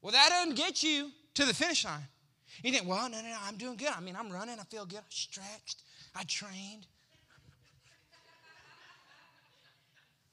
Well, 0.00 0.10
that 0.10 0.30
doesn't 0.30 0.56
get 0.56 0.82
you 0.82 1.12
to 1.34 1.44
the 1.44 1.54
finish 1.54 1.84
line. 1.84 2.08
You 2.62 2.70
think, 2.70 2.86
well, 2.86 3.08
no, 3.10 3.20
no, 3.20 3.28
no, 3.28 3.36
I'm 3.44 3.56
doing 3.56 3.76
good. 3.76 3.88
I 3.94 4.00
mean, 4.00 4.16
I'm 4.16 4.30
running, 4.30 4.58
I 4.58 4.64
feel 4.64 4.86
good, 4.86 4.98
I 4.98 5.02
stretched, 5.08 5.82
I 6.14 6.22
trained. 6.24 6.86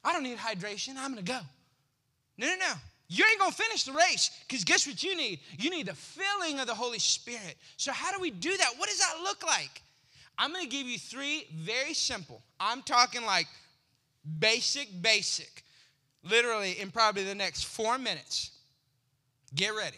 I 0.04 0.14
don't 0.14 0.24
need 0.24 0.38
hydration, 0.38 0.96
I'm 0.98 1.12
gonna 1.12 1.24
go. 1.24 1.40
No, 2.38 2.48
no, 2.48 2.56
no. 2.56 2.74
You 3.08 3.26
ain't 3.30 3.40
gonna 3.40 3.52
finish 3.52 3.84
the 3.84 3.92
race 3.92 4.30
because 4.48 4.64
guess 4.64 4.86
what 4.86 5.04
you 5.04 5.18
need? 5.18 5.40
You 5.58 5.72
need 5.72 5.88
the 5.88 5.96
filling 5.96 6.60
of 6.60 6.68
the 6.68 6.76
Holy 6.76 7.00
Spirit. 7.00 7.58
So, 7.76 7.92
how 7.92 8.14
do 8.14 8.22
we 8.22 8.30
do 8.30 8.56
that? 8.56 8.74
What 8.78 8.88
does 8.88 9.00
that 9.00 9.16
look 9.24 9.44
like? 9.44 9.82
I'm 10.38 10.54
gonna 10.54 10.68
give 10.68 10.88
you 10.88 11.00
three 11.00 11.48
very 11.54 11.94
simple, 11.94 12.42
I'm 12.60 12.84
talking 12.84 13.26
like 13.26 13.48
basic, 14.40 15.02
basic, 15.02 15.64
literally 16.24 16.80
in 16.80 16.92
probably 16.92 17.24
the 17.24 17.36
next 17.36 17.64
four 17.64 17.98
minutes. 17.98 18.52
Get 19.56 19.76
ready 19.76 19.98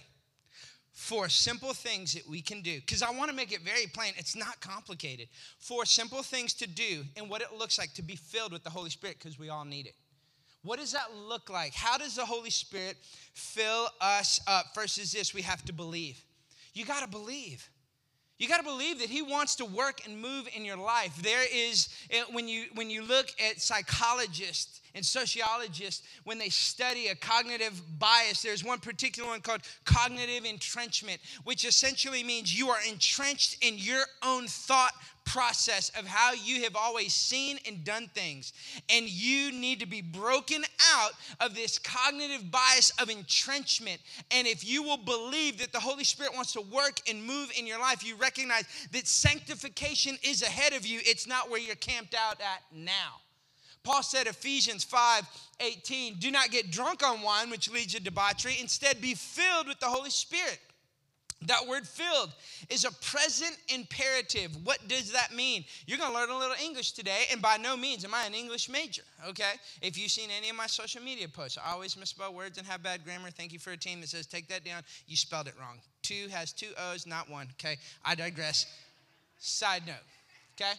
four 1.02 1.30
simple 1.30 1.74
things 1.74 2.14
that 2.14 2.28
we 2.30 2.42
can 2.42 2.62
do. 2.62 2.80
Because 2.80 3.02
I 3.02 3.10
want 3.10 3.32
to 3.32 3.36
make 3.36 3.52
it 3.52 3.62
very 3.62 3.88
plain. 3.88 4.14
It's 4.18 4.36
not 4.36 4.62
complicated. 4.62 5.30
Four 5.58 5.86
simple 5.86 6.22
things 6.22 6.54
to 6.54 6.68
do 6.68 7.04
and 7.18 7.28
what 7.28 7.42
it 7.42 7.48
looks 7.58 7.80
like 7.80 7.92
to 7.96 8.04
be 8.04 8.16
filled 8.16 8.54
with 8.54 8.64
the 8.64 8.70
Holy 8.70 8.92
Spirit 8.92 9.18
because 9.18 9.40
we 9.40 9.50
all 9.50 9.66
need 9.66 9.88
it. 9.88 9.96
What 10.64 10.78
does 10.78 10.92
that 10.92 11.08
look 11.28 11.50
like? 11.50 11.74
How 11.74 11.98
does 11.98 12.16
the 12.16 12.26
Holy 12.26 12.52
Spirit 12.52 12.98
fill 13.34 13.88
us 14.00 14.40
up? 14.46 14.68
First 14.76 15.00
is 15.00 15.12
this 15.12 15.34
we 15.34 15.42
have 15.42 15.66
to 15.66 15.74
believe. 15.74 16.24
You 16.76 16.86
got 16.86 17.02
to 17.02 17.10
believe. 17.10 17.68
You 18.38 18.48
got 18.48 18.58
to 18.58 18.64
believe 18.64 19.00
that 19.00 19.10
he 19.10 19.24
wants 19.24 19.56
to 19.56 19.66
work 19.66 20.08
and 20.08 20.22
move 20.22 20.48
in 20.56 20.64
your 20.64 20.78
life. 20.78 21.20
There 21.24 21.46
is 21.52 21.90
eh, 22.12 22.24
when 22.32 22.48
you 22.48 22.66
when 22.76 22.92
you 22.92 23.04
look 23.04 23.28
at 23.44 23.60
psychologists 23.60 24.81
and 24.96 25.06
sociologists 25.06 26.06
when 26.24 26.38
they 26.38 26.50
study 26.50 27.08
a 27.08 27.16
cognitive 27.16 27.82
bias, 28.00 28.42
there's 28.42 28.64
one 28.64 28.80
particular 28.80 29.30
one 29.30 29.42
called 29.42 29.62
cognitive 29.86 30.46
entrenchment, 30.46 31.20
which 31.44 31.66
essentially 31.66 32.24
means 32.24 32.58
you 32.58 32.70
are 32.70 32.80
entrenched 32.88 33.58
in 33.64 33.78
your 33.78 34.04
own 34.24 34.48
thought 34.48 34.94
process 35.26 35.92
of 35.98 36.06
how 36.06 36.34
you 36.34 36.64
have 36.64 36.76
always 36.76 37.14
seen 37.14 37.58
and 37.68 37.84
done 37.84 38.10
things. 38.14 38.54
And 38.90 39.08
you 39.08 39.52
need 39.52 39.80
to 39.80 39.86
be 39.86 40.02
broken 40.02 40.64
out 40.94 41.12
of 41.40 41.56
this 41.56 41.78
cognitive 41.78 42.50
bias 42.52 42.92
of 43.00 43.10
entrenchment. 43.10 44.02
And 44.32 44.48
if 44.48 44.68
you 44.68 44.84
will 44.84 44.98
believe 44.98 45.60
that 45.60 45.72
the 45.72 45.80
Holy 45.80 46.04
Spirit 46.04 46.34
wants 46.34 46.54
to 46.54 46.62
work 46.62 47.00
and 47.10 47.24
move 47.24 47.52
in 47.58 47.68
your 47.68 47.80
life, 47.80 48.06
you 48.06 48.16
recognize 48.16 48.66
that 48.92 49.08
sanctification 49.08 50.18
is 50.24 50.42
ahead 50.42 50.74
of 50.74 50.86
you. 50.86 51.00
It's 51.04 51.28
not 51.28 51.50
where 51.50 51.60
you're 51.60 51.76
camped 51.76 52.16
out 52.16 52.42
at 52.42 52.64
now. 52.74 53.21
Paul 53.84 54.04
said, 54.04 54.28
Ephesians 54.28 54.84
5 54.84 55.28
18, 55.60 56.16
do 56.16 56.32
not 56.32 56.50
get 56.50 56.72
drunk 56.72 57.04
on 57.08 57.22
wine, 57.22 57.50
which 57.50 57.70
leads 57.70 57.94
to 57.94 58.02
debauchery. 58.02 58.58
Instead, 58.60 59.00
be 59.00 59.14
filled 59.14 59.68
with 59.68 59.80
the 59.80 59.86
Holy 59.86 60.10
Spirit. 60.10 60.60
That 61.48 61.68
word 61.68 61.88
filled 61.88 62.32
is 62.70 62.86
a 62.86 62.92
present 62.92 63.58
imperative. 63.68 64.56
What 64.64 64.88
does 64.88 65.12
that 65.12 65.34
mean? 65.34 65.66
You're 65.88 65.98
going 65.98 66.12
to 66.12 66.18
learn 66.18 66.30
a 66.30 66.38
little 66.38 66.56
English 66.64 66.92
today, 66.92 67.24
and 67.32 67.42
by 67.42 67.58
no 67.58 67.76
means 67.76 68.06
am 68.06 68.14
I 68.14 68.26
an 68.26 68.36
English 68.36 68.70
major, 68.70 69.02
okay? 69.28 69.54
If 69.82 69.98
you've 69.98 70.12
seen 70.12 70.30
any 70.36 70.50
of 70.50 70.56
my 70.56 70.68
social 70.68 71.02
media 71.02 71.28
posts, 71.28 71.58
I 71.58 71.72
always 71.72 71.98
misspell 71.98 72.34
words 72.34 72.60
and 72.60 72.68
have 72.68 72.84
bad 72.84 73.04
grammar. 73.04 73.32
Thank 73.32 73.54
you 73.54 73.60
for 73.60 73.72
a 73.72 73.78
team 73.78 74.02
that 74.02 74.10
says, 74.10 74.28
take 74.28 74.48
that 74.50 74.64
down. 74.64 74.84
You 75.08 75.16
spelled 75.16 75.48
it 75.48 75.56
wrong. 75.60 75.80
Two 76.04 76.28
has 76.32 76.54
two 76.54 76.70
O's, 76.78 77.08
not 77.08 77.28
one, 77.28 77.48
okay? 77.54 77.78
I 78.06 78.14
digress. 78.14 78.68
Side 79.40 79.88
note, 79.88 79.96
okay? 80.56 80.74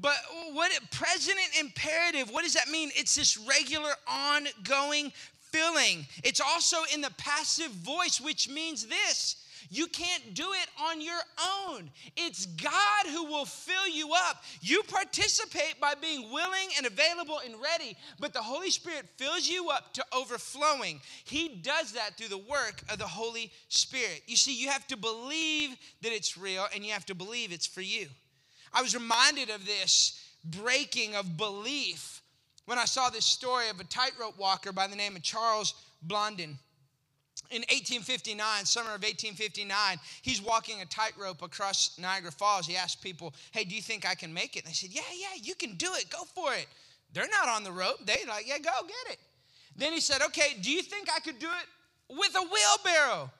But 0.00 0.16
what 0.52 0.70
present 0.90 1.38
imperative, 1.58 2.30
what 2.30 2.44
does 2.44 2.54
that 2.54 2.68
mean? 2.68 2.90
It's 2.94 3.14
this 3.14 3.36
regular, 3.36 3.90
ongoing 4.06 5.12
filling. 5.50 6.06
It's 6.22 6.40
also 6.40 6.76
in 6.94 7.00
the 7.00 7.12
passive 7.18 7.70
voice, 7.70 8.20
which 8.20 8.48
means 8.48 8.86
this 8.86 9.36
you 9.70 9.86
can't 9.86 10.34
do 10.34 10.52
it 10.52 10.68
on 10.88 11.00
your 11.00 11.20
own. 11.68 11.90
It's 12.16 12.46
God 12.46 13.06
who 13.06 13.24
will 13.24 13.44
fill 13.44 13.86
you 13.86 14.12
up. 14.14 14.42
You 14.60 14.82
participate 14.84 15.80
by 15.80 15.94
being 15.94 16.32
willing 16.32 16.68
and 16.76 16.86
available 16.86 17.40
and 17.44 17.54
ready, 17.60 17.96
but 18.18 18.32
the 18.32 18.42
Holy 18.42 18.70
Spirit 18.70 19.06
fills 19.16 19.46
you 19.46 19.68
up 19.70 19.92
to 19.94 20.04
overflowing. 20.14 21.00
He 21.24 21.48
does 21.48 21.92
that 21.92 22.16
through 22.16 22.28
the 22.28 22.38
work 22.38 22.82
of 22.90 22.98
the 22.98 23.06
Holy 23.06 23.52
Spirit. 23.68 24.22
You 24.26 24.36
see, 24.36 24.54
you 24.54 24.70
have 24.70 24.86
to 24.86 24.96
believe 24.96 25.76
that 26.02 26.12
it's 26.12 26.38
real 26.38 26.66
and 26.74 26.84
you 26.84 26.92
have 26.92 27.06
to 27.06 27.14
believe 27.14 27.52
it's 27.52 27.66
for 27.66 27.82
you. 27.82 28.08
I 28.72 28.82
was 28.82 28.94
reminded 28.94 29.50
of 29.50 29.66
this 29.66 30.20
breaking 30.44 31.14
of 31.14 31.36
belief 31.36 32.22
when 32.66 32.78
I 32.78 32.84
saw 32.84 33.08
this 33.08 33.24
story 33.24 33.68
of 33.70 33.80
a 33.80 33.84
tightrope 33.84 34.38
walker 34.38 34.72
by 34.72 34.86
the 34.86 34.96
name 34.96 35.16
of 35.16 35.22
Charles 35.22 35.74
Blondin. 36.02 36.58
In 37.50 37.62
1859, 37.62 38.66
summer 38.66 38.88
of 38.88 39.02
1859, 39.02 39.96
he's 40.20 40.42
walking 40.42 40.82
a 40.82 40.84
tightrope 40.86 41.40
across 41.40 41.98
Niagara 41.98 42.30
Falls. 42.30 42.66
He 42.66 42.76
asked 42.76 43.00
people, 43.02 43.32
Hey, 43.52 43.64
do 43.64 43.74
you 43.74 43.80
think 43.80 44.06
I 44.06 44.14
can 44.14 44.34
make 44.34 44.56
it? 44.56 44.64
And 44.64 44.68
they 44.68 44.74
said, 44.74 44.90
Yeah, 44.92 45.00
yeah, 45.18 45.40
you 45.42 45.54
can 45.54 45.76
do 45.76 45.88
it. 45.94 46.10
Go 46.10 46.24
for 46.34 46.52
it. 46.52 46.66
They're 47.14 47.28
not 47.28 47.48
on 47.48 47.64
the 47.64 47.72
rope. 47.72 48.04
They 48.04 48.18
like, 48.28 48.46
Yeah, 48.46 48.58
go 48.58 48.70
get 48.82 49.12
it. 49.12 49.18
Then 49.76 49.94
he 49.94 50.00
said, 50.00 50.20
Okay, 50.26 50.56
do 50.60 50.70
you 50.70 50.82
think 50.82 51.08
I 51.14 51.20
could 51.20 51.38
do 51.38 51.46
it 51.46 52.14
with 52.14 52.34
a 52.36 52.42
wheelbarrow? 52.42 53.30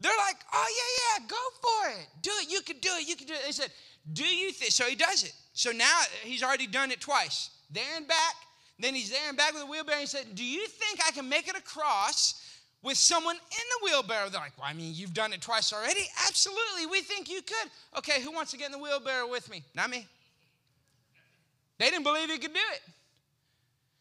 They're 0.00 0.16
like, 0.16 0.36
Oh, 0.54 0.68
yeah, 0.78 1.20
yeah, 1.20 1.28
go 1.28 1.36
for 1.60 2.00
it. 2.00 2.08
Do 2.22 2.30
it. 2.40 2.50
You 2.50 2.62
can 2.62 2.78
do 2.78 2.90
it. 2.92 3.06
You 3.06 3.16
can 3.16 3.26
do 3.26 3.34
it. 3.34 3.40
They 3.44 3.52
said, 3.52 3.70
Do 4.12 4.24
you 4.24 4.52
think? 4.52 4.72
So 4.72 4.84
he 4.84 4.94
does 4.94 5.24
it. 5.24 5.32
So 5.52 5.72
now 5.72 5.84
uh, 5.84 6.04
he's 6.22 6.42
already 6.42 6.66
done 6.66 6.90
it 6.90 7.00
twice, 7.00 7.50
there 7.70 7.96
and 7.96 8.06
back. 8.06 8.34
Then 8.78 8.94
he's 8.94 9.10
there 9.10 9.28
and 9.28 9.36
back 9.36 9.52
with 9.52 9.62
the 9.62 9.70
wheelbarrow. 9.70 9.98
And 9.98 10.02
He 10.02 10.06
said, 10.06 10.34
Do 10.34 10.44
you 10.44 10.66
think 10.66 11.00
I 11.06 11.10
can 11.10 11.28
make 11.28 11.48
it 11.48 11.56
across 11.56 12.42
with 12.82 12.96
someone 12.96 13.36
in 13.36 13.40
the 13.40 13.84
wheelbarrow? 13.84 14.28
They're 14.28 14.40
like, 14.40 14.56
Well, 14.58 14.66
I 14.68 14.74
mean, 14.74 14.92
you've 14.94 15.14
done 15.14 15.32
it 15.32 15.40
twice 15.40 15.72
already. 15.72 16.02
Absolutely. 16.26 16.86
We 16.86 17.00
think 17.00 17.30
you 17.30 17.40
could. 17.42 17.70
Okay, 17.98 18.20
who 18.20 18.32
wants 18.32 18.50
to 18.50 18.58
get 18.58 18.66
in 18.66 18.72
the 18.72 18.78
wheelbarrow 18.78 19.28
with 19.30 19.50
me? 19.50 19.62
Not 19.74 19.90
me. 19.90 20.06
They 21.78 21.90
didn't 21.90 22.04
believe 22.04 22.30
he 22.30 22.38
could 22.38 22.54
do 22.54 22.60
it. 22.74 22.80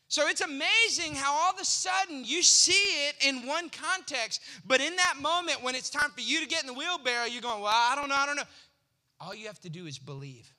So 0.07 0.27
it's 0.27 0.41
amazing 0.41 1.15
how 1.15 1.33
all 1.33 1.51
of 1.51 1.59
a 1.59 1.65
sudden 1.65 2.23
you 2.23 2.43
see 2.43 3.07
it 3.07 3.15
in 3.27 3.45
one 3.47 3.69
context, 3.69 4.39
but 4.65 4.79
in 4.79 4.95
that 4.97 5.15
moment 5.19 5.63
when 5.63 5.73
it's 5.73 5.89
time 5.89 6.11
for 6.11 6.21
you 6.21 6.39
to 6.41 6.45
get 6.45 6.61
in 6.61 6.67
the 6.67 6.73
wheelbarrow, 6.73 7.25
you're 7.25 7.41
going, 7.41 7.61
Well, 7.61 7.71
I 7.73 7.95
don't 7.95 8.09
know, 8.09 8.15
I 8.15 8.25
don't 8.25 8.35
know. 8.35 8.43
All 9.19 9.33
you 9.33 9.47
have 9.47 9.59
to 9.61 9.69
do 9.69 9.85
is 9.85 9.97
believe. 9.97 10.51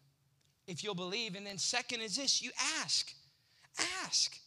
If 0.67 0.83
you'll 0.83 0.95
believe, 0.95 1.37
and 1.37 1.47
then 1.47 1.59
second 1.59 2.01
is 2.01 2.17
this 2.17 2.43
you 2.43 2.51
ask. 2.81 3.13
Ask. 4.05 4.39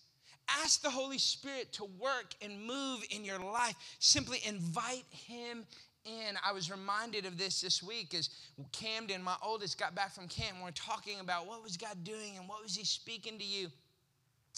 Ask 0.63 0.81
the 0.81 0.89
Holy 0.89 1.19
Spirit 1.19 1.71
to 1.73 1.85
work 1.85 2.33
and 2.41 2.65
move 2.65 3.03
in 3.11 3.23
your 3.23 3.39
life. 3.39 3.75
Simply 3.99 4.39
invite 4.45 5.05
Him 5.11 5.65
in. 6.05 6.35
I 6.45 6.51
was 6.51 6.71
reminded 6.71 7.25
of 7.25 7.37
this 7.37 7.61
this 7.61 7.83
week 7.83 8.13
as 8.15 8.29
Camden, 8.71 9.21
my 9.21 9.35
oldest, 9.43 9.79
got 9.79 9.93
back 9.93 10.13
from 10.13 10.27
camp. 10.27 10.55
And 10.55 10.63
we're 10.63 10.71
talking 10.71 11.19
about 11.19 11.47
what 11.47 11.63
was 11.63 11.77
God 11.77 12.03
doing 12.03 12.37
and 12.37 12.49
what 12.49 12.63
was 12.63 12.75
He 12.75 12.83
speaking 12.83 13.37
to 13.37 13.45
you. 13.45 13.69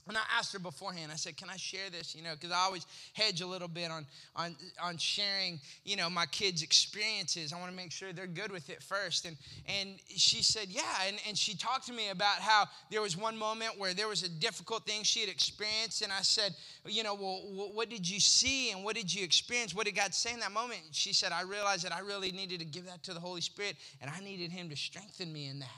And 0.08 0.18
I 0.18 0.22
asked 0.38 0.52
her 0.54 0.60
beforehand, 0.60 1.12
I 1.12 1.16
said, 1.16 1.38
Can 1.38 1.50
I 1.50 1.58
share 1.58 1.90
this? 1.90 2.16
You 2.16 2.24
know, 2.24 2.34
because 2.34 2.52
I 2.52 2.58
always 2.58 2.86
hedge 3.14 3.42
a 3.42 3.48
little 3.48 3.68
bit 3.68 3.92
on, 3.92 4.06
on, 4.36 4.56
on 4.82 4.98
sharing, 4.98 5.60
you 5.86 5.96
know, 5.96 6.10
my 6.10 6.26
kids' 6.26 6.64
experiences. 6.64 7.54
I 7.54 7.60
want 7.60 7.72
to 7.72 7.78
make 7.78 7.92
sure 7.92 8.12
they're 8.12 8.28
good 8.28 8.52
with 8.52 8.70
it 8.70 8.82
first. 8.82 9.26
And, 9.26 9.38
and 9.68 10.00
she 10.08 10.42
said, 10.42 10.68
Yeah. 10.70 10.82
And, 11.08 11.18
and 11.28 11.38
she 11.38 11.56
talked 11.56 11.86
to 11.88 11.94
me 11.94 12.10
about 12.10 12.40
how 12.40 12.66
there 12.90 13.02
was 13.02 13.16
one 13.16 13.38
moment 13.38 13.78
where 13.78 13.94
there 13.94 14.08
was 14.08 14.24
a 14.24 14.30
difficult 14.30 14.86
thing 14.86 15.04
she 15.04 15.20
had 15.20 15.30
experienced. 15.30 16.02
And 16.02 16.12
I 16.12 16.22
said, 16.22 16.56
You 16.86 17.04
know, 17.04 17.14
well, 17.14 17.70
what 17.74 17.90
did 17.90 18.10
you 18.10 18.20
see 18.20 18.72
and 18.72 18.84
what 18.84 18.96
did 18.96 19.14
you 19.14 19.24
experience? 19.24 19.76
What 19.76 19.86
did 19.86 19.96
God 19.96 20.14
say 20.14 20.34
in 20.34 20.40
that 20.40 20.52
moment? 20.52 20.82
she 20.92 21.14
said, 21.14 21.32
I 21.32 21.44
realized 21.44 21.86
that 21.86 21.94
I 21.94 22.00
really 22.00 22.32
needed 22.32 22.60
to 22.60 22.66
give 22.66 22.86
that 22.88 23.04
to 23.04 23.14
the 23.14 23.20
Holy 23.20 23.42
Spirit 23.42 23.76
and 24.02 24.10
I 24.10 24.20
needed 24.20 24.52
Him 24.52 24.70
to 24.70 24.76
strengthen 24.76 25.32
me 25.32 25.48
in 25.48 25.60
that. 25.60 25.70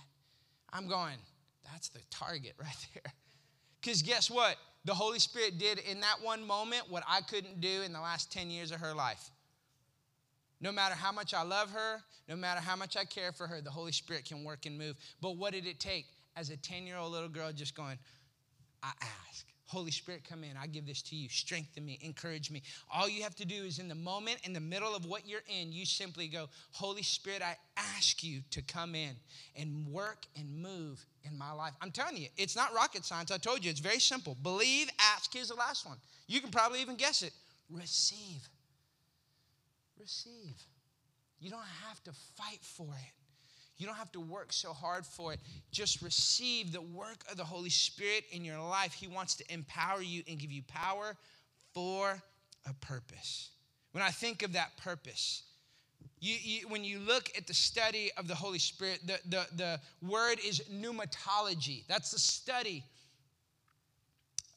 I'm 0.72 0.88
going, 0.88 1.18
That's 1.72 1.90
the 1.90 2.00
target 2.10 2.54
right 2.58 2.88
there. 2.94 3.14
Because 3.84 4.02
guess 4.02 4.32
what? 4.32 4.56
The 4.86 4.94
Holy 4.94 5.20
Spirit 5.20 5.58
did 5.58 5.80
in 5.80 6.00
that 6.02 6.16
one 6.22 6.46
moment 6.46 6.90
what 6.90 7.04
I 7.08 7.22
couldn't 7.22 7.60
do 7.60 7.82
in 7.82 7.92
the 7.92 8.00
last 8.00 8.32
10 8.32 8.50
years 8.50 8.72
of 8.72 8.80
her 8.80 8.94
life. 8.94 9.30
No 10.62 10.72
matter 10.72 10.96
how 10.96 11.12
much 11.12 11.34
I 11.34 11.44
love 11.44 11.72
her, 11.72 12.02
no 12.30 12.38
matter 12.38 12.62
how 12.62 12.78
much 12.78 12.96
I 12.96 13.04
care 13.04 13.34
for 13.34 13.48
her, 13.48 13.60
the 13.60 13.70
Holy 13.70 13.92
Spirit 13.92 14.26
can 14.26 14.46
work 14.46 14.66
and 14.66 14.78
move. 14.78 14.96
But 15.22 15.38
what 15.38 15.52
did 15.52 15.68
it 15.68 15.80
take? 15.80 16.06
As 16.36 16.50
a 16.50 16.58
10 16.58 16.88
year 16.88 16.98
old 16.98 17.12
little 17.12 17.30
girl, 17.30 17.52
just 17.52 17.76
going, 17.76 17.98
I 18.82 18.92
ask. 19.02 19.46
Holy 19.74 19.92
Spirit, 19.92 20.22
come 20.30 20.44
in. 20.44 20.52
I 20.56 20.68
give 20.68 20.86
this 20.86 21.02
to 21.02 21.16
you. 21.16 21.28
Strengthen 21.30 21.84
me, 21.84 21.98
encourage 22.02 22.52
me. 22.52 22.62
All 22.94 23.10
you 23.10 23.24
have 23.24 23.36
to 23.38 23.46
do 23.46 23.56
is 23.56 23.80
in 23.80 23.88
the 23.88 23.96
moment, 23.96 24.38
in 24.44 24.54
the 24.54 24.60
middle 24.60 24.96
of 24.96 25.06
what 25.06 25.28
you're 25.28 25.44
in, 25.48 25.74
you 25.74 25.84
simply 25.86 26.28
go, 26.28 26.48
Holy 26.72 27.02
Spirit, 27.02 27.42
I 27.42 27.58
ask 27.76 28.24
you 28.24 28.42
to 28.52 28.62
come 28.62 28.94
in 28.94 29.16
and 29.56 29.88
work 29.88 30.28
and 30.40 30.62
move 30.62 31.04
in 31.24 31.36
my 31.38 31.52
life. 31.52 31.74
I'm 31.82 31.90
telling 31.92 32.18
you, 32.18 32.28
it's 32.38 32.56
not 32.56 32.74
rocket 32.74 33.04
science. 33.04 33.32
I 33.32 33.38
told 33.38 33.66
you, 33.66 33.72
it's 33.72 33.80
very 33.80 34.00
simple. 34.00 34.38
Believe, 34.44 34.90
ask. 35.16 35.34
Here's 35.34 35.50
the 35.50 35.56
last 35.56 35.88
one. 35.88 35.98
You 36.28 36.40
can 36.40 36.52
probably 36.52 36.80
even 36.82 36.96
guess 36.96 37.24
it. 37.24 37.34
Receive. 37.72 38.48
Receive. 40.00 40.56
You 41.40 41.50
don't 41.50 41.62
have 41.88 42.02
to 42.04 42.12
fight 42.38 42.60
for 42.62 42.94
it. 42.94 43.23
You 43.78 43.88
don't 43.88 43.96
have 43.96 44.12
to 44.14 44.20
work 44.20 44.54
so 44.54 44.72
hard 44.72 45.06
for 45.06 45.34
it. 45.34 45.40
Just 45.72 46.02
receive 46.02 46.72
the 46.72 46.82
work 46.82 47.24
of 47.30 47.38
the 47.38 47.44
Holy 47.44 47.70
Spirit 47.70 48.24
in 48.32 48.46
your 48.46 48.60
life. 48.60 48.94
He 48.94 49.08
wants 49.08 49.36
to 49.36 49.54
empower 49.54 50.02
you 50.02 50.24
and 50.28 50.40
give 50.40 50.52
you 50.52 50.62
power 50.64 51.16
for 51.74 52.22
a 52.68 52.74
purpose. 52.86 53.50
When 53.92 54.04
I 54.04 54.10
think 54.10 54.44
of 54.44 54.54
that 54.54 54.78
purpose, 54.78 55.44
you, 56.20 56.36
you, 56.42 56.68
when 56.70 56.84
you 56.84 57.00
look 57.00 57.32
at 57.38 57.48
the 57.48 57.54
study 57.54 58.12
of 58.18 58.28
the 58.28 58.36
Holy 58.36 58.60
Spirit, 58.60 59.02
the, 59.06 59.20
the, 59.28 59.46
the 59.58 59.80
word 60.02 60.40
is 60.46 60.62
pneumatology. 60.72 61.86
That's 61.88 62.12
the 62.12 62.20
study 62.20 62.84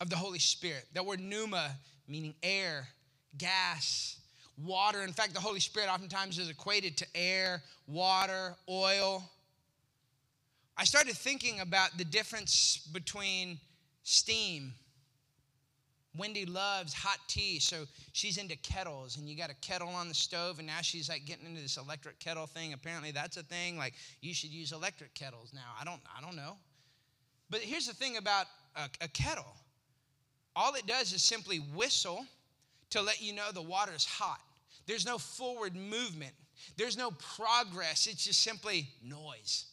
of 0.00 0.10
the 0.10 0.16
Holy 0.16 0.38
Spirit. 0.38 0.84
That 0.94 1.04
word 1.04 1.20
pneuma, 1.20 1.72
meaning 2.06 2.34
air, 2.42 2.86
gas, 3.36 4.18
water. 4.64 5.02
In 5.02 5.12
fact, 5.12 5.34
the 5.34 5.40
Holy 5.40 5.60
Spirit 5.60 5.88
oftentimes 5.88 6.38
is 6.38 6.48
equated 6.48 6.96
to 6.98 7.06
air, 7.14 7.62
water, 7.86 8.54
oil. 8.68 9.28
I 10.76 10.84
started 10.84 11.16
thinking 11.16 11.60
about 11.60 11.96
the 11.96 12.04
difference 12.04 12.88
between 12.92 13.58
steam. 14.02 14.72
Wendy 16.16 16.46
loves 16.46 16.94
hot 16.94 17.18
tea, 17.28 17.58
so 17.58 17.84
she's 18.12 18.38
into 18.38 18.56
kettles, 18.56 19.18
and 19.18 19.28
you 19.28 19.36
got 19.36 19.50
a 19.50 19.54
kettle 19.56 19.88
on 19.88 20.08
the 20.08 20.14
stove, 20.14 20.58
and 20.58 20.66
now 20.66 20.80
she's 20.80 21.10
like 21.10 21.26
getting 21.26 21.46
into 21.46 21.60
this 21.60 21.76
electric 21.76 22.18
kettle 22.18 22.46
thing. 22.46 22.72
Apparently, 22.72 23.10
that's 23.10 23.36
a 23.36 23.42
thing. 23.42 23.76
Like 23.76 23.94
you 24.22 24.32
should 24.32 24.50
use 24.50 24.72
electric 24.72 25.14
kettles 25.14 25.52
now. 25.54 25.74
I 25.78 25.84
don't, 25.84 26.00
I 26.16 26.22
don't 26.22 26.36
know. 26.36 26.56
But 27.50 27.60
here's 27.60 27.86
the 27.86 27.94
thing 27.94 28.16
about 28.16 28.46
a, 28.74 28.88
a 29.02 29.08
kettle. 29.08 29.56
All 30.54 30.74
it 30.74 30.86
does 30.86 31.12
is 31.12 31.22
simply 31.22 31.58
whistle 31.74 32.24
to 32.90 33.02
let 33.02 33.20
you 33.20 33.34
know 33.34 33.52
the 33.52 33.62
water's 33.62 34.04
hot. 34.04 34.40
There's 34.86 35.06
no 35.06 35.18
forward 35.18 35.74
movement, 35.74 36.32
there's 36.76 36.96
no 36.96 37.10
progress. 37.10 38.06
It's 38.06 38.24
just 38.24 38.42
simply 38.42 38.88
noise. 39.02 39.66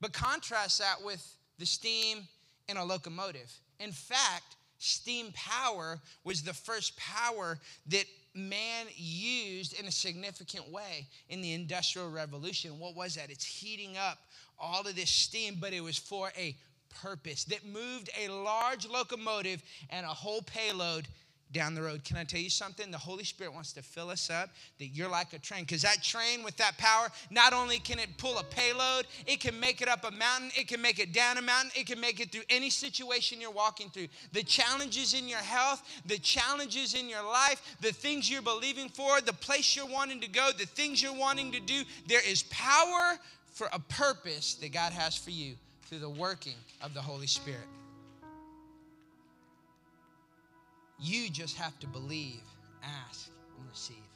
But 0.00 0.12
contrast 0.12 0.78
that 0.78 1.04
with 1.04 1.24
the 1.58 1.66
steam 1.66 2.26
in 2.68 2.76
a 2.76 2.84
locomotive. 2.84 3.52
In 3.78 3.92
fact, 3.92 4.56
steam 4.78 5.32
power 5.34 6.00
was 6.24 6.42
the 6.42 6.54
first 6.54 6.96
power 6.96 7.58
that 7.88 8.06
man 8.34 8.86
used 8.96 9.78
in 9.78 9.86
a 9.86 9.92
significant 9.92 10.70
way 10.70 11.06
in 11.28 11.42
the 11.42 11.52
Industrial 11.52 12.10
Revolution. 12.10 12.78
What 12.78 12.96
was 12.96 13.16
that? 13.16 13.30
It's 13.30 13.44
heating 13.44 13.96
up 13.96 14.18
all 14.58 14.86
of 14.86 14.96
this 14.96 15.10
steam, 15.10 15.58
but 15.60 15.72
it 15.72 15.82
was 15.82 15.98
for 15.98 16.30
a 16.36 16.56
purpose 17.02 17.44
that 17.44 17.64
moved 17.64 18.10
a 18.18 18.28
large 18.28 18.86
locomotive 18.86 19.62
and 19.90 20.04
a 20.04 20.10
whole 20.10 20.42
payload 20.42 21.06
down 21.52 21.74
the 21.74 21.82
road. 21.82 22.04
Can 22.04 22.16
I 22.16 22.24
tell 22.24 22.40
you 22.40 22.50
something? 22.50 22.90
The 22.90 22.98
Holy 22.98 23.24
Spirit 23.24 23.52
wants 23.52 23.72
to 23.72 23.82
fill 23.82 24.10
us 24.10 24.30
up 24.30 24.50
that 24.78 24.86
you're 24.88 25.08
like 25.08 25.32
a 25.32 25.38
train. 25.38 25.62
Because 25.62 25.82
that 25.82 26.02
train 26.02 26.42
with 26.42 26.56
that 26.58 26.78
power, 26.78 27.08
not 27.30 27.52
only 27.52 27.78
can 27.78 27.98
it 27.98 28.08
pull 28.18 28.38
a 28.38 28.44
payload, 28.44 29.06
it 29.26 29.40
can 29.40 29.58
make 29.58 29.82
it 29.82 29.88
up 29.88 30.04
a 30.04 30.10
mountain, 30.10 30.50
it 30.56 30.68
can 30.68 30.80
make 30.80 30.98
it 30.98 31.12
down 31.12 31.38
a 31.38 31.42
mountain, 31.42 31.70
it 31.74 31.86
can 31.86 32.00
make 32.00 32.20
it 32.20 32.30
through 32.30 32.42
any 32.50 32.70
situation 32.70 33.40
you're 33.40 33.50
walking 33.50 33.90
through. 33.90 34.08
The 34.32 34.42
challenges 34.42 35.14
in 35.14 35.28
your 35.28 35.38
health, 35.38 35.82
the 36.06 36.18
challenges 36.18 36.94
in 36.94 37.08
your 37.08 37.24
life, 37.24 37.76
the 37.80 37.92
things 37.92 38.30
you're 38.30 38.42
believing 38.42 38.88
for, 38.88 39.20
the 39.20 39.32
place 39.32 39.74
you're 39.74 39.86
wanting 39.86 40.20
to 40.20 40.28
go, 40.28 40.50
the 40.56 40.66
things 40.66 41.02
you're 41.02 41.12
wanting 41.12 41.52
to 41.52 41.60
do, 41.60 41.82
there 42.06 42.26
is 42.26 42.44
power 42.44 43.18
for 43.52 43.68
a 43.72 43.78
purpose 43.78 44.54
that 44.54 44.72
God 44.72 44.92
has 44.92 45.16
for 45.16 45.30
you 45.30 45.54
through 45.86 45.98
the 45.98 46.08
working 46.08 46.54
of 46.82 46.94
the 46.94 47.02
Holy 47.02 47.26
Spirit. 47.26 47.66
You 51.02 51.30
just 51.30 51.56
have 51.56 51.78
to 51.78 51.86
believe, 51.86 52.44
ask, 52.82 53.30
and 53.56 53.66
receive. 53.66 54.09